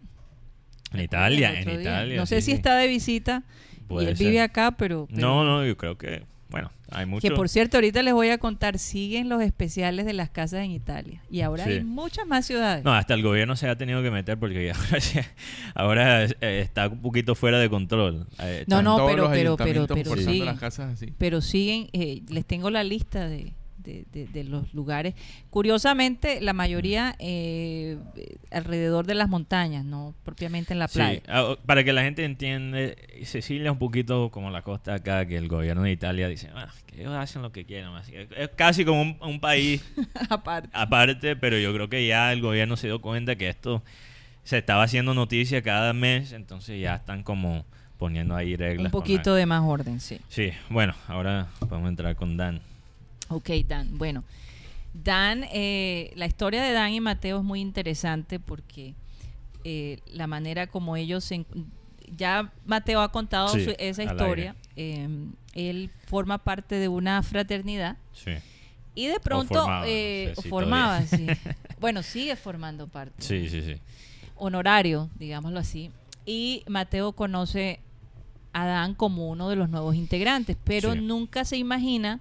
[0.93, 2.17] En Italia, en Italia.
[2.17, 3.43] No sé si está de visita
[3.91, 7.27] y él vive acá, pero, No, no, yo creo que bueno, hay mucho.
[7.27, 10.71] Que por cierto, ahorita les voy a contar, siguen los especiales de las casas en
[10.71, 11.21] Italia.
[11.29, 12.85] Y ahora hay muchas más ciudades.
[12.85, 14.71] No, hasta el gobierno se ha tenido que meter porque
[15.75, 18.29] ahora, eh, está un poquito fuera de control.
[18.39, 20.57] Eh, no, no, pero, pero, pero, pero, siguen,
[21.19, 23.55] pero siguen, eh, les tengo la lista de,
[23.87, 25.15] de, los lugares.
[25.51, 27.99] Curiosamente, la mayoría eh,
[28.51, 31.23] alrededor de las montañas, no propiamente en la playa.
[31.29, 32.79] Ah, para que la gente entienda,
[33.25, 36.69] Sicilia es un poquito como la costa acá, que el gobierno de Italia dice ah,
[36.87, 37.93] que ellos hacen lo que quieran.
[38.37, 39.85] Es casi como un, país
[40.29, 40.69] aparte.
[40.73, 43.83] aparte, pero yo creo que ya el gobierno se dio cuenta que esto
[44.45, 47.65] se estaba haciendo noticia cada mes, entonces ya están como
[47.99, 48.87] poniendo ahí reglas.
[48.87, 50.21] Un poquito de más orden, sí.
[50.29, 52.61] Sí, bueno, ahora vamos a entrar con Dan.
[53.29, 53.99] Ok, Dan.
[53.99, 54.25] Bueno,
[54.95, 58.95] Dan, eh, la historia de Dan y Mateo es muy interesante porque
[59.65, 61.45] eh, la manera como ellos se,
[62.17, 64.55] ya Mateo ha contado esa historia.
[64.77, 67.97] Em, él forma parte de una fraternidad.
[68.13, 68.33] Sí.
[68.95, 71.27] Y de pronto eh, formaba, sí.
[71.81, 73.23] bueno, sigue formando parte.
[73.23, 73.77] Sí, sí, sí.
[74.37, 75.91] Honorario, digámoslo así.
[76.25, 77.81] Y Mateo conoce
[78.53, 82.21] a Dan como uno de los nuevos integrantes, pero nunca se imagina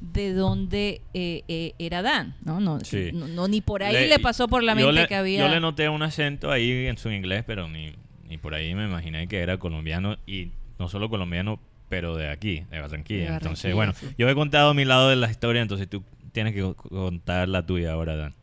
[0.00, 2.60] de dónde eh, eh, era Dan, ¿no?
[2.60, 2.78] No,
[3.12, 5.40] no, ni por ahí le, pasó por la mente que había...
[5.40, 7.94] Yo le noté un acento ahí en su inglés, pero ni,
[8.28, 12.64] ni por ahí me imaginé que era colombiano y no solo colombiano, pero de aquí,
[12.70, 13.34] de Barranquilla.
[13.34, 16.02] entonces, bueno, yo he contado mi lado de la historia, entonces tú
[16.32, 18.34] tienes que contar la tuya ahora, Dan.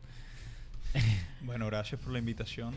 [1.40, 2.74] Bueno, gracias por la invitación.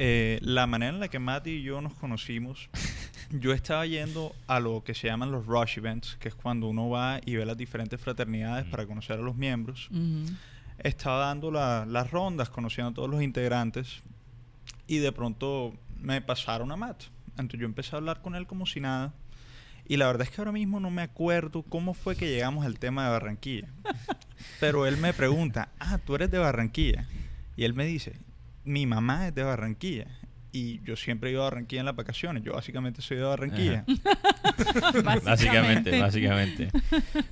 [0.00, 2.70] Eh, la manera en la que Mati y yo nos conocimos,
[3.30, 6.88] yo estaba yendo a lo que se llaman los rush events, que es cuando uno
[6.88, 9.90] va y ve las diferentes fraternidades para conocer a los miembros.
[10.78, 14.02] Estaba dando las rondas, conociendo a todos los integrantes,
[14.86, 17.04] y de pronto me pasaron a Matt.
[17.32, 19.12] Entonces yo empecé a hablar con él como si nada.
[19.88, 22.78] Y la verdad es que ahora mismo no me acuerdo cómo fue que llegamos al
[22.78, 23.68] tema de Barranquilla.
[24.60, 27.06] Pero él me pregunta, ah, tú eres de Barranquilla.
[27.56, 28.14] Y él me dice,
[28.68, 30.06] mi mamá es de Barranquilla
[30.52, 32.42] y yo siempre he ido a Barranquilla en las vacaciones.
[32.42, 33.84] Yo básicamente soy de Barranquilla.
[35.24, 36.68] básicamente, básicamente.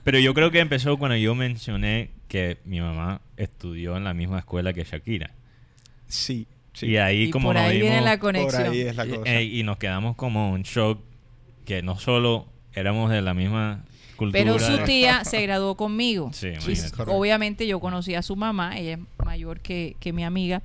[0.05, 4.39] Pero yo creo que empezó cuando yo mencioné que mi mamá estudió en la misma
[4.39, 5.31] escuela que Shakira.
[6.09, 6.47] Sí.
[6.73, 6.87] sí.
[6.87, 8.65] Y ahí como por ahí viene la conexión.
[8.65, 9.41] Por ahí es la cosa.
[9.41, 11.01] y nos quedamos como un shock
[11.65, 13.85] que no solo éramos de la misma
[14.17, 14.45] cultura.
[14.45, 16.31] Pero su tía se graduó conmigo.
[16.33, 16.53] Sí,
[17.07, 20.63] obviamente yo conocí a su mamá, ella es mayor que, que mi amiga.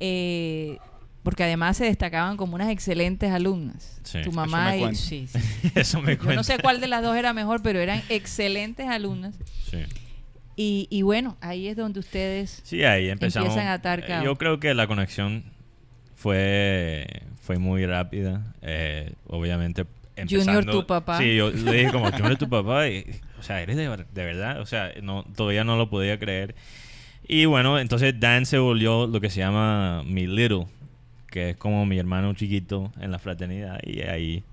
[0.00, 0.78] Eh,
[1.22, 4.00] porque además se destacaban como unas excelentes alumnas.
[4.22, 5.28] tu mamá y sí,
[5.74, 9.34] Eso me Yo no sé cuál de las dos era mejor, pero eran excelentes alumnas.
[9.68, 9.78] Sí.
[10.58, 13.48] Y, bueno, ahí es donde ustedes sí, ahí empezamos.
[13.48, 15.44] empiezan a atar Yo creo que la conexión
[16.14, 17.06] fue,
[17.40, 18.54] fue muy rápida.
[18.62, 19.84] Eh, obviamente,
[20.28, 21.18] Junior, tu papá.
[21.18, 22.88] Sí, yo le dije como, Junior, tu papá.
[22.88, 23.04] Y,
[23.38, 24.60] o sea, eres de, de verdad.
[24.60, 26.54] O sea, no, todavía no lo podía creer.
[27.28, 30.66] Y bueno, entonces Dan se volvió lo que se llama mi little,
[31.28, 33.80] que es como mi hermano chiquito en la fraternidad.
[33.84, 34.44] Y ahí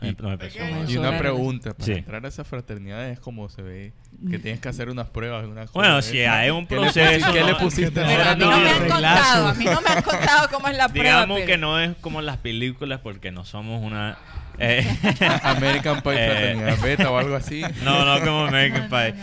[0.00, 3.92] y, una pregunta, para entrar a esa fraternidad es como se ve
[4.30, 5.44] que tienes que hacer unas pruebas.
[5.72, 7.32] bueno, si hay un proceso.
[7.32, 8.00] ¿Qué le pusiste?
[8.00, 10.88] a mí no me han contado, a mí no me han contado cómo es la
[10.88, 11.24] prueba.
[11.24, 14.16] Digamos que no es como en las películas porque no somos una...
[14.58, 14.86] Eh,
[15.42, 17.62] American Pie eh, fraternidad beta o algo así.
[17.82, 19.14] No, no como American Pie.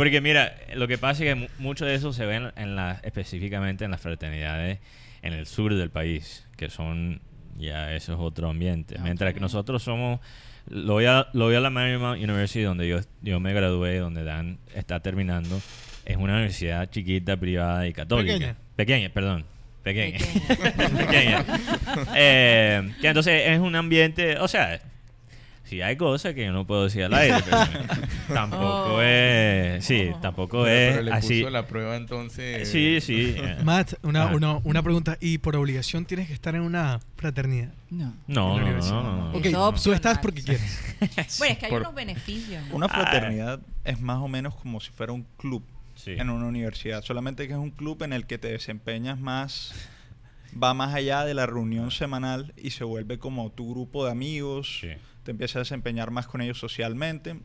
[0.00, 3.84] Porque mira, lo que pasa es que mucho de eso se ve en, la, específicamente
[3.84, 4.78] en las fraternidades
[5.20, 7.20] en el sur del país, que son
[7.58, 8.98] ya eso es otro ambiente.
[8.98, 10.20] Mientras que nosotros somos
[10.70, 14.24] lo voy a, lo voy a la Marymount University donde yo, yo me gradué, donde
[14.24, 15.60] Dan está terminando.
[16.06, 18.32] Es una universidad chiquita, privada y católica.
[18.32, 18.56] Pequeña.
[18.76, 19.44] Pequeña, perdón.
[19.82, 20.18] Pequeña.
[20.96, 21.44] Pequeña.
[22.16, 24.80] Eh, que entonces es un ambiente, o sea,
[25.70, 27.58] Sí, hay cosas que yo no puedo decir al aire, pero
[28.34, 29.02] tampoco oh.
[29.02, 29.84] es.
[29.84, 31.42] Sí, tampoco es pero le así.
[31.42, 32.68] Puso la prueba entonces.
[32.68, 33.36] Sí, sí.
[33.62, 35.16] Matt, una, una, una, pregunta.
[35.20, 37.72] ¿Y por obligación tienes que estar en una fraternidad?
[37.88, 38.12] No.
[38.26, 40.96] No, no, no, no, tú estás porque quieres.
[41.38, 42.64] bueno, es que hay unos beneficios.
[42.72, 45.62] Una fraternidad es más o menos como si fuera un club
[46.04, 47.04] en una universidad.
[47.04, 49.72] Solamente que es un club en el que te desempeñas más
[50.60, 54.80] va más allá de la reunión semanal y se vuelve como tu grupo de amigos.
[54.80, 54.88] Sí
[55.22, 57.36] te empiezas a desempeñar más con ellos socialmente.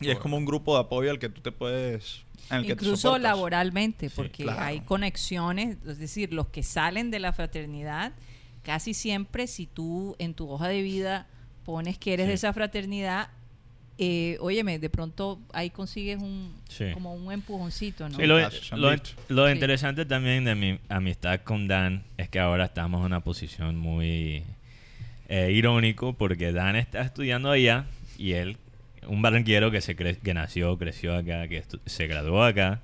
[0.00, 2.22] Y es como un grupo de apoyo al que tú te puedes...
[2.62, 8.12] Incluso laboralmente, porque hay conexiones, es decir, los que salen de la fraternidad,
[8.62, 11.26] casi siempre si tú en tu hoja de vida
[11.64, 13.30] pones que eres de esa fraternidad,
[13.96, 16.52] eh, óyeme, de pronto ahí consigues un
[16.92, 18.18] como un empujoncito, ¿no?
[19.28, 23.76] lo, interesante también de mi amistad con Dan es que ahora estamos en una posición
[23.76, 24.42] muy
[25.28, 27.86] eh, irónico porque Dan está estudiando allá
[28.18, 28.58] y él,
[29.06, 32.80] un barranquero que se que nació, creció acá, que se graduó acá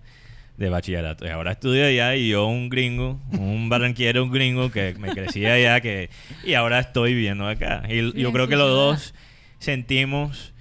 [0.56, 1.26] de bachillerato.
[1.26, 5.46] Y ahora estudia allá y yo un gringo, un barranquero, un gringo que me crecí
[5.46, 6.10] allá que,
[6.44, 7.82] y ahora estoy viviendo acá.
[7.88, 9.14] Y yo creo que los dos
[9.58, 10.52] sentimos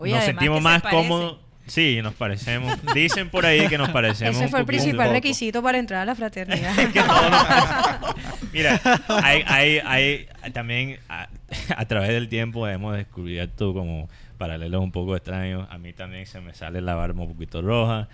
[0.00, 1.38] nos sentimos más cómodos.
[1.66, 2.78] Sí, nos parecemos.
[2.94, 4.36] Dicen por ahí que nos parecemos.
[4.36, 6.72] Ese fue el principal requisito para entrar a la fraternidad.
[8.52, 14.08] Mira, hay, hay, hay también a, través del tiempo hemos descubierto como
[14.38, 15.66] paralelos un poco extraños.
[15.70, 18.08] A mí también se me sale la barba un poquito roja.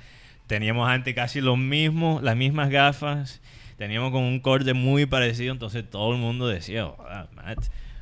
[0.47, 3.41] Teníamos antes casi lo mismo, las mismas gafas.
[3.77, 6.97] Teníamos como un corte muy parecido, entonces todo el mundo decía, oh,
[7.35, 7.59] Matt,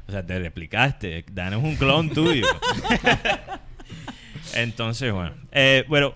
[0.06, 2.46] o sea, te replicaste, danos un clon tuyo.
[4.54, 5.32] Entonces, bueno.
[5.52, 6.14] Eh, bueno,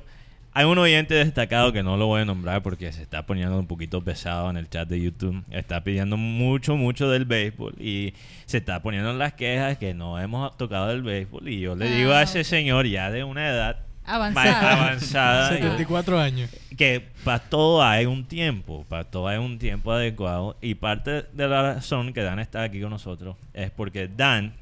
[0.57, 3.67] hay un oyente destacado que no lo voy a nombrar porque se está poniendo un
[3.67, 5.45] poquito pesado en el chat de YouTube.
[5.51, 8.15] Está pidiendo mucho, mucho del béisbol y
[8.47, 11.47] se está poniendo en las quejas que no hemos tocado el béisbol.
[11.47, 16.49] Y yo le digo a ese señor ya de una edad avanzada, avanzada 74 años.
[16.75, 20.57] Que para todo hay un tiempo, para todo hay un tiempo adecuado.
[20.63, 24.55] Y parte de la razón que Dan está aquí con nosotros es porque Dan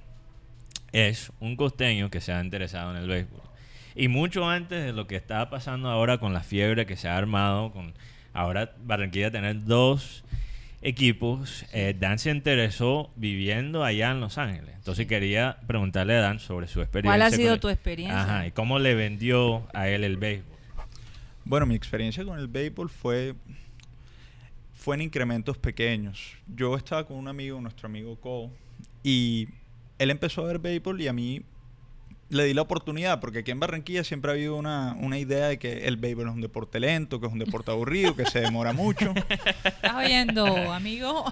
[0.91, 3.54] es un costeño que se ha interesado en el béisbol.
[3.95, 7.17] Y mucho antes de lo que está pasando ahora con la fiebre que se ha
[7.17, 7.95] armado, con
[8.33, 10.25] ahora Barranquilla tener dos
[10.83, 14.75] equipos, eh, Dan se interesó viviendo allá en Los Ángeles.
[14.77, 17.11] Entonces quería preguntarle a Dan sobre su experiencia.
[17.17, 18.21] ¿Cuál ha sido tu experiencia?
[18.21, 20.53] Ajá, y cómo le vendió a él el béisbol.
[21.45, 23.35] Bueno, mi experiencia con el béisbol fue
[24.75, 26.37] fue en incrementos pequeños.
[26.47, 28.51] Yo estaba con un amigo, nuestro amigo Cole,
[29.03, 29.49] y
[29.99, 31.43] él empezó a ver béisbol y a mí
[32.31, 35.87] le di la oportunidad, porque aquí en Barranquilla siempre ha habido una, idea de que
[35.87, 39.13] el béisbol es un deporte lento, que es un deporte aburrido, que se demora mucho.
[39.65, 41.25] ¿Estás oyendo, amigo?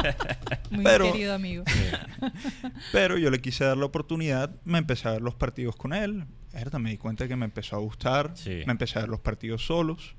[0.70, 1.64] Muy querido amigo.
[2.92, 6.24] pero yo le quise dar la oportunidad, me empecé a ver los partidos con él,
[6.78, 10.14] me di cuenta que me empezó a gustar, me empecé a ver los partidos solos,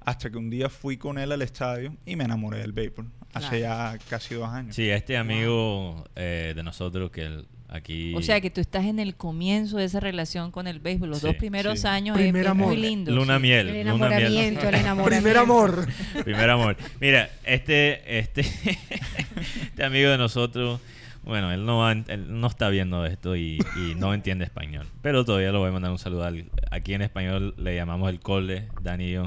[0.00, 3.60] hasta que un día fui con él al estadio y me enamoré del béisbol, hace
[3.60, 4.74] ya casi dos años.
[4.74, 7.22] Sí, este amigo eh, de nosotros que...
[7.22, 8.14] El, Aquí...
[8.14, 11.08] O sea que tú estás en el comienzo de esa relación con el béisbol.
[11.08, 13.10] Los dos primeros años es, muy lindo.
[13.10, 13.70] Luna miel.
[13.70, 15.04] El enamoramiento, el enamoramiento.
[15.04, 15.88] Primer amor.
[16.22, 16.76] Primer amor.
[17.00, 18.42] Mira, este, este,
[19.64, 20.80] este amigo de nosotros,
[21.24, 23.58] bueno, él no, no está viendo esto y,
[23.96, 24.86] no entiende español.
[25.00, 26.30] Pero todavía lo voy a mandar un saludo.
[26.70, 29.26] aquí en español le llamamos el Cole, Danilo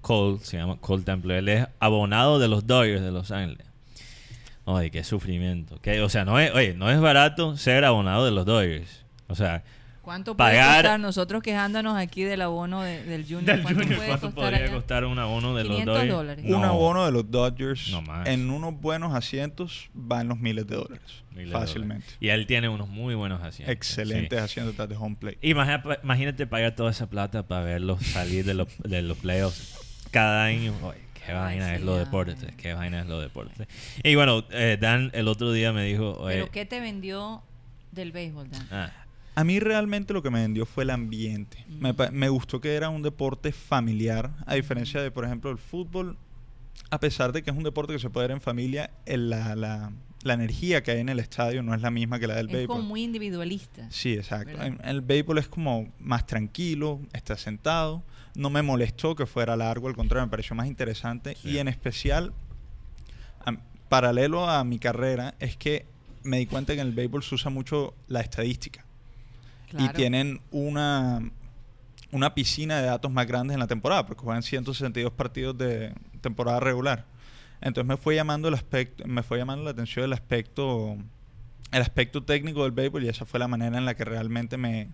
[0.00, 1.38] Cole, se llama Cole Temple.
[1.38, 3.65] Él es abonado de los Dodgers de Los Ángeles.
[4.66, 5.80] Ay, qué sufrimiento.
[5.80, 9.04] Que, o sea, no es, oye, no es barato ser abonado de los Dodgers.
[9.28, 9.62] O sea,
[10.06, 13.60] ¿Cuánto puede costar nosotros quejándonos aquí del abono del Junior?
[13.62, 16.08] ¿Cuánto, podría costar un abono de los Dodgers?
[16.08, 16.44] Dólares.
[16.46, 17.92] Un abono de los Dodgers
[18.24, 21.24] en unos buenos asientos va en los miles de dólares.
[21.50, 22.06] fácilmente.
[22.20, 23.74] Y él tiene unos muy buenos asientos.
[23.74, 25.38] Excelentes asientos de home plate.
[25.42, 29.76] Imagínate, pagar toda esa plata para verlos salir de los, de los playoffs
[30.12, 30.72] cada año.
[31.26, 33.66] Qué vaina es lo deporte, qué vaina es lo deporte.
[34.02, 36.22] Y bueno, eh, Dan el otro día me dijo...
[36.26, 37.42] ¿Pero qué te vendió
[37.90, 38.68] del béisbol, Dan?
[38.70, 38.92] Ah.
[39.34, 41.64] A mí realmente lo que me vendió fue el ambiente.
[41.68, 46.16] Me, me, gustó que era un deporte familiar, a diferencia de, por ejemplo, el fútbol.
[46.90, 49.92] A pesar de que es un deporte que se puede ver en familia, la, la,
[50.22, 52.76] la, energía que hay en el estadio no es la misma que la del béisbol.
[52.76, 53.90] Es como muy individualista.
[53.90, 54.56] Sí, exacto.
[54.84, 58.04] el béisbol es como más tranquilo, está sentado
[58.36, 61.36] no me molestó que fuera largo, al contrario, me pareció más interesante.
[61.42, 62.32] Y en especial,
[63.88, 65.86] paralelo a mi carrera, es que
[66.22, 68.84] me di cuenta que en el béisbol se usa mucho la estadística.
[69.78, 71.30] Y tienen una,
[72.12, 76.60] una piscina de datos más grandes en la temporada, porque juegan 162 partidos de temporada
[76.60, 77.04] regular.
[77.60, 80.96] Entonces me fue llamando el aspecto, me fue llamando la atención el aspecto,
[81.72, 84.88] el aspecto técnico del béisbol y esa fue la manera en la que realmente me,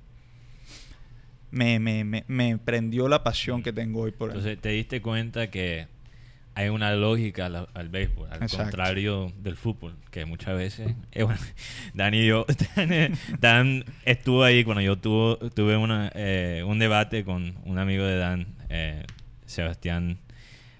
[1.52, 4.36] me, me, me, prendió la pasión que tengo hoy por él.
[4.36, 5.86] Entonces te diste cuenta que
[6.54, 10.94] hay una lógica al, béisbol, al contrario del fútbol, que muchas veces...
[11.12, 11.26] Eh,
[11.94, 12.46] Dan y yo,
[13.40, 18.46] Dan, estuvo ahí cuando yo tuve una, eh, un debate con un amigo de Dan,
[18.70, 19.04] eh,
[19.44, 20.18] Sebastián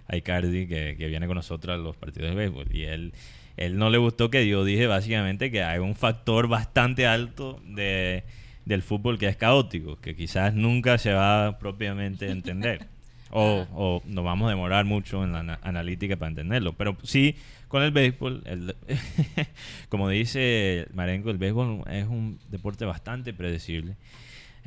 [0.09, 3.13] Aicardi, que, que viene con nosotros a los partidos de béisbol, y él,
[3.59, 8.25] él no le gustó que yo dije básicamente que hay un factor bastante alto de
[8.65, 12.87] del fútbol que es caótico, que quizás nunca se va propiamente a entender.
[13.31, 16.75] o, o nos vamos a demorar mucho en la analítica para entenderlo.
[16.75, 17.37] Pero sí,
[17.69, 18.77] con el béisbol, el,
[19.89, 23.97] como dice Marengo, el béisbol es un deporte bastante predecible.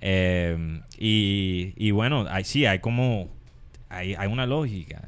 [0.02, 3.30] Eh, y, y, bueno, hay, sí, hay como
[3.90, 5.02] hay, hay una lógica.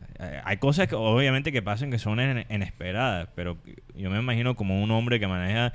[0.44, 2.20] Hay cosas que obviamente que pasan que son
[2.50, 3.58] inesperadas, pero
[3.96, 5.74] yo me imagino como un hombre que maneja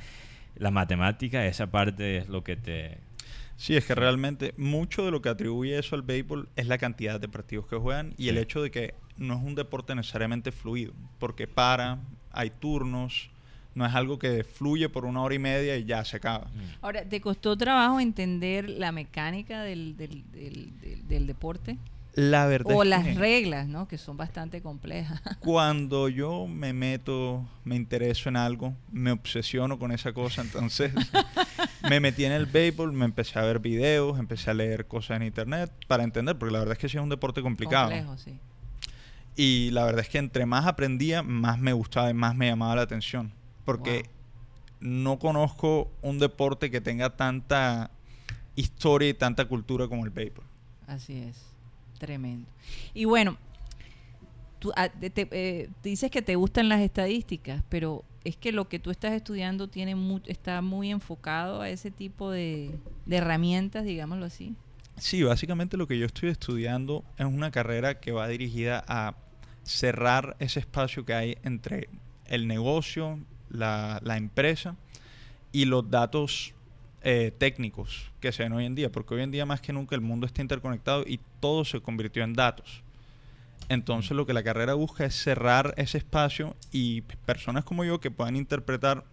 [0.62, 2.98] la matemática, esa parte es lo que te...
[3.56, 7.20] Sí, es que realmente mucho de lo que atribuye eso al béisbol es la cantidad
[7.20, 10.94] de partidos que juegan y el hecho de que no es un deporte necesariamente fluido,
[11.18, 11.98] porque para,
[12.30, 13.30] hay turnos,
[13.74, 16.46] no es algo que fluye por una hora y media y ya se acaba.
[16.46, 16.76] Mm.
[16.80, 20.22] Ahora, ¿te costó trabajo entender la mecánica del, del,
[21.06, 21.78] del deporte?
[22.14, 22.76] La verdad.
[22.76, 23.88] O las reglas, ¿no?
[23.88, 25.20] Que son bastante complejas.
[25.40, 30.92] Cuando yo me meto, me intereso en algo, me obsesiono con esa cosa, entonces
[31.88, 35.22] me metí en el béisbol, me empecé a ver videos, empecé a leer cosas en
[35.24, 37.90] internet para entender, porque la verdad es que sí es un deporte complicado.
[37.90, 38.38] Complejo, sí.
[39.34, 42.76] Y la verdad es que entre más aprendía, más me gustaba y más me llamaba
[42.76, 43.32] la atención.
[43.64, 44.04] Porque
[44.80, 47.90] no conozco un deporte que tenga tanta
[48.56, 50.44] historia y tanta cultura como el béisbol.
[50.86, 51.51] Así es.
[52.02, 52.48] Tremendo.
[52.94, 53.36] Y bueno,
[54.58, 58.90] tú ah, eh, dices que te gustan las estadísticas, pero es que lo que tú
[58.90, 59.94] estás estudiando tiene
[60.26, 62.74] está muy enfocado a ese tipo de,
[63.08, 64.56] herramientas, digámoslo así.
[64.96, 69.14] Sí, básicamente lo que yo estoy estudiando es una carrera que va dirigida a
[69.62, 71.88] cerrar ese espacio que hay entre
[72.26, 74.74] el negocio, la, la empresa
[75.52, 76.52] y los datos
[77.02, 79.94] eh, técnicos que se ven hoy en día, porque hoy en día más que nunca
[79.94, 82.82] el mundo está interconectado y todo se convirtió en datos.
[83.68, 88.10] Entonces lo que la carrera busca es cerrar ese espacio y personas como yo que
[88.10, 89.04] puedan interpretar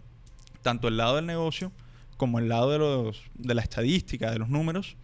[0.62, 1.72] tanto el lado del negocio
[2.20, 4.96] como el lado de, los, de la estadística, de los números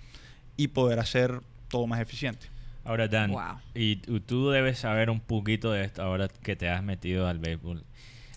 [0.58, 2.48] y poder hacer todo más eficiente.
[2.84, 3.32] Ahora, Dan,
[3.74, 7.84] y tú debes saber un poquito de esto ahora que te has metido al béisbol.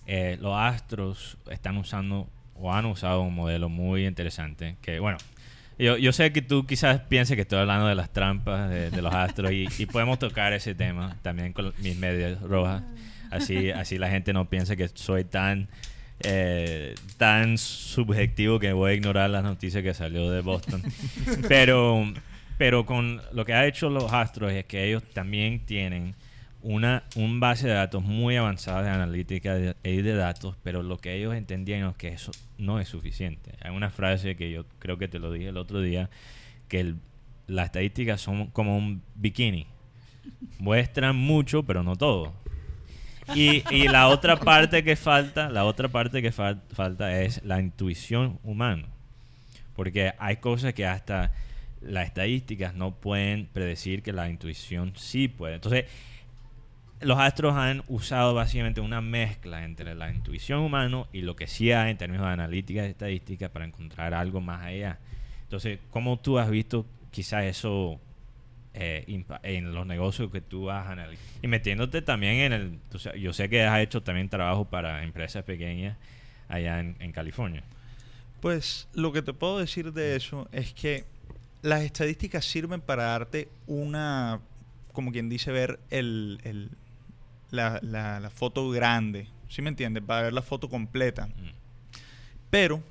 [0.08, 5.18] Eh, los Astros están usando o han usado un modelo muy interesante que, bueno,
[5.77, 9.14] yo, yo sé que tú quizás pienses que estoy hablando de las trampas de, los
[9.14, 12.84] astros y, podemos tocar ese tema también con mis medias rojas.
[13.31, 15.69] Así, así la gente no piensa que soy tan,
[16.22, 20.84] eh, tan subjetivo que voy a ignorar las noticias que salió de Boston.
[21.48, 22.11] Pero,
[22.57, 26.14] pero con lo que ha hecho los astros es que ellos también tienen
[26.61, 31.15] una un base de datos muy avanzada de analítica y de, datos, pero lo que
[31.15, 33.52] ellos entendían es que eso no es suficiente.
[33.61, 36.10] Hay una frase que yo creo que te lo dije el otro día,
[36.68, 36.95] que
[37.48, 39.68] las estadísticas son como un bikini.
[40.60, 42.34] Muestran mucho, pero no todo.
[43.36, 48.40] Y, y la otra parte que falta, la otra parte que falta es la intuición
[48.44, 48.88] humana.
[49.76, 51.31] Porque hay cosas que hasta
[51.81, 55.56] las estadísticas no pueden predecir que la intuición sí puede.
[55.56, 55.86] Entonces,
[57.02, 61.72] los astros han usado básicamente una mezcla entre la intuición humana y lo que sí
[61.72, 65.00] hay en términos de analítica y estadística para encontrar algo más allá.
[65.44, 68.00] Entonces, ¿cómo tú has visto quizás eso
[68.74, 71.28] eh, en los negocios que tú has analizado?
[71.42, 72.80] Y metiéndote también en el...
[73.20, 75.98] yo sé que has hecho también trabajo para empresas pequeñas
[76.50, 77.64] allá en, California.
[78.42, 81.06] Pues lo que te puedo decir de eso es que
[81.62, 84.40] las estadísticas sirven para darte una,
[84.92, 86.72] como quien dice, ver el,
[87.52, 90.04] la, la, foto grande, ¿sí me entiendes?
[90.04, 91.28] Para ver la foto completa.
[91.28, 91.52] Mm.
[92.50, 92.84] Pero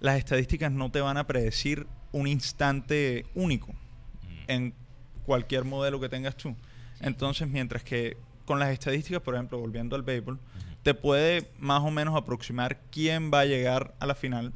[0.00, 4.50] las estadísticas no te van a predecir un instante único mm.
[4.50, 4.74] en
[5.26, 6.54] cualquier modelo que tengas tú.
[7.00, 10.38] Entonces, mientras que con las estadísticas, por ejemplo, volviendo al béisbol,
[10.82, 14.52] te puede más o menos aproximar quién va a llegar a la final,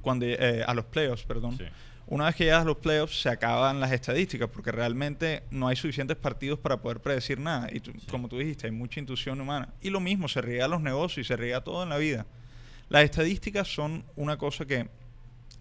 [0.00, 1.58] cuando eh, a los playoffs, perdón.
[2.06, 5.76] Una vez que llegas a los playoffs se acaban las estadísticas porque realmente no hay
[5.76, 7.68] suficientes partidos para poder predecir nada.
[7.72, 9.72] Y como tú dijiste, hay mucha intuición humana.
[9.80, 12.26] Y lo mismo, se riega los negocios y se riega todo en la vida.
[12.90, 14.88] Las estadísticas son una cosa que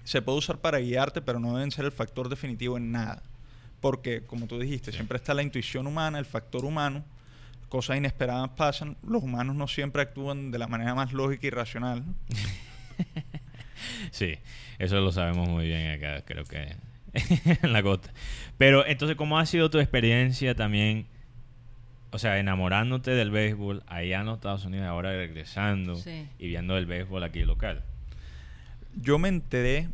[0.03, 3.23] se puede usar para guiarte, pero no deben ser el factor definitivo en nada.
[3.79, 7.05] Porque, como tú dijiste, siempre está la intuición humana, el factor humano,
[7.69, 12.03] cosas inesperadas pasan, los humanos no siempre actúan de la manera más lógica y racional.
[14.11, 14.35] sí,
[14.79, 16.75] eso lo sabemos muy bien acá, creo que
[17.61, 18.11] en la costa.
[18.57, 21.07] Pero entonces, ¿cómo ha sido tu experiencia también?
[22.11, 25.99] O sea, enamorándote del béisbol allá en los Estados Unidos, ahora regresando
[26.37, 27.83] y viendo el béisbol aquí local.
[28.95, 29.89] Yo me enteré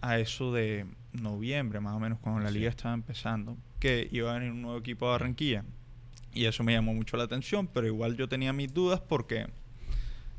[0.00, 4.38] a eso de noviembre, más o menos, cuando la liga estaba empezando, que iba a
[4.38, 5.64] venir un nuevo equipo de Barranquilla.
[6.32, 9.48] Y eso me llamó mucho la atención, pero igual yo tenía mis dudas porque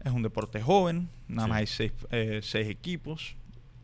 [0.04, 3.36] es un deporte joven, nada más hay seis, eh, seis, equipos.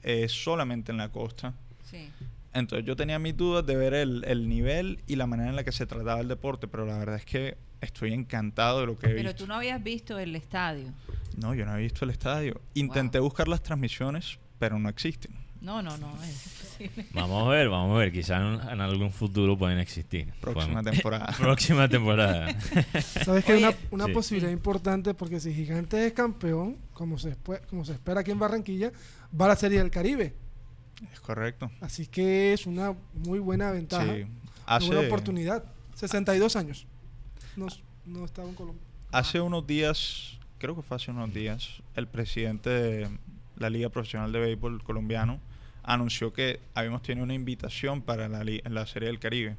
[0.04, 1.54] es solamente en la costa.
[1.84, 2.10] Sí.
[2.54, 5.64] Entonces yo tenía mis dudas de ver el, el, nivel y la manera en la
[5.64, 9.08] que se trataba el deporte, pero la verdad es que estoy encantado de lo que
[9.08, 9.24] he visto.
[9.24, 10.94] Pero tú no habías visto el estadio.
[11.38, 12.60] No, yo no había visto el estadio.
[12.74, 15.47] Intenté buscar las transmisiones, pero no existen.
[15.62, 16.14] No, no, no.
[17.14, 18.12] Vamos a ver, vamos a ver.
[18.12, 20.32] Quizás en, algún futuro pueden existir.
[20.40, 21.34] Próxima temporada.
[21.38, 22.60] Próxima temporada.
[23.26, 27.36] Sabes que hay una, una posibilidad importante porque si Gigante es campeón, como se,
[27.70, 28.92] como se espera aquí en Barranquilla,
[29.40, 30.36] va a la Serie del Caribe.
[31.12, 31.72] Es correcto.
[31.82, 34.14] Así que es una muy buena ventaja.
[34.14, 34.26] Sí.
[34.68, 35.64] Una buena oportunidad.
[35.96, 36.86] 62 años.
[37.56, 37.68] No,
[38.06, 38.84] no estaba en Colombia.
[39.12, 43.10] Hace unos días, creo que fue hace unos días, el presidente de
[43.58, 45.40] la Liga Profesional de Béisbol colombiano
[45.88, 49.56] anunció que habíamos tenido una invitación para la, la Serie del Caribe.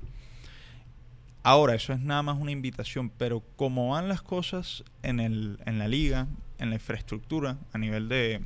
[1.43, 5.79] Ahora, eso es nada más una invitación, pero como van las cosas en, el, en
[5.79, 6.29] la liga,
[6.59, 8.43] en la infraestructura, a nivel de,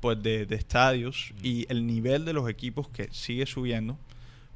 [0.00, 3.98] pues de, estadios y el nivel de los equipos que sigue subiendo,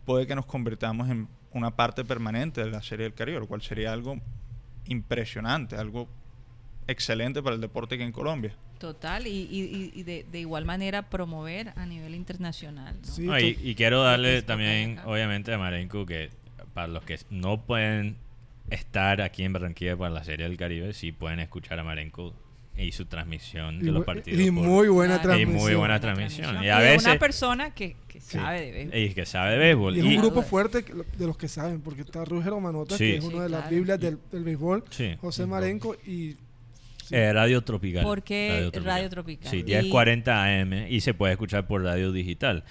[0.04, 3.62] puede que nos convirtamos en una parte permanente de la Serie del Caribe, lo cual
[3.62, 4.20] sería algo
[4.86, 6.08] impresionante, algo
[6.86, 8.54] excelente para el deporte aquí en Colombia.
[8.78, 12.96] Total, y, de, igual manera promover a nivel internacional.
[13.16, 16.30] y, quiero darle también, obviamente, a Marenco que
[16.74, 18.16] para los que no pueden
[18.70, 22.34] estar aquí en Barranquilla para la Serie del Caribe, sí pueden escuchar a Marenco
[22.76, 24.40] y su transmisión de los partidos.
[24.40, 25.56] Y muy buena transmisión.
[25.56, 26.64] Y muy buena transmisión.
[26.64, 28.98] Y a veces, una persona que, sabe de béisbol.
[28.98, 29.96] Y que sabe de béisbol.
[29.96, 33.24] Y es un grupo fuerte de los que saben, porque está Rugero Manota, que es
[33.24, 34.84] una de las Biblias del, del béisbol,
[35.20, 36.36] José Marenco y
[37.10, 38.02] eh, radio Tropical.
[38.02, 39.50] ¿Por qué Radio Tropical?
[39.50, 42.64] Sí, 1040 AM y se puede escuchar por radio digital.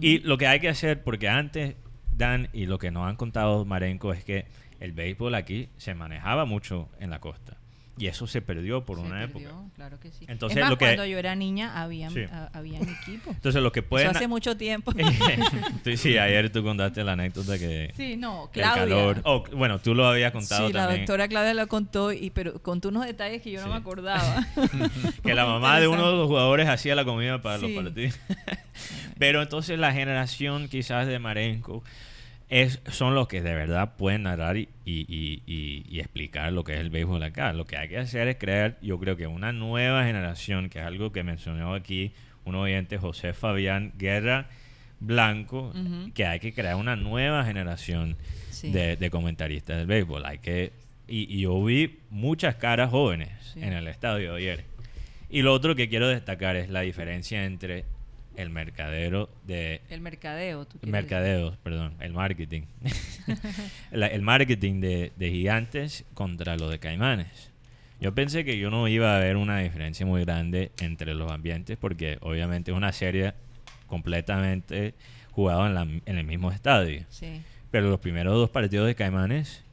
[0.00, 1.76] Y lo que hay que hacer, porque antes,
[2.16, 4.46] Dan, y lo que nos han contado Marenco, es que
[4.80, 7.59] el béisbol aquí se manejaba mucho en la costa.
[8.00, 9.50] Y eso se perdió por una época.
[9.76, 10.24] Claro que sí.
[10.26, 13.36] Entonces, es más, cuando yo era niña habían, equipos.
[13.36, 14.08] Entonces, lo que pueden...
[14.08, 14.90] Eso hace mucho tiempo.
[15.96, 17.92] sí, ayer tú contaste la anécdota que...
[17.94, 19.20] Sí, no, Claudia.
[19.24, 20.92] Oh, bueno, tú lo habías contado sí, también.
[20.92, 24.46] la doctora Claudia lo contó, y, pero contó unos detalles que yo no me acordaba.
[25.22, 28.18] que la mamá de uno de los jugadores hacía la comida para los partidos.
[29.18, 31.84] pero entonces la generación quizás de Marenco
[32.50, 34.68] es, son los que de verdad pueden narrar y,
[36.00, 37.52] explicar lo que es el béisbol acá.
[37.52, 40.84] Lo que hay que hacer es crear, yo creo que una nueva generación, que es
[40.84, 42.12] algo que mencionó aquí
[42.44, 44.48] un oyente, José Fabián Guerra
[44.98, 45.72] Blanco,
[46.12, 48.16] que hay que crear una nueva generación
[48.62, 50.26] de, comentaristas del béisbol.
[50.26, 50.72] Hay que,
[51.06, 54.64] y, yo vi muchas caras jóvenes en el estadio ayer.
[55.28, 57.84] Y lo otro que quiero destacar es la diferencia entre
[58.40, 59.82] el mercadero de...
[59.90, 62.62] El mercadeo, tú Mercadeo, perdón, el marketing.
[63.90, 67.50] el marketing de, gigantes contra lo de caimanes.
[68.00, 71.76] Yo pensé que yo no iba a ver una diferencia muy grande entre los ambientes
[71.76, 73.34] porque obviamente es una serie
[73.86, 74.94] completamente
[75.32, 77.04] jugada en, la, en el mismo estadio.
[77.10, 77.42] Sí.
[77.70, 79.64] Pero los primeros dos partidos de Caimanes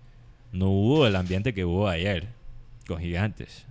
[0.52, 2.28] no hubo el ambiente que hubo ayer
[2.88, 3.67] con Gigantes.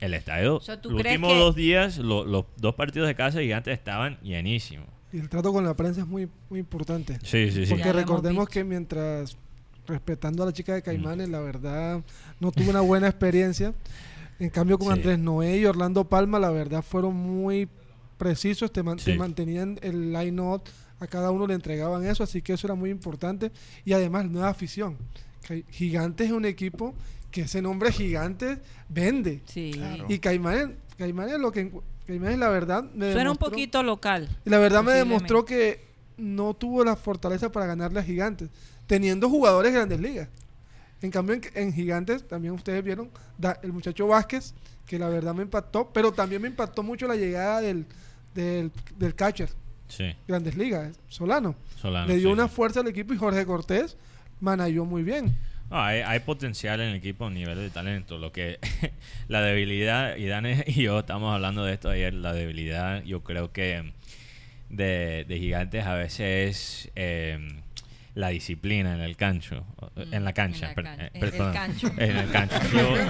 [0.00, 0.04] Mm.
[0.04, 4.88] El estadio, los últimos dos días, los dos partidos de casa gigantes estaban llenísimos.
[5.12, 7.18] Y el trato con la prensa es muy, muy importante.
[7.22, 7.72] Sí, sí, sí.
[7.72, 9.36] Porque recordemos que mientras,
[9.86, 12.02] respetando a la chica de Caimanes, la verdad,
[12.40, 13.72] no tuve una buena experiencia.
[14.40, 17.68] En cambio, con Andrés Noé y Orlando Palma, la verdad, fueron muy
[18.18, 20.62] precisos, te, mantenían el line-up,
[20.98, 23.52] a cada uno le entregaban eso, así que eso era muy importante.
[23.84, 24.98] Y además, nueva afición.
[25.70, 26.94] Gigantes es un equipo
[27.34, 29.42] que ese nombre gigante vende.
[29.46, 29.72] Sí.
[30.08, 31.68] Y Caimán, Caimán es lo que
[32.06, 34.28] Caimán es la verdad me Suena un poquito local.
[34.44, 35.84] Y la verdad me demostró que
[36.16, 38.50] no tuvo la fortaleza para ganarle a Gigantes,
[38.86, 40.28] teniendo jugadores de grandes ligas.
[41.02, 43.10] En cambio, en, Gigantes, también ustedes vieron
[43.62, 44.54] el muchacho Vázquez,
[44.86, 47.84] que la verdad me impactó, pero también me impactó mucho la llegada del,
[48.32, 48.70] del,
[49.16, 49.50] catcher.
[49.88, 50.14] Sí.
[50.28, 51.56] Grandes Ligas, Solano.
[51.80, 53.96] Solano Le dio una fuerza al equipo y Jorge Cortés
[54.38, 55.36] manayó muy bien
[55.76, 58.18] hay, potencial en el equipo a nivel de talento.
[58.18, 58.58] Lo que
[59.28, 63.52] la debilidad, y Dan y yo estamos hablando de esto ayer, la debilidad yo creo
[63.52, 63.92] que
[64.70, 67.60] de, gigantes a veces es em,
[68.14, 69.64] la disciplina en el cancho,
[70.12, 71.88] en la cancha, en, el cancho.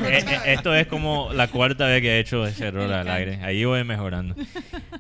[0.07, 3.41] Eh, eh, esto es como la cuarta vez que he hecho ese error al aire.
[3.43, 4.35] Ahí voy mejorando.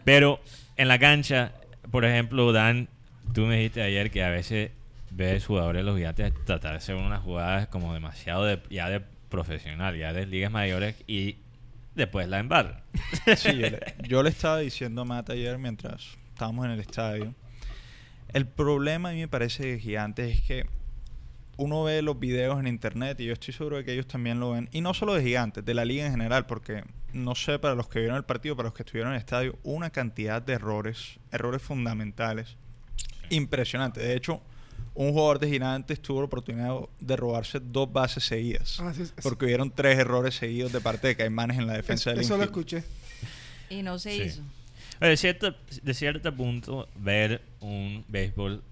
[0.04, 0.40] Pero
[0.76, 1.52] en la cancha,
[1.90, 2.88] por ejemplo, Dan,
[3.32, 4.70] tú me dijiste ayer que a veces
[5.14, 9.96] ves jugadores los gigantes tratar de hacer unas jugadas como demasiado de, ya de profesional,
[9.96, 11.36] ya de ligas mayores y
[11.94, 12.82] después la embarra.
[13.36, 13.62] Sí,
[14.08, 17.34] yo le, estaba diciendo a Matt ayer mientras estábamos en el estadio.
[18.32, 20.66] El problema a mí me parece de gigantes es que
[21.56, 24.50] uno ve los videos en internet y yo estoy seguro de que ellos también lo
[24.50, 24.68] ven.
[24.72, 26.82] Y no solo de gigantes, de la liga en general, porque
[27.12, 29.56] no sé, para los que vieron el partido, para los que estuvieron en el estadio,
[29.62, 32.56] una cantidad de errores, errores fundamentales,
[33.30, 34.00] impresionante.
[34.00, 34.42] De hecho,
[34.94, 38.78] un jugador de gigantes tuvo la oportunidad de robarse dos bases seguidas.
[38.80, 38.92] Ah,
[39.22, 42.44] porque hubieron tres errores seguidos de parte de Caimanes en la defensa del Eso lo
[42.44, 42.84] escuché.
[43.70, 44.42] Y no se hizo.
[45.00, 48.62] De cierto, de cierto punto, ver un béisbol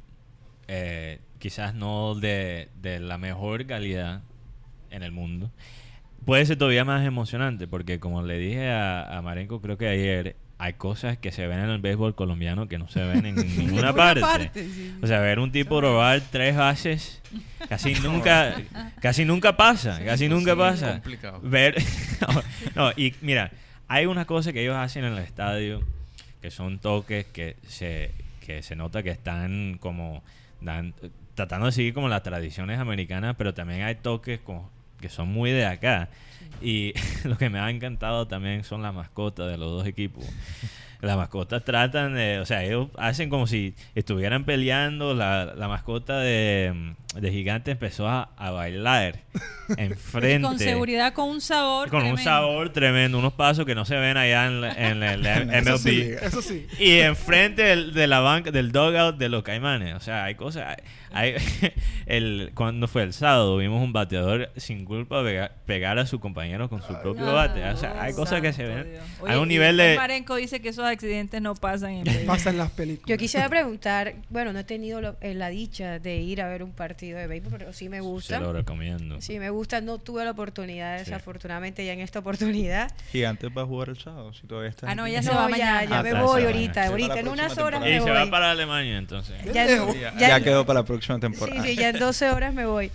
[0.69, 4.23] eh, quizás no de, la mejor calidad
[4.91, 5.51] en el mundo,
[6.24, 10.37] puede ser todavía más emocionante, porque como le dije a, a Marenco, creo que ayer,
[10.63, 13.93] hay cosas que se ven en el béisbol colombiano que no se ven en ninguna
[13.93, 14.69] parte.
[15.03, 17.21] O sea, ver un tipo robar tres bases
[17.69, 18.55] casi nunca
[19.01, 20.93] casi nunca pasa, casi nunca pasa.
[20.93, 21.41] Complicado.
[21.43, 21.83] Ver
[22.77, 23.51] no, y mira,
[23.89, 25.83] hay una cosa que ellos hacen en el estadio
[26.41, 30.23] que son toques que se que se nota que están como
[30.61, 30.95] dan,
[31.35, 34.71] tratando de seguir como las tradiciones americanas, pero también hay toques como,
[35.03, 36.09] que son muy de acá.
[36.62, 40.24] Y lo que me ha encantado también son las mascotas de los dos equipos
[41.03, 46.20] las mascotas tratan de, o sea, ellos hacen como si estuvieran peleando, la, la mascota
[46.20, 49.21] de, de, Gigante empezó a, a bailar
[49.77, 50.47] enfrente.
[50.47, 54.17] con seguridad, con un sabor Con un sabor tremendo, unos pasos que no se ven
[54.17, 55.21] allá en, en, el
[55.65, 56.23] MLB.
[56.23, 60.25] Eso sí, Y enfrente del, de la banca, del dugout de los caimanes, o sea,
[60.25, 60.77] hay cosas...
[61.15, 61.35] Hay,
[62.07, 65.23] el, cuando fue el sábado vimos un bateador sin culpa
[65.67, 67.63] pegar, a su compañero con su propio bate.
[67.65, 68.95] O sea, hay cosas que se ven.
[69.27, 69.95] hay un nivel de...
[69.95, 73.11] Marenco dice que esos accidentes no pasan en Pasan las películas.
[73.11, 76.73] Yo quisiera preguntar, bueno, no he tenido eh, la dicha de ir a ver un
[76.73, 78.39] partido de béisbol, pero sí me gusta.
[78.39, 79.20] Se lo recomiendo.
[79.20, 82.93] Sí me gusta, no tuve la oportunidad, desafortunadamente ya en esta oportunidad.
[83.11, 84.91] Gigantes va a jugar el sábado, si todavía está.
[84.91, 85.85] Ah, no, ya se va mañana.
[85.85, 87.99] Ya, me voy ahorita, ahorita, en unas horas me voy.
[87.99, 89.37] Y se va para Alemania entonces.
[89.53, 91.62] Ya, quedó para la próxima temporada.
[91.62, 92.91] Sí, sí, ya en 12 horas me voy.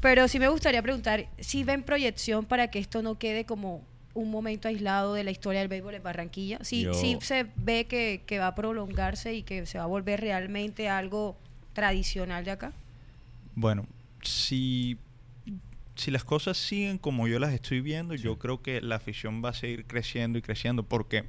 [0.00, 3.84] Pero sí me gustaría preguntar si ven proyección para que esto no quede como
[4.14, 6.58] un momento aislado de la historia del béisbol en Barranquilla.
[6.62, 10.88] Sí, sí se ve que, va a prolongarse y que se va a volver realmente
[10.88, 11.36] algo
[11.74, 12.72] tradicional de acá.
[13.54, 13.86] Bueno,
[14.22, 14.98] si,
[15.94, 19.50] si las cosas siguen como yo las estoy viendo, yo creo que la afición va
[19.50, 21.28] a seguir creciendo y creciendo porque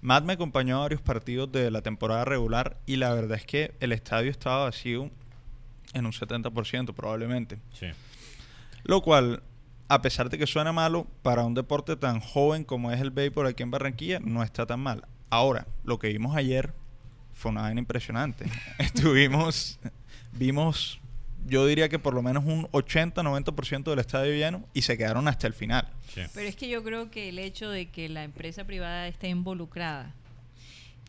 [0.00, 3.74] Matt me acompañó a varios partidos de la temporada regular y la verdad es que
[3.80, 5.10] el estadio estaba vacío
[5.94, 7.58] en un 70% probablemente.
[7.72, 7.86] Sí.
[8.84, 9.42] Lo cual
[9.92, 13.46] a pesar de que suena malo, para un deporte tan joven como es el béisbol
[13.46, 15.06] aquí en Barranquilla, no está tan mal.
[15.28, 16.72] Ahora, lo que vimos ayer
[17.34, 18.46] fue una vaina impresionante.
[18.78, 19.78] Estuvimos,
[20.32, 20.98] vimos,
[21.46, 25.46] yo diría que por lo menos un 80-90% del estadio lleno y se quedaron hasta
[25.46, 25.88] el final.
[26.14, 30.14] Pero es que yo creo que el hecho de que la empresa privada esté involucrada,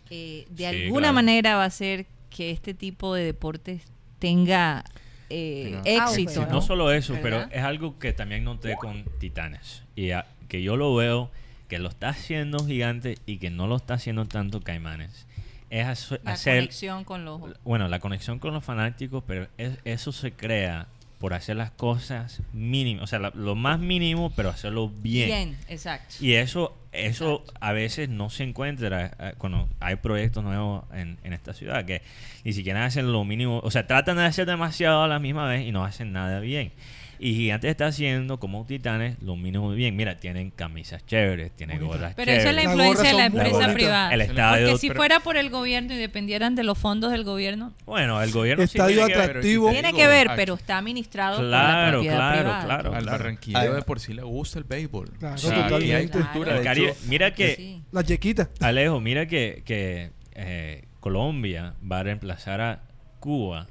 [0.10, 3.84] eh, de alguna manera va a hacer que este tipo de deportes
[4.20, 4.84] tenga
[5.30, 6.46] eh, éxito.
[6.48, 6.62] ¿no?
[6.62, 9.84] solo eso, pero es algo que también noté con Titanes.
[9.96, 10.10] Y
[10.48, 11.32] que yo lo veo
[11.68, 15.26] que lo está haciendo Gigante y que no lo está haciendo tanto Caimanes.
[15.74, 16.20] Es hacer.
[16.24, 17.42] La conexión con los.
[17.64, 20.88] Bueno, la conexión con los fanáticos, pero eso se crea
[21.18, 25.28] por hacer las cosas mínimas, o sea, lo más mínimo, pero hacerlo bien.
[25.28, 26.16] Bien, exacto.
[26.20, 31.34] Y eso, eso a veces no se encuentra eh, cuando hay proyectos nuevos en, en,
[31.34, 32.02] esta ciudad, que
[32.44, 35.66] ni siquiera hacen lo mínimo, o sea, tratan de hacer demasiado a la misma vez
[35.66, 36.74] y no hacen nada bien.
[37.20, 39.96] Y Gigantes está haciendo como Titanes lo mínimo muy bien.
[39.96, 44.14] Mira, tienen camisas chéveres, tienen gorras Pero eso es la influencia de la empresa privada.
[44.14, 47.74] El estadio, Porque si fuera por el gobierno y dependieran de los fondos del gobierno.
[47.86, 49.68] Bueno, el gobierno estadio sí tiene atractivo.
[49.68, 52.64] Que tiene que ver, pero está administrado claro, por la propiedad claro, privada.
[52.66, 55.12] Claro, Al barranquillo de por sí le gusta el béisbol.
[55.20, 55.96] Claro, sí, totalmente.
[55.96, 56.58] hay cultura.
[56.58, 57.82] El Caribe, mira que...
[57.92, 58.50] La chequita.
[58.60, 62.84] Alejo, mira que, que eh, Colombia va a reemplazar a
[63.20, 63.68] Cuba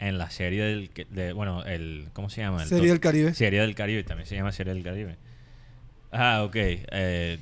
[0.00, 3.34] en la serie del de, bueno el cómo se llama serie del Caribe.
[3.34, 5.16] Serie del Caribe también se llama serie del Caribe.
[6.10, 7.38] Ah ok eh,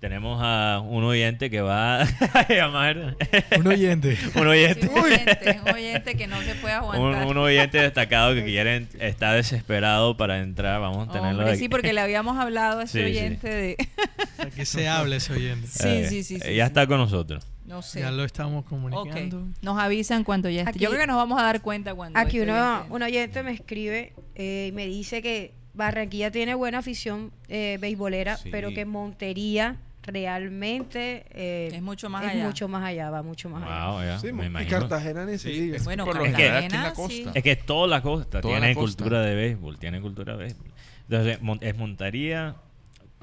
[0.00, 2.02] tenemos a un oyente que va
[2.34, 3.16] a llamar.
[3.58, 4.16] Un oyente.
[4.34, 4.88] Un oyente.
[4.88, 7.26] Un oyente un oyente que no se puede aguantar.
[7.26, 11.92] Un, oyente destacado que quiere está desesperado para entrar vamos a tenerlo Hombre, sí porque
[11.92, 13.76] le habíamos hablado a ese oyente de
[14.54, 15.66] que se hable ese oyente.
[15.66, 18.00] Sí, eh, sí sí sí ya está con nosotros no sé.
[18.00, 19.46] Ya lo estamos comunicando.
[19.60, 20.78] Nos avisan cuando ya esté.
[20.78, 22.18] Yo creo que nos vamos a dar cuenta cuando.
[22.18, 27.30] Aquí uno, un oyente me escribe eh, y me dice que Barranquilla tiene buena afición
[27.48, 32.42] eh, beisbolera, pero que Montería realmente eh, es mucho más allá.
[32.42, 34.18] mucho más allá, va mucho más allá.
[34.18, 35.78] Sí, y Cartagena ni se diga.
[35.84, 37.32] Bueno, por Cartagena, la costa.
[37.34, 40.66] Es que toda la costa tiene cultura de béisbol, tiene cultura de béisbol.
[41.10, 42.56] Entonces, es Montería,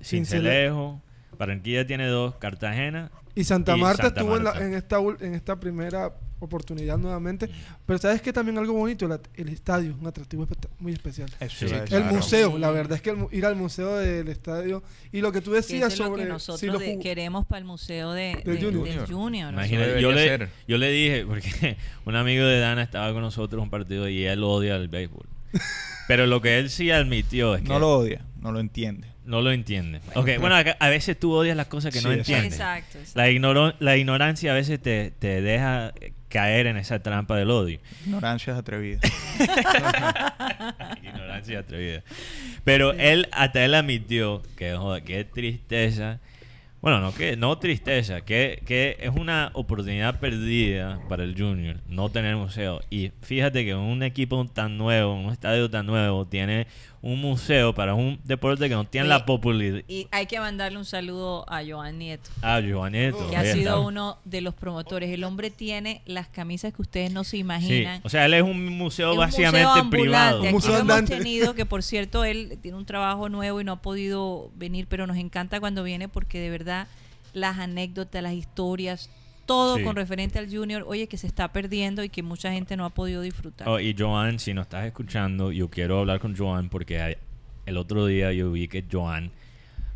[0.02, 1.02] Cincelejo,
[1.38, 7.50] Barranquilla tiene dos, Cartagena y Santa Marta estuvo En, esta, en esta primera oportunidad nuevamente.
[7.86, 10.48] Pero sabes que también algo bonito, el estadio, un atractivo
[10.80, 11.30] muy especial.
[11.40, 15.52] el museo, la verdad es que ir al museo del estadio y lo que tú
[15.52, 16.24] decías sobre...
[16.24, 18.42] que nosotros queremos para el museo de,
[19.10, 19.54] Junior.
[20.00, 24.08] yo, le, yo le dije, porque un amigo de Dana estaba con nosotros un partido
[24.08, 25.28] y él odia el béisbol.
[26.08, 27.68] Pero lo que él sí admitió es que...
[27.68, 29.15] No lo odia, no lo entiende.
[29.26, 30.02] No lo entiende.
[30.14, 32.54] Ok, bueno, a, veces tú odias las cosas que no entiendes.
[32.54, 33.26] Exacto, La,
[33.80, 35.94] la ignorancia a veces te, te, deja
[36.30, 37.80] caer en esa trampa del odio.
[38.06, 39.00] Ignorancia es atrevida.
[41.04, 42.04] ignorancia es atrevida.
[42.64, 46.20] Pero él, hasta él admitió que, joder, qué tristeza
[46.86, 52.10] bueno, no, que, no tristeza, que, que es una oportunidad perdida para el Junior no
[52.10, 52.80] tener museo.
[52.92, 56.68] Y fíjate que un equipo tan nuevo, un estadio tan nuevo, tiene
[57.06, 59.84] un museo para un deporte que no tiene la popularidad.
[59.88, 62.32] Y hay que mandarle un saludo a Joan Nieto.
[62.42, 63.30] A Joan Nieto.
[63.30, 65.12] Que ha sido uno de los promotores.
[65.12, 68.02] El hombre tiene las camisas que ustedes no se imaginan.
[68.04, 70.42] O sea, él es un museo básicamente privado.
[70.42, 73.82] Un museo hemos tenido, que por cierto, él tiene un trabajo nuevo y no ha
[73.84, 76.88] podido venir, pero nos encanta cuando viene porque de verdad
[77.34, 79.12] las anécdotas, las historias,
[79.46, 82.86] todo con referente al Junior, oye, que se está perdiendo y que mucha gente no
[82.86, 83.68] ha podido disfrutar.
[83.68, 87.18] Oh, y Joan, si no estás escuchando, yo quiero hablar con Joan porque
[87.66, 89.32] el otro día yo vi que Joan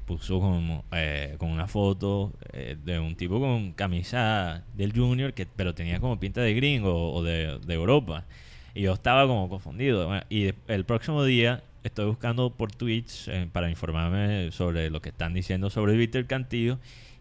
[0.06, 5.46] puso como, eh, con una foto eh, de un tipo con camisa del Junior, que
[5.46, 8.26] pero tenía como pinta de gringo o de, Europa.
[8.74, 10.10] Y yo estaba como confundido.
[10.30, 15.34] y el próximo día estoy buscando por Twitch eh, para informarme sobre lo que están
[15.34, 16.80] diciendo sobre Víctor Cantillo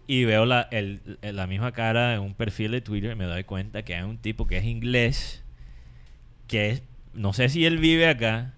[0.09, 3.44] y veo la, el, la misma cara en un perfil de Twitter y me doy
[3.44, 5.43] cuenta que hay un tipo que es inglés,
[6.47, 6.82] que es,
[7.12, 8.55] no sé si él vive acá,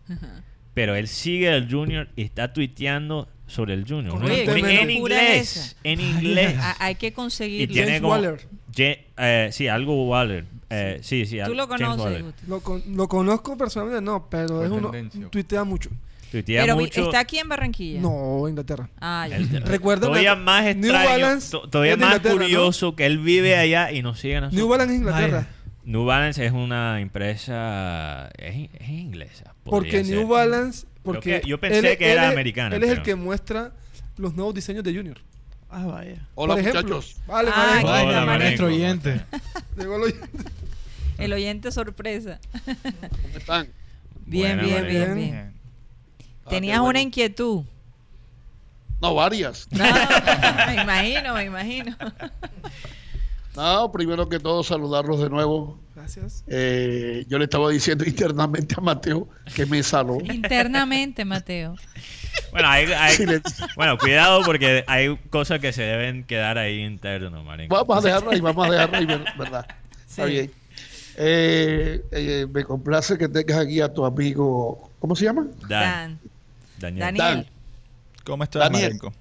[0.74, 4.14] pero él sigue al Junior y está tuiteando sobre el Junior.
[4.31, 5.77] en, inglés.
[5.82, 6.55] En inglés.
[6.78, 7.72] hay que conseguirlo.
[7.72, 8.47] Y tiene Waller.
[8.77, 10.44] Eh, sí, algo Waller.
[10.70, 11.39] Eh, sí, sí.
[11.44, 12.24] ¿Tú lo conoces?
[12.47, 14.93] Lo, lo, conozco personalmente, no, pero es uno,
[15.31, 15.90] tuitea mucho.
[16.31, 18.01] Pero está aquí en Barranquilla.
[18.01, 18.89] No, Inglaterra.
[19.01, 19.39] Ah, ya.
[19.61, 21.39] Recuerda todavía más extraño,
[21.70, 25.47] todavía más curioso que él vive allá y nos sigue a New Balance es Inglaterra.
[25.85, 29.55] New Balance es una empresa es, inglesa.
[29.65, 32.77] Porque New Balance porque yo pensé que era americana.
[32.77, 33.73] Él es el que muestra
[34.16, 35.19] los nuevos diseños de Junior.
[35.70, 36.27] Ah, vaya.
[36.35, 37.16] Hola, muchachos.
[37.27, 39.20] Vale, ah, Hola, maestro oyente.
[39.78, 40.51] Llegó el oyente.
[41.19, 42.40] El oyente sorpresa.
[42.65, 43.69] ¿Cómo están?
[44.27, 45.60] Bien, bien, bien, bien.
[46.51, 47.64] Tenías una inquietud.
[49.01, 49.66] No, varias.
[49.70, 51.97] me imagino, me imagino.
[53.56, 55.78] No, primero que todo saludarlos de nuevo.
[55.94, 56.44] Gracias.
[56.47, 60.18] Eh, yo le estaba diciendo internamente a Mateo que me saló.
[60.22, 61.77] Internamente, Mateo.
[62.52, 62.68] Bueno,
[63.77, 68.40] bueno, cuidado porque hay cosas que se deben quedar ahí interno, Vamos a dejarlo ahí,
[68.40, 69.06] vamos a dejarlo ahí,
[69.36, 69.66] ¿verdad?
[70.09, 70.51] Está bien.
[71.16, 75.47] Eh, eh, me complace que tengas aquí a tu amigo, ¿cómo se llama?
[75.68, 76.18] Dan.
[76.81, 77.47] Daniel.
[78.24, 79.12] ¿Cómo estás, Marenco?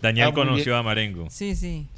[0.00, 1.28] Daniel ah, conoció a Marengo.
[1.30, 1.88] Sí, sí.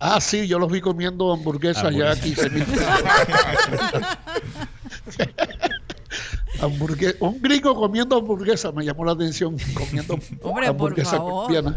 [0.00, 2.34] Ah, sí, yo los vi comiendo hamburguesas ya aquí.
[7.20, 10.18] un gringo comiendo hamburguesas me llamó la atención, comiendo
[10.66, 11.76] hamburguesas cristianas.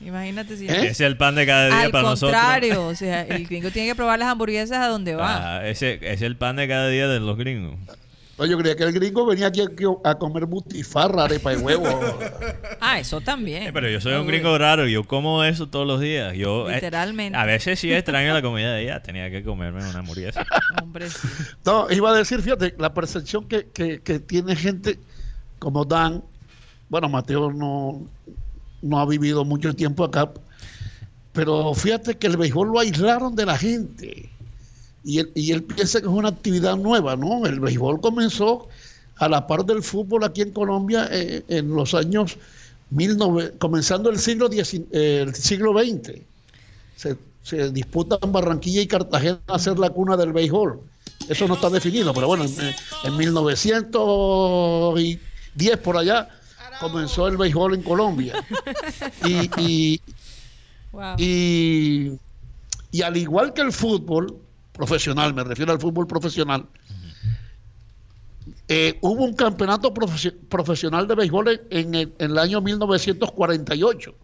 [0.00, 0.88] Imagínate si ¿Eh?
[0.88, 2.32] es el pan de cada día para nosotros.
[2.32, 5.58] Al contrario, o sea, el gringo tiene que probar las hamburguesas a donde va.
[5.58, 7.76] Ah, ese es el pan de cada día de los gringos.
[8.38, 9.62] No, yo creía que el gringo venía aquí
[10.04, 11.88] a comer butifarra, arepa y huevo.
[12.80, 13.64] ah, eso también.
[13.64, 16.34] Eh, pero yo soy un gringo raro, yo como eso todos los días.
[16.36, 17.36] Yo, eh, Literalmente.
[17.36, 20.46] a veces sí extraño la comida de ella, tenía que comerme una hamburguesa.
[20.80, 21.08] Hombre,
[21.64, 25.00] No, iba a decir, fíjate, la percepción que, que, que tiene gente
[25.58, 26.22] como Dan,
[26.88, 28.06] bueno, Mateo no,
[28.82, 30.30] no ha vivido mucho tiempo acá,
[31.32, 34.30] pero fíjate que el béisbol lo aislaron de la gente
[35.08, 37.46] y él, y él piensa que es una actividad nueva, ¿no?
[37.46, 38.68] El béisbol comenzó
[39.16, 42.36] a la par del fútbol aquí en Colombia eh, en los años
[42.90, 46.20] 19, comenzando el siglo, eh, el siglo XX.
[46.96, 50.78] Se, se disputan Barranquilla y Cartagena a ser la cuna del béisbol.
[51.26, 56.28] Eso no está definido, pero bueno, en, 1910 por allá
[56.80, 58.34] comenzó el béisbol en Colombia.
[59.24, 60.02] Y, y,
[61.16, 62.12] y,
[62.90, 64.36] y al igual que el fútbol,
[64.78, 66.66] profesional, me refiero al fútbol profesional,
[68.68, 74.14] eh, hubo un campeonato profesional de béisbol en, el, año 1948.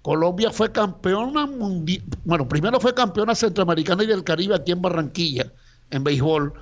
[0.00, 5.52] Colombia fue campeona mundial, bueno, primero fue campeona centroamericana y del Caribe aquí en Barranquilla,
[5.90, 6.54] en béisbol,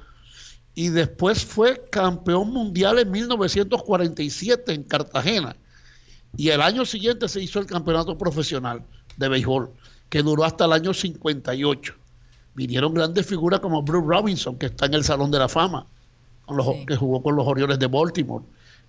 [0.75, 5.57] y después fue campeón mundial en 1947 en Cartagena.
[6.37, 8.85] Y el año siguiente se hizo el campeonato profesional
[9.17, 9.71] de béisbol,
[10.09, 12.02] que duró hasta el año 58.
[12.55, 15.87] Vinieron grandes figuras como Bruce Robinson, que está en el Salón de la Fama,
[16.45, 18.45] con los, que jugó con los Orioles de Baltimore.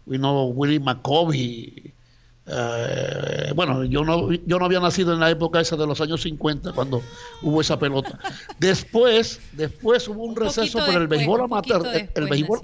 [0.06, 1.94] Vino Willie McCovey.
[2.45, 6.23] Eh, bueno, yo no, yo no había nacido en la época esa de los años
[6.23, 7.02] 50 cuando
[7.41, 8.19] hubo esa pelota.
[8.60, 12.60] Después, después hubo un, receso por el béisbol amateur, el, béisbol,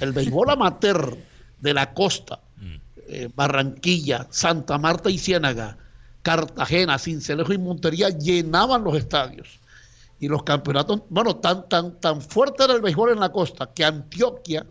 [0.00, 1.18] el béisbol amateur
[1.60, 2.74] de la costa, mm.
[3.08, 5.76] eh, Barranquilla, Santa Marta y Ciénaga,
[6.22, 9.59] Cartagena, Cincelejo y Montería llenaban los estadios
[10.20, 13.84] y los campeonatos, bueno, tan, tan, tan fuerte era el béisbol en la costa que
[13.84, 14.66] Antioquia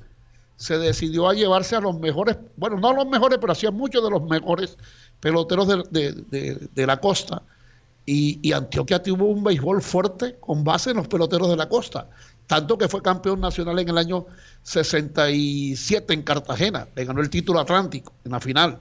[0.56, 4.04] se decidió a llevarse a los mejores, bueno, no a los mejores, pero hacía muchos
[4.04, 4.78] de los mejores
[5.20, 7.42] peloteros de, la costa.
[8.06, 12.10] Y, y, Antioquia tuvo un béisbol fuerte con base en los peloteros de la costa.
[12.48, 14.26] Tanto que fue campeón nacional en el año
[14.64, 16.88] 67 en Cartagena.
[16.96, 18.80] Le ganó el título Atlántico en la final.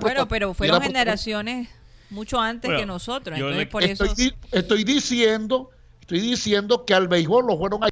[0.00, 1.68] bueno, pero fueron generaciones
[2.10, 3.38] mucho antes que nosotros.
[3.70, 4.36] por estoy, eso...
[4.52, 5.70] estoy diciendo,
[6.00, 7.88] estoy diciendo que al béisbol lo fueron a...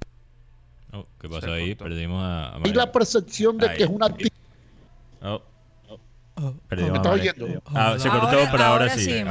[0.93, 1.74] Oh, ¿Qué pasó ahí?
[1.74, 2.57] Perdimos a...
[2.57, 4.15] Hay la percepción de que es una...
[5.23, 5.43] Oh.
[6.69, 9.23] Perdimos a ah, se cortó, pero ahora, sí.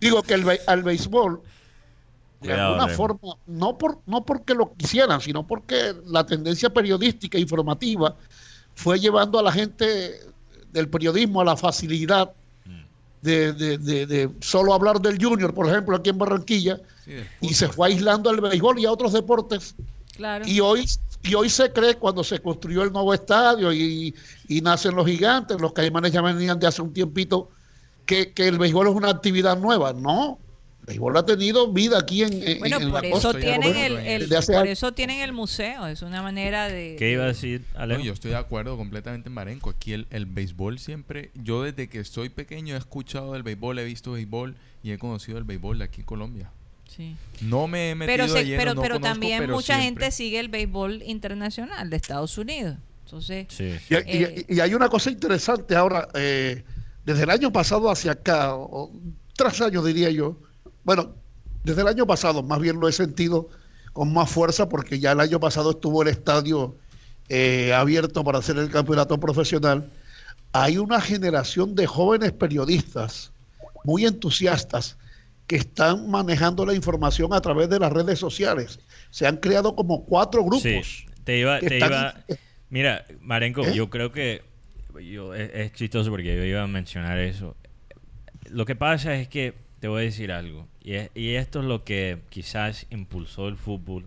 [0.00, 1.40] Digo que el, al béisbol,
[2.40, 7.40] de alguna forma, no, por, no porque lo quisieran, sino porque la tendencia periodística e
[7.40, 8.16] informativa
[8.74, 10.20] fue llevando a la gente
[10.72, 12.32] del periodismo a la facilidad
[13.26, 16.80] de, de, solo hablar del junior, por ejemplo, aquí en Barranquilla,
[17.40, 19.74] y se fue aislando al béisbol y a otros deportes.
[20.46, 20.86] Y hoy
[21.22, 24.14] y hoy se cree cuando se construyó el nuevo estadio y,
[24.62, 27.50] nacen los gigantes, los caimanes ya venían de hace un tiempito,
[28.04, 29.92] que, que el béisbol es una actividad nueva.
[29.92, 30.38] No,
[30.86, 35.32] béisbol ha tenido vida aquí en, bueno, por eso Tienen el, por eso tienen el
[35.32, 36.96] museo, es una manera de...
[36.98, 37.64] ¿Qué iba a decir,
[38.02, 39.70] yo estoy de acuerdo completamente en Marenco.
[39.70, 41.30] Aquí el, el, béisbol siempre...
[41.34, 45.38] Yo desde que estoy pequeño he escuchado del béisbol, he visto béisbol y he conocido
[45.38, 46.50] el béisbol de aquí en Colombia.
[46.88, 47.16] Sí.
[47.40, 51.96] No me he metido Pero, pero, pero también mucha gente sigue el béisbol internacional de
[51.96, 52.76] Estados Unidos.
[53.04, 53.46] Entonces...
[53.58, 56.64] Eh, y, hay una cosa interesante ahora, eh,
[57.04, 58.92] desde el año pasado hacia acá, o,
[59.34, 60.38] tras años diría yo,
[60.86, 61.16] bueno,
[61.64, 63.50] desde el año pasado más bien lo he sentido
[63.92, 66.76] con más fuerza porque ya el año pasado estuvo el estadio
[67.28, 69.90] eh, abierto para hacer el campeonato profesional.
[70.52, 73.32] Hay una generación de jóvenes periodistas
[73.82, 74.96] muy entusiastas
[75.48, 78.78] que están manejando la información a través de las redes sociales.
[79.10, 81.04] Se han creado como cuatro grupos.
[81.24, 82.14] te iba, te iba.
[82.70, 83.74] Mira, Marenco, ¿Eh?
[83.74, 84.42] yo creo que
[85.02, 87.56] yo, es, es, chistoso porque yo iba a mencionar eso.
[88.48, 90.66] Lo que pasa es que te voy a decir algo.
[90.82, 94.04] Y, esto es lo que quizás impulsó el fútbol,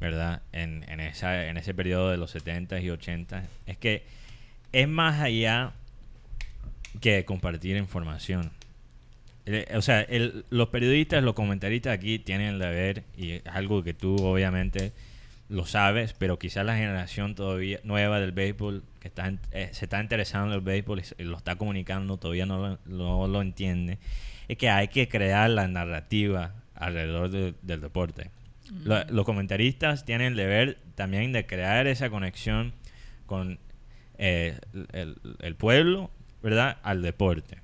[0.00, 0.42] ¿verdad?
[0.52, 3.44] En, en, esa, en ese periodo de los 70s y 80s.
[3.66, 4.04] Es que
[4.72, 5.72] es más allá
[7.00, 8.50] que compartir información.
[9.74, 10.06] O sea,
[10.50, 14.92] los periodistas, los comentaristas aquí tienen el deber, y es algo que tú obviamente
[15.50, 20.00] lo sabes, pero quizás la generación todavía nueva del béisbol que está, eh, se está
[20.00, 23.98] interesando en el béisbol y lo está comunicando todavía no no lo entiende
[24.48, 28.30] es que hay que crear la narrativa alrededor del deporte.
[28.70, 32.72] los comentaristas tienen el deber también de crear esa conexión
[33.26, 33.58] con
[34.18, 34.58] eh,
[34.92, 36.10] el, pueblo,
[36.42, 36.78] ¿verdad?
[36.82, 37.58] Al deporte.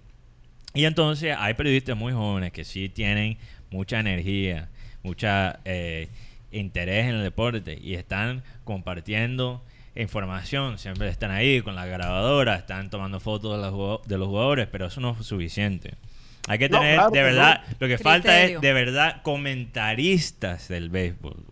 [0.74, 3.38] Y entonces hay periodistas muy jóvenes que sí tienen
[3.70, 4.68] mucha energía,
[5.02, 6.08] mucha eh,
[6.50, 12.90] interés en el deporte y están compartiendo información, siempre están ahí con la grabadora, están
[12.90, 13.52] tomando fotos
[14.06, 15.94] de los jugadores, pero eso no es suficiente.
[16.48, 21.44] Hay que tener, de verdad, lo que falta es de verdad comentaristas del béisbol.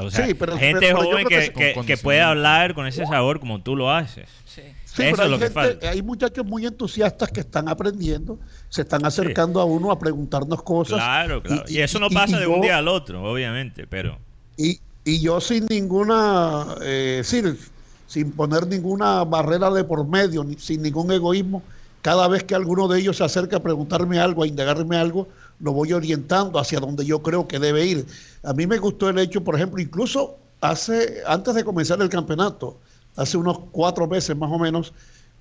[0.00, 4.28] O sea, gente joven que, que, puede hablar con ese sabor como tú lo haces.
[4.44, 4.62] Sí.
[4.98, 5.90] Eso es lo que falta.
[5.90, 8.38] Hay muchachos muy entusiastas que están aprendiendo,
[8.68, 10.96] se están acercando a uno a preguntarnos cosas.
[10.96, 11.64] Claro, claro.
[11.68, 14.18] Y, eso no pasa de un día al otro, obviamente, pero...
[14.56, 17.58] Y, y yo sin ninguna, eh, sin,
[18.06, 21.62] sin poner ninguna barrera de por medio, sin ningún egoísmo,
[22.04, 25.26] cada vez que alguno de ellos se acerca a preguntarme algo, a indagarme algo,
[25.58, 28.06] lo voy orientando hacia donde yo creo que debe ir.
[28.42, 32.76] A mí me gustó el hecho, por ejemplo, incluso hace antes de comenzar el campeonato,
[33.16, 34.92] hace unos cuatro meses más o menos,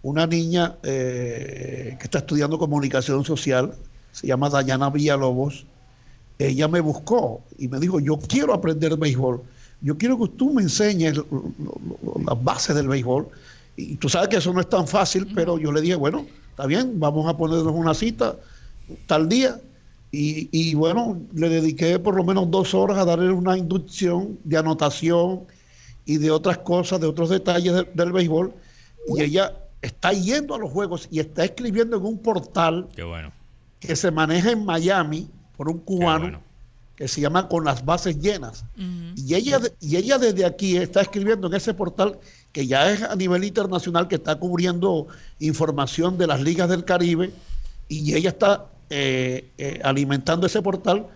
[0.03, 3.73] una niña eh, que está estudiando comunicación social,
[4.13, 5.65] se llama Dayana Villalobos,
[6.39, 9.41] ella me buscó y me dijo, yo quiero aprender béisbol,
[9.81, 13.27] yo quiero que tú me enseñes las bases del béisbol.
[13.75, 16.67] Y tú sabes que eso no es tan fácil, pero yo le dije, bueno, está
[16.67, 18.35] bien, vamos a ponernos una cita
[19.07, 19.59] tal día.
[20.15, 25.45] Y, bueno, le dediqué por lo menos dos horas a darle una inducción de anotación
[26.05, 28.53] y de otras cosas, de otros detalles del béisbol.
[29.07, 33.33] Y ella está yendo a los juegos y está escribiendo en un portal bueno.
[33.79, 35.27] que se maneja en Miami
[35.57, 36.39] por un cubano
[36.95, 38.65] que se llama Con las bases llenas.
[39.15, 42.19] y, ella, y ella desde aquí está escribiendo en ese portal
[42.53, 45.07] que ya es a nivel internacional, que está cubriendo
[45.39, 47.31] información de las ligas del Caribe,
[47.89, 51.07] y ella está eh, eh, alimentando ese portal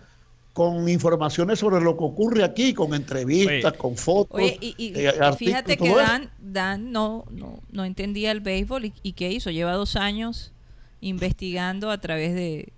[0.52, 4.40] con informaciones sobre lo que ocurre aquí, con entrevistas, con fotos.
[4.40, 9.30] y, eh, fíjate que Dan, Dan no, no, no, entendía el béisbol y, y, ¿qué
[9.30, 9.50] hizo?
[9.50, 10.52] Lleva dos años
[11.00, 12.72] investigando a través de,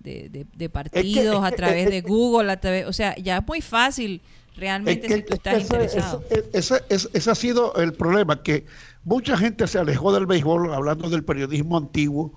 [0.00, 4.20] de, partidos, a través de Google, a través, o sea, ya es muy fácil
[4.56, 6.22] realmente si tú estás interesado.
[6.52, 8.64] Ese, ha sido el problema, que
[9.04, 12.32] mucha gente se alejó del béisbol, hablando del periodismo antiguo,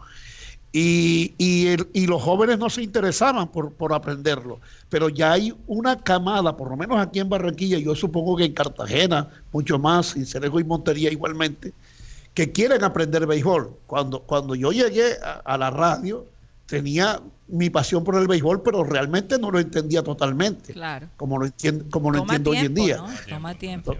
[0.71, 4.59] y, y, los jóvenes no se interesaban por, por, aprenderlo.
[4.89, 8.53] Pero ya hay una camada, por lo menos aquí en Barranquilla, yo supongo que en
[8.53, 11.71] Cartagena, mucho más, en Cerejo y Montería igualmente,
[12.33, 13.73] que quieren aprender béisbol.
[13.87, 15.13] Cuando, cuando yo llegué
[15.45, 16.25] a la radio,
[16.65, 20.73] tenía mi pasión por el béisbol, pero realmente no lo entendía totalmente.
[20.73, 21.07] Claro.
[21.17, 23.03] Como lo entiendo, como lo entiendo hoy en día.
[23.29, 23.95] Toma tiempo.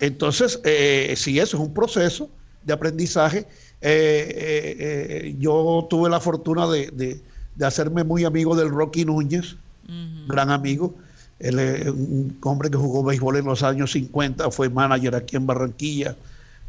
[0.00, 2.28] Entonces, eh, sí, eso es un proceso
[2.64, 3.38] de aprendizaje.
[3.38, 3.46] Eh,
[3.80, 7.20] eh, eh, yo tuve la fortuna de,
[7.60, 9.56] hacerme muy amigo del Rocky Núñez,
[10.26, 10.94] gran amigo.
[11.38, 15.46] Él es un hombre que jugó béisbol en los años 50, fue manager aquí en
[15.46, 16.16] Barranquilla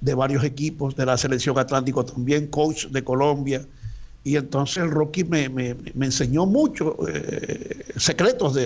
[0.02, 3.64] de varios equipos, de la selección Atlántico también, coach de Colombia
[4.24, 8.58] y entonces el Rocky me, enseñó mucho eh, secretos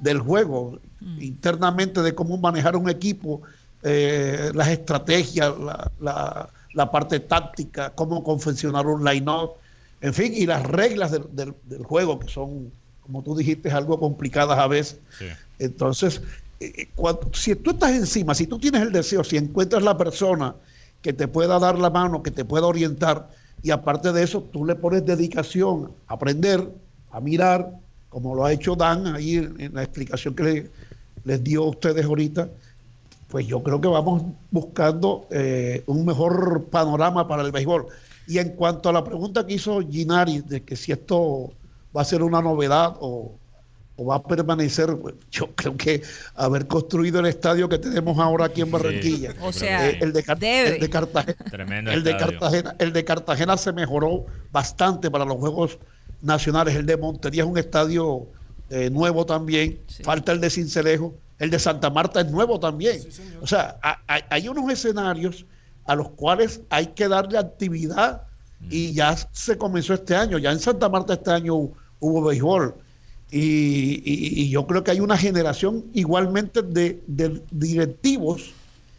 [0.00, 1.22] del juego, mm.
[1.22, 3.42] internamente de cómo manejar un equipo,
[3.82, 5.52] eh, las estrategias,
[6.00, 9.52] la, parte táctica, cómo confeccionar un line-up,
[10.00, 11.54] en fin, y las reglas del,
[11.84, 12.72] juego, que son,
[13.02, 14.98] como tú dijiste, algo complicadas a veces.
[15.58, 16.20] Entonces,
[16.60, 16.88] eh,
[17.32, 20.56] si tú estás encima, si tú tienes el deseo, si encuentras la persona
[21.00, 23.28] que te pueda dar la mano, que te pueda orientar,
[23.64, 26.70] y aparte de eso, tú le pones dedicación a aprender,
[27.10, 27.72] a mirar,
[28.10, 30.70] como lo ha hecho Dan ahí en, la explicación que
[31.24, 32.50] les dio a ustedes ahorita.
[33.28, 37.86] Pues yo creo que vamos buscando eh, un mejor panorama para el béisbol.
[38.28, 41.50] Y en cuanto a la pregunta que hizo Ginari de que si esto
[41.96, 43.32] va a ser una novedad o,
[43.96, 44.96] o va a permanecer,
[45.30, 46.02] yo creo que
[46.34, 49.34] haber construido el estadio que tenemos ahora aquí en Barranquilla.
[49.40, 50.74] o sea, el, de, Cartagena,
[51.92, 55.78] el de Cartagena, el de Cartagena se mejoró bastante para los Juegos
[56.22, 56.74] Nacionales.
[56.74, 58.26] El de Montería es un estadio
[58.70, 59.78] eh, nuevo también.
[60.02, 61.14] Falta el de Cincelejo.
[61.38, 63.00] El de Santa Marta es nuevo también.
[63.40, 65.46] o sea, hay, unos escenarios
[65.84, 68.22] a los cuales hay que darle actividad
[68.70, 70.38] y ya se comenzó este año.
[70.38, 71.54] Ya en Santa Marta este año
[72.00, 72.74] hubo béisbol
[73.36, 77.02] y, yo creo que hay una generación igualmente de,
[77.50, 78.52] directivos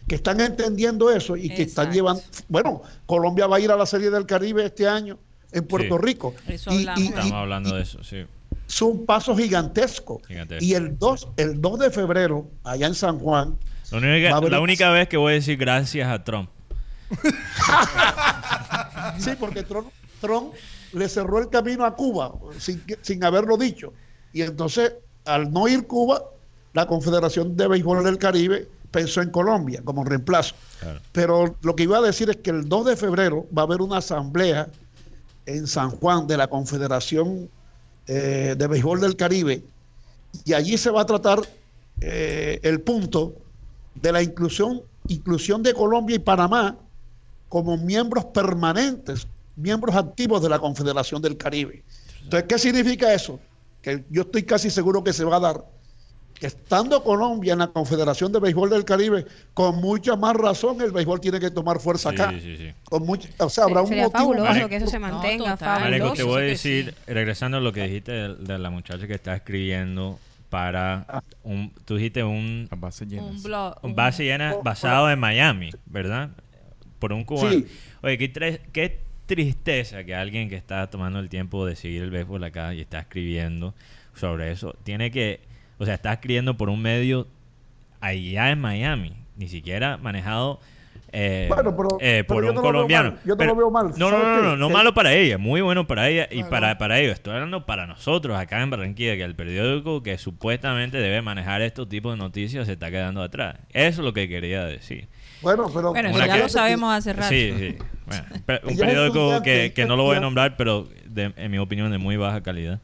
[0.08, 2.22] que están entendiendo eso y que están llevando.
[2.50, 5.18] Bueno, Colombia va a ir a la Serie del Caribe este año
[5.52, 6.36] en Puerto Rico.
[6.48, 8.26] y, Estamos hablando de eso, sí.
[8.68, 10.22] Es un paso gigantesco.
[10.60, 13.58] Y el 2, el 2 de febrero, allá en San Juan.
[13.92, 16.50] La única, vez que voy a decir gracias a Trump.
[19.20, 19.90] sí, porque Trump,
[20.20, 20.54] Trump,
[20.92, 23.94] le cerró el camino a Cuba sin, sin haberlo dicho.
[24.36, 24.92] Y entonces,
[25.24, 26.22] al no ir Cuba,
[26.74, 30.56] la Confederación de Béisbol del Caribe pensó en Colombia como reemplazo.
[31.14, 33.82] Pero lo que iba a decir es que el 2 de febrero va a haber
[33.82, 34.68] una asamblea
[35.46, 37.50] en San Juan de la Confederación
[38.08, 39.64] eh, de Béisbol del Caribe
[40.44, 41.40] y allí se va a tratar
[42.02, 43.36] eh, el punto
[43.96, 46.78] de la inclusión, inclusión de Colombia y Panamá
[47.48, 51.86] como miembros permanentes, miembros activos de la Confederación del Caribe.
[52.22, 53.40] Entonces, ¿qué significa eso?
[53.86, 55.64] Que yo estoy casi seguro que se va a dar,
[56.34, 60.92] que estando Colombia en la Confederación de Béisbol del Caribe, con mucha más razón el
[60.92, 62.32] béisbol tiene que tomar fuerza acá.
[62.32, 64.10] Sí, sí, Con mucho, o sea, habrá un motivo.
[64.10, 65.56] fabuloso que eso se mantenga.
[66.00, 69.36] No, te voy a decir, regresando a lo que dijiste de, la muchacha que está
[69.36, 70.18] escribiendo
[70.50, 75.70] para un, tú dijiste un, base llena, un, blog, un base llena basado en Miami,
[75.86, 76.32] ¿verdad?
[76.98, 77.62] Por un cubano.
[78.02, 82.44] Oye, ¿qué, qué tristeza que alguien que está tomando el tiempo de seguir el béisbol
[82.44, 83.74] acá y está escribiendo
[84.14, 85.42] sobre eso, tiene que,
[85.78, 87.28] o sea, está escribiendo por un medio
[88.00, 90.60] allá en Miami, ni siquiera manejado
[91.18, 91.50] eh,
[92.02, 93.16] eh, por un colombiano.
[93.24, 93.92] Yo no lo veo mal.
[93.98, 97.00] No, no, no, no, no, malo para ella, muy bueno para ella y para, para
[97.00, 97.14] ellos.
[97.14, 101.88] Estoy hablando para nosotros acá en Barranquilla, que el periódico que supuestamente debe manejar estos
[101.88, 103.58] tipos de noticias se está quedando atrás.
[103.70, 105.08] Eso es lo que quería decir.
[105.42, 107.30] Bueno, pero ya lo sabemos hace rato.
[107.30, 107.78] Sí, sí.
[108.64, 112.18] un periódico que, que, no lo voy a nombrar, pero en mi opinión de muy
[112.18, 112.80] baja calidad.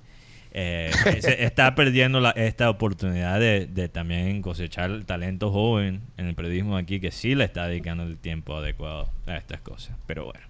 [0.54, 0.92] Eh,
[1.40, 7.00] está perdiendo la, esta oportunidad de, de, también cosechar talento joven en el periodismo aquí
[7.00, 9.96] que sí le está dedicando el tiempo adecuado a estas cosas.
[10.08, 10.46] Pero bueno.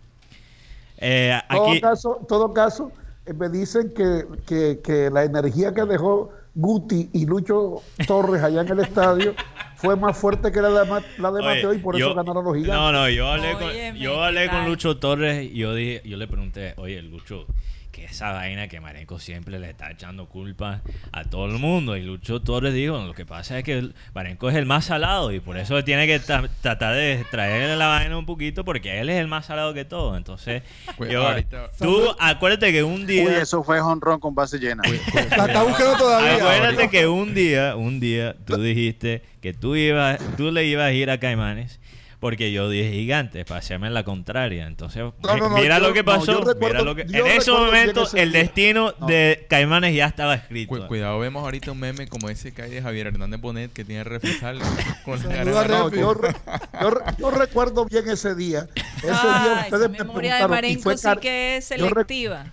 [0.97, 2.91] Eh, todo caso, todo caso
[3.25, 8.61] eh, me dicen que, que, que, la energía que dejó Guti y Lucho Torres allá
[8.61, 9.33] en el estadio
[9.81, 12.75] fue más fuerte que la de, la de Mateo y por eso ganaron los gigantes.
[12.75, 16.27] No, no, yo hablé, con, yo hablé con Lucho Torres y yo, dije, yo le
[16.27, 17.47] pregunté, oye, Lucho,
[18.01, 21.95] que esa vaina que Marenco siempre le está echando culpa a todo el mundo.
[21.95, 25.39] Y Lucho Torres dijo, lo que pasa es que Marenco es el más salado y
[25.39, 29.27] por eso tiene que tratar de traerle la vaina un poquito porque él es el
[29.27, 30.17] más salado que todo.
[30.17, 30.63] Entonces,
[30.97, 31.11] pues
[31.79, 33.23] tú acuérdate que un día...
[33.23, 34.81] Uy, eso fue honrón con base llena.
[35.13, 36.35] la está buscando todavía.
[36.35, 40.91] Acuérdate que un día, un día tú dijiste que tú, ibas, tú le ibas a
[40.91, 41.79] ir a Caimanes
[42.21, 44.67] porque yo dije gigante, paséame en la contraria.
[44.67, 45.03] Entonces,
[45.55, 46.43] mira lo que pasó.
[46.61, 50.87] en ese momento, el destino de Caimanes ya estaba escrito.
[50.87, 54.03] cuidado, vemos ahorita un meme como ese que hay de Javier Hernández Bonet que tiene
[54.03, 54.59] refresal
[55.03, 55.19] con
[57.17, 58.67] yo, recuerdo bien ese día.
[58.97, 60.65] Ese día ustedes me preguntaron.
[60.65, 62.45] y fue sí que es selectiva.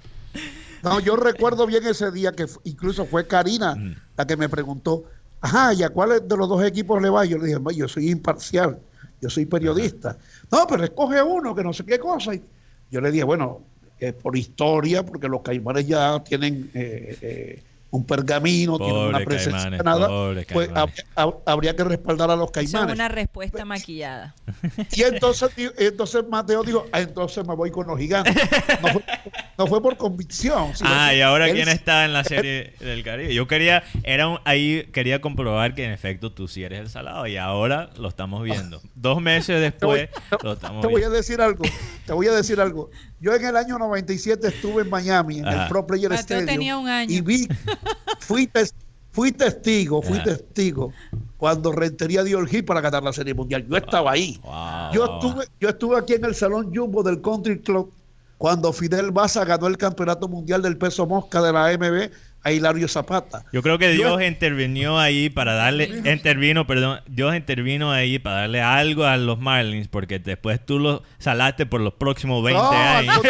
[0.83, 3.97] No, yo recuerdo bien ese día que incluso fue Karina mm.
[4.17, 5.05] la que me preguntó,
[5.43, 7.27] ajá, ¿y a cuál de los dos equipos le va?
[7.27, 8.81] Yo le dije, yo soy imparcial
[9.21, 10.17] yo soy periodista.
[10.51, 12.35] No, pero escoge uno que no sé qué cosa.
[12.35, 12.43] Y
[12.91, 13.63] yo le dije, bueno,
[14.23, 20.09] por historia, porque los caimanes ya tienen eh, eh, un pergamino, tienen una presencia nada,
[20.53, 20.71] pues
[21.47, 22.89] habría, que respaldar a los caimanes.
[22.89, 24.35] Es una respuesta maquillada.
[24.93, 28.35] Y entonces, entonces Mateo dijo, ah, entonces me voy con los gigantes.
[29.57, 30.73] No fue, por convicción.
[30.83, 33.35] ah, y ahora quién está en la serie del Caribe.
[33.35, 37.37] Yo quería, era ahí quería comprobar que en efecto tú sí eres el salado y
[37.37, 38.81] ahora lo estamos viendo.
[38.95, 40.09] Dos meses después
[40.43, 41.65] lo estamos Te voy a decir algo,
[42.07, 42.91] te voy a decir algo.
[43.21, 46.47] Yo en el año 97 estuve en Miami, en el Pro Player Stadium.
[46.47, 47.13] tenía un año.
[47.13, 47.49] Y vi,
[48.21, 48.49] fui,
[49.11, 50.93] fui testigo, fui testigo
[51.37, 53.67] cuando Rentería dio el hit para ganar la Serie Mundial.
[53.69, 54.41] Yo estaba ahí.
[54.93, 57.93] Yo, estuve, yo estuve aquí en el Salón Jumbo del Country Club
[58.39, 62.11] cuando Fidel Baza ganó el Campeonato Mundial del Peso Mosca de la AMB
[62.43, 63.45] a Hilario Zapata.
[63.53, 68.63] Yo creo que Dios intervino ahí para darle, intervino, perdón, Dios intervino ahí para darle
[68.63, 73.21] algo a los Marlins, porque después tú lo salaste por los próximos 20 años.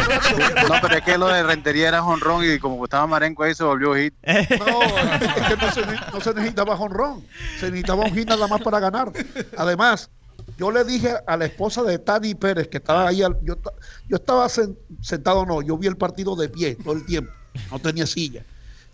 [0.69, 3.65] No, pero es que lo de Rentería era honrón y como estaba Marenco ahí se
[3.65, 4.15] volvió hit.
[4.59, 5.83] No, es que no se,
[6.13, 7.25] no se necesitaba honrón,
[7.59, 9.11] se necesitaba un hit nada más para ganar.
[9.57, 10.11] Además,
[10.59, 14.49] yo le dije a la esposa de Tani Pérez, que estaba ahí, yo, yo estaba
[14.49, 17.33] sentado, no, yo vi el partido de pie todo el tiempo,
[17.71, 18.45] no tenía silla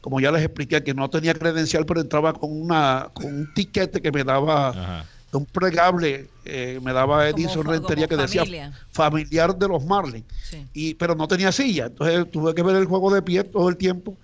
[0.05, 4.03] como ya les expliqué, que no tenía credencial, pero entraba con una con un tiquete
[4.03, 5.03] que me daba
[5.33, 8.45] un plegable, eh, me daba Edison Rentería que decía
[8.91, 10.27] familiar de los Marlins,
[10.75, 13.79] y, pero no tenía silla, entonces tuve que ver el juego de pie todo el
[13.79, 14.15] tiempo.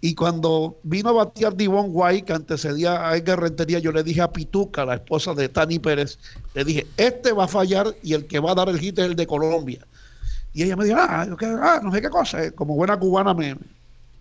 [0.00, 4.22] Y cuando vino a batear Divon White, que antecedía a Edgar Rentería, yo le dije
[4.22, 6.18] a Pituca, la esposa de Tani Pérez,
[6.54, 9.04] le dije, este va a fallar y el que va a dar el hit es
[9.04, 9.86] el de Colombia.
[10.52, 11.24] Y ella me dijo, ah,
[11.62, 13.54] ah no sé qué cosa, como buena cubana me,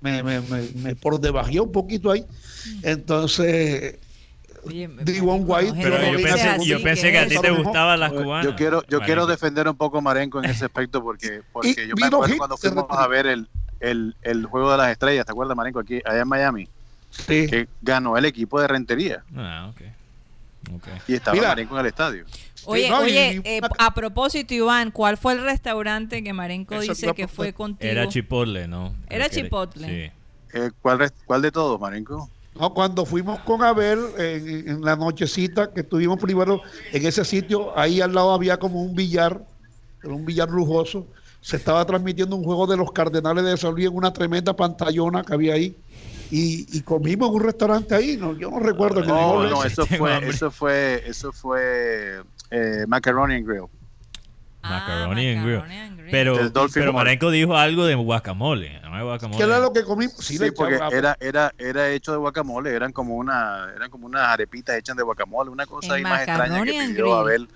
[0.01, 2.25] me, me, me, por debajé un poquito ahí.
[2.83, 3.97] Entonces,
[4.65, 5.97] Divon White, pero
[6.63, 8.45] yo pensé, que, a ti te gustaban las cubanas.
[8.45, 11.95] Yo quiero, yo quiero defender un poco a Marenco en ese aspecto porque, porque yo
[11.95, 13.47] me acuerdo cuando fuimos a ver el,
[13.79, 15.79] el, el, juego de las estrellas, ¿te acuerdas, Marenco?
[15.79, 16.67] Aquí, allá en Miami.
[17.09, 17.47] Sí.
[17.47, 19.23] Que ganó el equipo de Rentería.
[19.35, 19.81] Ah, ok.
[20.75, 20.93] Okay.
[21.07, 22.25] Y estaba Marenco en el estadio.
[22.65, 27.53] Oye, oye, eh, a propósito, Iván, ¿cuál fue el restaurante que Marenco dice que fue
[27.53, 27.91] contigo?
[27.91, 28.93] Era Chipotle, ¿no?
[29.09, 29.87] Era Chipotle.
[29.87, 30.57] Sí.
[30.57, 32.29] Eh, ¿cuál, ¿Cuál de todos, Marenco?
[32.59, 36.61] No, cuando fuimos con Abel en, la nochecita que estuvimos primero
[36.91, 39.41] en ese sitio, ahí al lado había como un billar,
[40.03, 41.07] un billar lujoso.
[41.41, 45.23] Se estaba transmitiendo un juego de los Cardenales de San Luis en una tremenda pantallona
[45.23, 45.73] que había ahí
[46.31, 49.03] y, comimos en un restaurante ahí, no, yo no recuerdo.
[49.03, 53.65] No, no, eso fue, eso fue, eso fue eh, Macaroni and Grill.
[54.61, 56.11] Ah, macaroni, and grill.
[56.11, 59.37] Pero, pero Marenco dijo algo de guacamole, no guacamole.
[59.37, 60.15] ¿Qué era lo que comimos?
[60.17, 64.75] Sí, porque era, era, era hecho de guacamole, eran como una, eran como unas arepitas
[64.77, 67.47] hechas de guacamole, una cosa ahí más extraña que pidió Abel.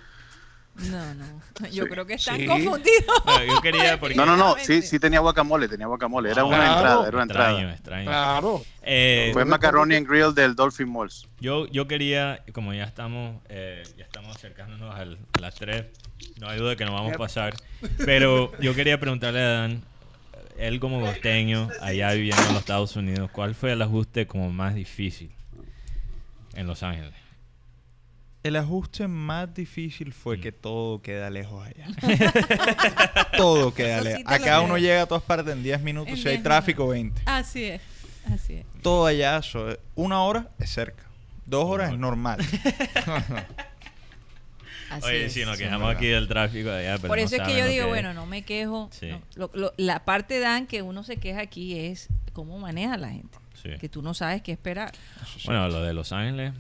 [0.76, 1.68] No, no.
[1.72, 3.06] Yo creo que están confundidos.
[4.16, 4.56] No, no, no.
[4.58, 6.32] Sí, sí tenía guacamole, tenía guacamole.
[6.32, 7.72] Era una entrada, era una entrada.
[7.74, 8.62] Extraño, Claro.
[8.82, 11.28] Eh, Fue macaroni and grill del Dolphin Malls.
[11.40, 15.06] Yo, yo quería, como ya estamos, eh, ya estamos acercándonos a
[15.40, 15.86] las 3,
[16.40, 17.54] no hay duda de que nos vamos a pasar.
[18.04, 19.84] Pero yo quería preguntarle a Dan,
[20.58, 24.76] él como costeño, allá viviendo en los Estados Unidos, ¿cuál fue el ajuste como más
[24.76, 25.32] difícil
[26.56, 27.14] en Los Ángeles?
[28.44, 30.56] El ajuste más difícil fue que mm.
[30.60, 31.88] todo queda lejos allá.
[33.38, 34.24] todo queda lejos.
[34.26, 37.22] Acá uno llega a todas partes en 10 minutos, si hay tráfico, 20.
[37.26, 37.82] Así es,
[38.30, 38.66] así es.
[38.82, 39.40] Todo allá,
[39.96, 41.04] una hora es cerca,
[41.46, 42.42] dos horas es normal.
[45.02, 46.98] Oye, si nos quejamos aquí del tráfico allá.
[46.98, 48.90] Por eso es que yo digo, bueno, no me quejo.
[49.78, 53.38] la parte, Dan, que uno se queja aquí es cómo maneja la gente.
[53.80, 54.92] que tú no sabes qué esperar.
[55.46, 56.54] Bueno, lo de Los Ángeles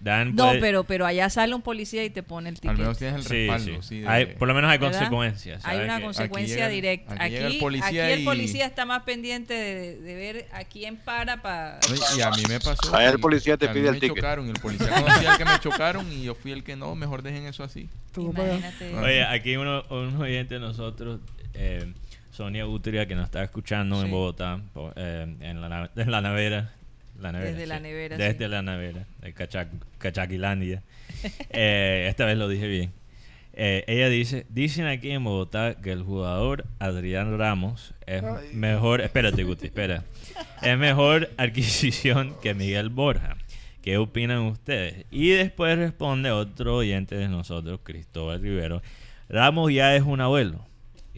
[0.00, 2.70] no, pero, pero allá sale un policía y te pone el ticket.
[2.70, 3.82] Al menos tienes el respaldo.
[3.82, 4.04] Sí,
[4.38, 5.64] por lo menos hay consecuencias.
[5.64, 7.16] Hay una consecuencia directa.
[7.18, 11.80] Aquí, el policía, el policía está más pendiente de, ver a quién para para...
[12.16, 12.94] y a mí me pasó.
[12.94, 14.16] Ahí el policía te pide el ticket.
[14.16, 16.94] Chocaron, el policía conocía al que me chocaron y yo fui el que no.
[16.94, 17.88] Mejor dejen eso así.
[18.16, 18.94] Imagínate.
[18.96, 21.20] Oye, aquí uno, un oyente de nosotros...
[21.54, 21.92] Eh,
[22.38, 24.60] Sonia Gutria, que nos está escuchando en Bogotá,
[24.94, 26.72] eh, en, la, en la nevera,
[27.18, 28.16] desde la nevera.
[28.16, 29.34] Desde la nevera, de
[29.98, 30.82] Cachaquilandia.
[31.50, 32.92] Eh, esta vez lo dije bien.
[33.54, 38.22] Eh, ella dice, dicen aquí en Bogotá que el jugador Adrián Ramos es
[38.52, 40.04] mejor, espérate Guti, espera,
[40.62, 43.36] es mejor adquisición que Miguel Borja.
[43.82, 45.06] ¿Qué opinan ustedes?
[45.10, 48.80] Y después responde otro oyente de nosotros, Cristóbal Rivero.
[49.28, 50.67] Ramos ya es un abuelo.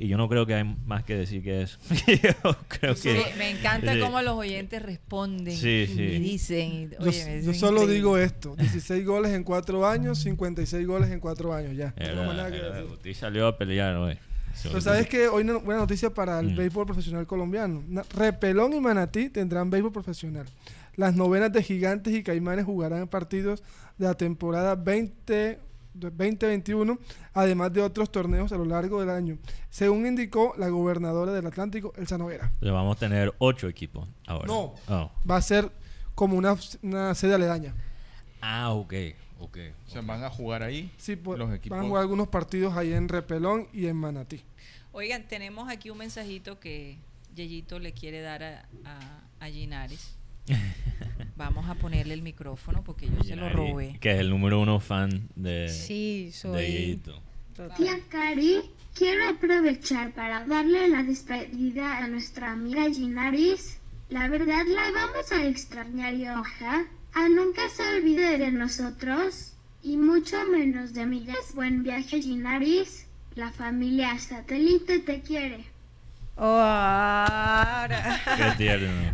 [0.02, 1.78] Y yo no creo que hay más que decir que eso.
[2.68, 6.97] creo que, me encanta cómo los oyentes responden y dicen.
[7.43, 11.77] yo, solo digo esto: 16 goles en 4 años, 56 goles en 4 años.
[11.77, 11.94] Ya.
[12.90, 14.16] Usted salió a pelear hoy.
[14.62, 16.56] Pero sabes que hoy una buena noticia para el mm.
[16.56, 17.85] béisbol profesional colombiano.
[18.16, 20.47] Repelón y Manatí tendrán béisbol profesional.
[20.97, 23.62] Las novenas de Gigantes y Caimanes jugarán partidos
[23.98, 25.59] de la temporada 20
[25.94, 26.98] 2021,
[27.34, 29.38] además de otros torneos a lo largo del año,
[29.68, 32.52] según indicó la gobernadora del Atlántico, Elsa Novera.
[32.60, 34.46] Le vamos a tener ocho equipos ahora.
[34.46, 35.10] No, oh.
[35.28, 35.70] va a ser
[36.14, 36.56] como una,
[37.14, 37.74] sede aledaña.
[38.40, 38.94] Ah, ok,
[39.38, 39.58] ok.
[39.86, 41.76] O sea, van a jugar ahí sí, pues, los equipos.
[41.76, 44.42] Van a jugar algunos partidos ahí en Repelón y en Manatí.
[44.92, 46.98] Oigan, tenemos aquí un mensajito que
[47.34, 50.19] Yeyito le quiere dar a, a, a Ginares.
[51.36, 53.97] Vamos a ponerle el micrófono porque yo se lo robé.
[54.01, 55.68] Que es el número uno fan de.
[55.68, 57.01] Sí, soy.
[57.77, 58.60] Tía Cari,
[58.94, 63.78] quiero aprovechar para darle la despedida a nuestra amiga Ginaris.
[64.09, 69.97] La verdad la vamos a extrañar y ojalá a nunca se olvide de nosotros y
[69.97, 71.27] mucho menos de mí.
[71.55, 73.06] Buen viaje Ginaris.
[73.35, 75.69] La familia satélite te quiere.
[76.36, 77.86] Oh,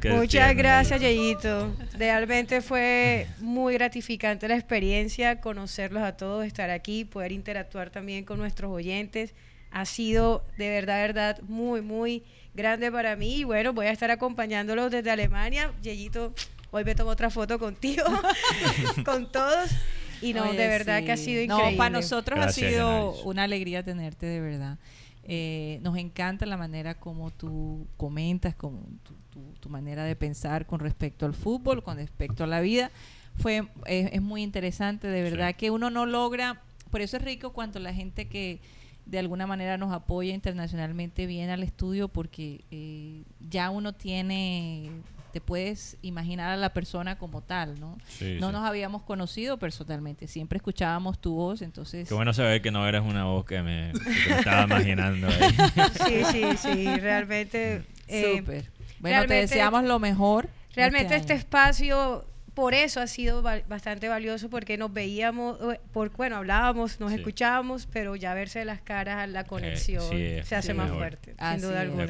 [0.10, 1.74] Muchas gracias, Yeyito.
[1.98, 8.38] Realmente fue muy gratificante la experiencia, conocerlos a todos, estar aquí, poder interactuar también con
[8.38, 9.34] nuestros oyentes.
[9.72, 12.22] Ha sido de verdad, verdad, muy, muy
[12.54, 13.38] grande para mí.
[13.38, 15.72] Y bueno, voy a estar acompañándolos desde Alemania.
[15.82, 16.32] Yeyito,
[16.70, 18.04] hoy me tomo otra foto contigo,
[19.04, 19.70] con todos.
[20.22, 21.72] Y no, de verdad que ha sido increíble.
[21.72, 24.78] No, para nosotros ha sido una alegría tenerte, de verdad.
[25.28, 28.82] Eh, nos encanta la manera como tú comentas, como
[29.60, 32.92] tu, manera de pensar con respecto al fútbol, con respecto a la vida.
[33.34, 36.62] Fue, es, muy interesante, de verdad que uno no logra,
[36.92, 38.60] por eso es rico cuando la gente que
[39.06, 44.88] de alguna manera nos apoya internacionalmente viene al estudio porque eh, ya uno tiene
[45.36, 47.98] te puedes imaginar a la persona como tal, ¿no?
[48.40, 52.08] no nos habíamos conocido personalmente, siempre escuchábamos tu voz, entonces...
[52.08, 53.92] Qué bueno saber que no eres una voz que me,
[54.30, 55.28] estaba imaginando.
[56.06, 57.84] sí, sí, sí, realmente...
[58.08, 58.70] Eh, Súper.
[59.00, 60.48] Bueno, te deseamos lo mejor.
[60.74, 62.24] Realmente este, este espacio
[62.56, 67.86] por eso ha sido bastante valioso porque nos veíamos, eh, por, bueno, hablábamos, nos escuchábamos,
[67.86, 72.06] pero ya verse las caras, la conexión se hace más fuerte, sin duda alguna.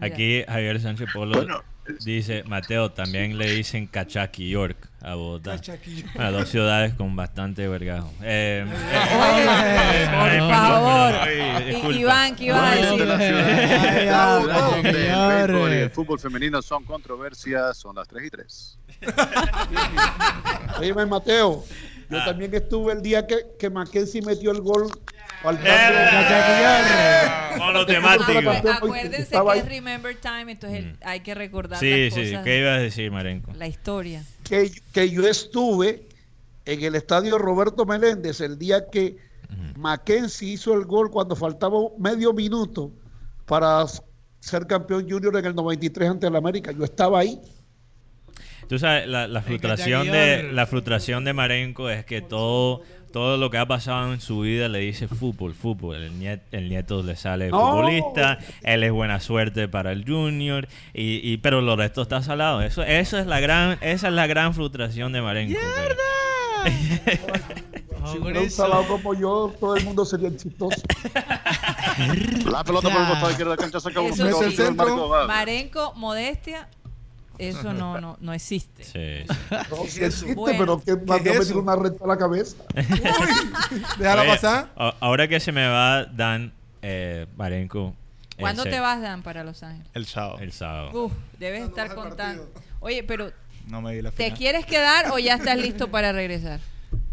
[0.00, 1.62] Aquí Javier Sánchez Polo
[2.04, 5.56] dice, Mateo, también le dicen Cachaki York a Bogotá.
[6.18, 8.12] A dos ciudades con bastante vergajo.
[8.22, 11.14] Eh, eh, por favor.
[11.94, 13.02] Iván, ¿qué iba a decir?
[15.72, 18.78] El fútbol femenino son controversias, son las 3 y 3.
[20.80, 21.62] Oye, Mateo,
[22.10, 22.24] yo ah.
[22.24, 24.90] también estuve el día que, que Mackenzie metió el gol
[25.42, 25.56] con
[27.74, 28.56] los temáticos.
[28.74, 30.94] Acuérdense que es Remember Time, entonces mm.
[31.02, 32.34] hay que recordar sí, sí.
[32.42, 33.52] ¿Qué ibas a decir, Marenco?
[33.54, 34.24] La historia.
[34.48, 36.06] Que, que yo estuve
[36.64, 39.16] en el estadio Roberto Meléndez el día que
[39.76, 42.92] Mackenzie hizo el gol cuando faltaba medio minuto
[43.46, 43.84] para
[44.40, 46.72] ser campeón junior en el 93 ante el América.
[46.72, 47.40] Yo estaba ahí.
[48.68, 52.82] Tú sabes, la, frustración de la frustración de Marenco es que todo
[53.16, 55.96] todo lo que ha pasado en su vida le dice fútbol, fútbol.
[55.96, 61.76] El, nieto le sale futbolista, él es buena suerte para el junior, y, pero lo
[61.76, 62.60] resto está salado.
[62.60, 65.58] Eso, eso es la gran, esa es la gran frustración de Marenco.
[68.12, 70.82] si fuera un salado como yo, todo el mundo sería chistoso.
[72.50, 75.26] la pelota por el costado izquierdo de cancha saca uno.
[75.26, 76.68] Marenco, modestia,
[77.38, 78.84] eso no, no, no existe.
[78.84, 79.34] Sí,
[79.70, 82.56] No, existe, pero que me tiene una renta a la cabeza.
[83.98, 84.72] déjala pasar.
[85.00, 86.52] Ahora que se me va Dan
[86.82, 87.94] eh, Marenco,
[88.38, 89.90] ¿Cuándo te vas, Dan, para Los Ángeles?
[89.94, 90.38] El sábado.
[90.40, 91.04] El sábado.
[91.04, 92.48] Uf, debes estar contando.
[92.80, 93.32] Oye, pero...
[93.66, 96.60] No me di la ¿Te quieres quedar o ya estás listo para regresar?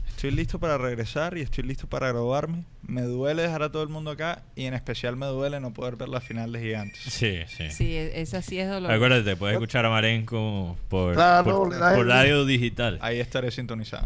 [0.10, 2.64] Estoy listo para regresar y estoy listo para graduarme.
[2.86, 5.96] Me duele dejar a todo el mundo acá y en especial me duele no poder
[5.96, 7.02] ver la final de Gigantes.
[7.02, 7.70] Sí, sí.
[7.72, 8.94] Sí, e-, esa sí es dolorosa.
[8.94, 13.00] Acuérdate, puedes escuchar a Marenco por, por, radio digital.
[13.02, 14.06] Ahí estaré sintonizado.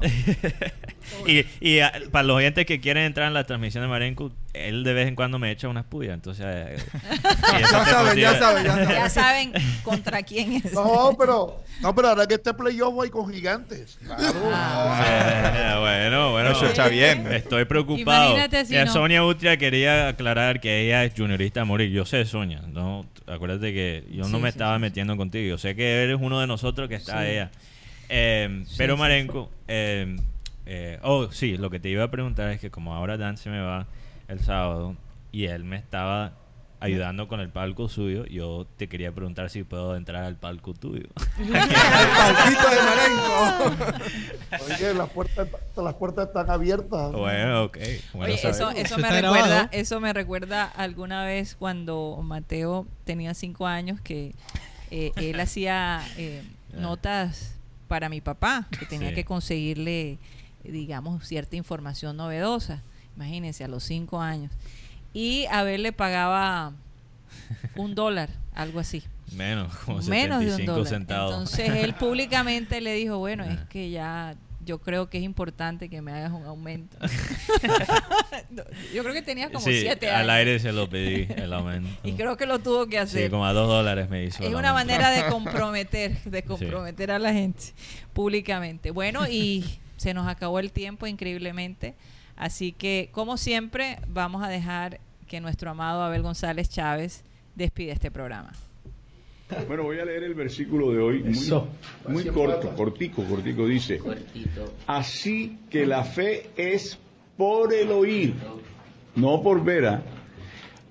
[1.27, 1.79] y, y
[2.11, 5.15] para los oyentes que quieren entrar en la transmisión de Marenco, él de vez en
[5.15, 6.45] cuando me echa unas puyas, entonces...
[6.47, 6.77] Eh,
[7.59, 10.73] ya, saben, ya, saben, ya saben, contra quién es.
[10.73, 13.97] No, pero, no, pero ahora que este playoff voy con gigantes.
[14.09, 15.77] Ah.
[15.79, 16.51] bueno, bueno.
[16.51, 17.31] Eso está bien.
[17.31, 18.35] Estoy preocupado.
[18.87, 21.91] Sonia Utria quería aclarar que ella es juniorista a morir.
[21.91, 25.47] Yo sé, Sonia, no, acuérdate que yo no me estaba metiendo contigo.
[25.47, 27.51] Yo sé que eres uno de nosotros que está ella.
[28.09, 30.15] Eh, pero Marenco, eh,
[30.65, 33.49] eh, oh, sí, lo que te iba a preguntar es que como ahora Dan se
[33.49, 33.87] me va
[34.27, 34.95] el sábado
[35.31, 36.33] y él me estaba
[36.79, 41.07] ayudando con el palco suyo, yo te quería preguntar si puedo entrar al palco tuyo.
[41.39, 44.05] el palquito de Marenco.
[44.65, 47.11] Oye, las puertas, las puertas están abiertas.
[47.11, 47.77] Bueno, ok.
[48.27, 54.35] eso, eso, me recuerda, eso me recuerda alguna vez cuando Mateo tenía cinco años que
[54.91, 56.43] eh, él hacía eh,
[56.73, 57.55] notas
[57.87, 60.19] para mi papá, que tenía que conseguirle,
[60.63, 62.83] digamos, cierta información novedosa
[63.17, 64.51] imagínense, a los cinco años.
[65.17, 66.73] Y a ver le pagaba
[67.75, 69.01] un dólar, algo así.
[69.31, 70.87] Menos, como Menos de un dólar.
[70.87, 71.33] centavos.
[71.33, 76.03] Entonces él públicamente le dijo, bueno, es que ya yo creo que es importante que
[76.03, 76.99] me hagas un aumento.
[78.93, 80.21] yo creo que tenías como siete años.
[80.21, 81.89] Al aire se lo pedí el aumento.
[82.03, 83.23] y creo que lo tuvo que hacer.
[83.23, 84.43] Sí, como a dos dólares me hizo.
[84.43, 87.73] Es una manera de comprometer, de comprometer a la gente
[88.13, 88.91] públicamente.
[88.91, 91.95] Bueno, y se nos acabó el tiempo increíblemente.
[92.35, 97.23] Así que, como siempre, vamos a dejar que nuestro amado Abel González Chávez
[97.55, 98.51] despide este programa.
[99.67, 101.35] Bueno, voy a leer el versículo de hoy, muy,
[102.07, 104.01] muy corto, cortico, cortico, dice,
[104.87, 106.99] así que la fe es
[107.37, 108.33] por el oír,
[109.15, 110.03] no por vera,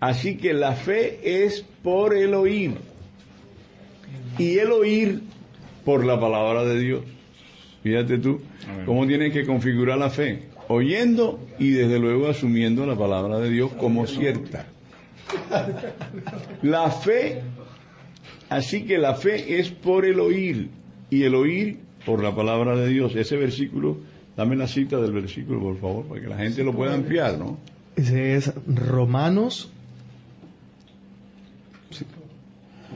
[0.00, 2.76] así que la fe es por el oír,
[4.38, 5.20] y el oír
[5.84, 7.04] por la palabra de Dios.
[7.82, 8.40] Fíjate tú,
[8.86, 13.72] cómo tienes que configurar la fe oyendo y desde luego asumiendo la palabra de Dios
[13.72, 14.66] como cierta.
[16.62, 17.42] La fe,
[18.48, 20.70] así que la fe es por el oír
[21.10, 23.14] y el oír por la palabra de Dios.
[23.16, 23.98] Ese versículo,
[24.36, 27.58] dame la cita del versículo, por favor, para que la gente lo pueda ampliar, ¿no?
[27.96, 29.70] Ese es Romanos.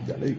[0.06, 0.36] ya le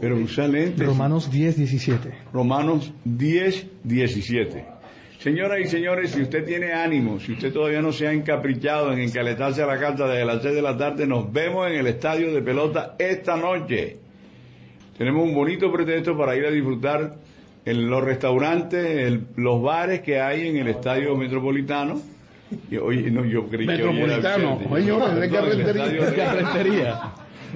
[0.00, 2.14] Pero usa Romanos 10, 17.
[2.32, 4.79] Romanos 10, 17.
[5.20, 9.00] Señoras y señores, si usted tiene ánimo, si usted todavía no se ha encaprichado en
[9.00, 12.32] encaletarse a la carta desde las 6 de la tarde, nos vemos en el estadio
[12.32, 13.98] de pelota esta noche.
[14.96, 17.16] Tenemos un bonito pretexto para ir a disfrutar
[17.66, 22.00] en los restaurantes, los bares que hay en el estadio metropolitano.
[22.70, 24.58] Y, oye, no, yo creí metropolitano.
[24.58, 25.30] que oye, ¿de
[26.16, 26.98] carretería?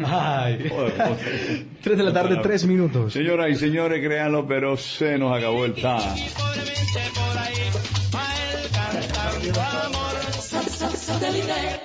[0.05, 0.71] Ay.
[1.83, 3.13] Tres de la tarde, tres minutos.
[3.13, 6.31] Señoras y señores, créanlo, pero se nos acabó el time.
[10.97, 11.75] Satellite.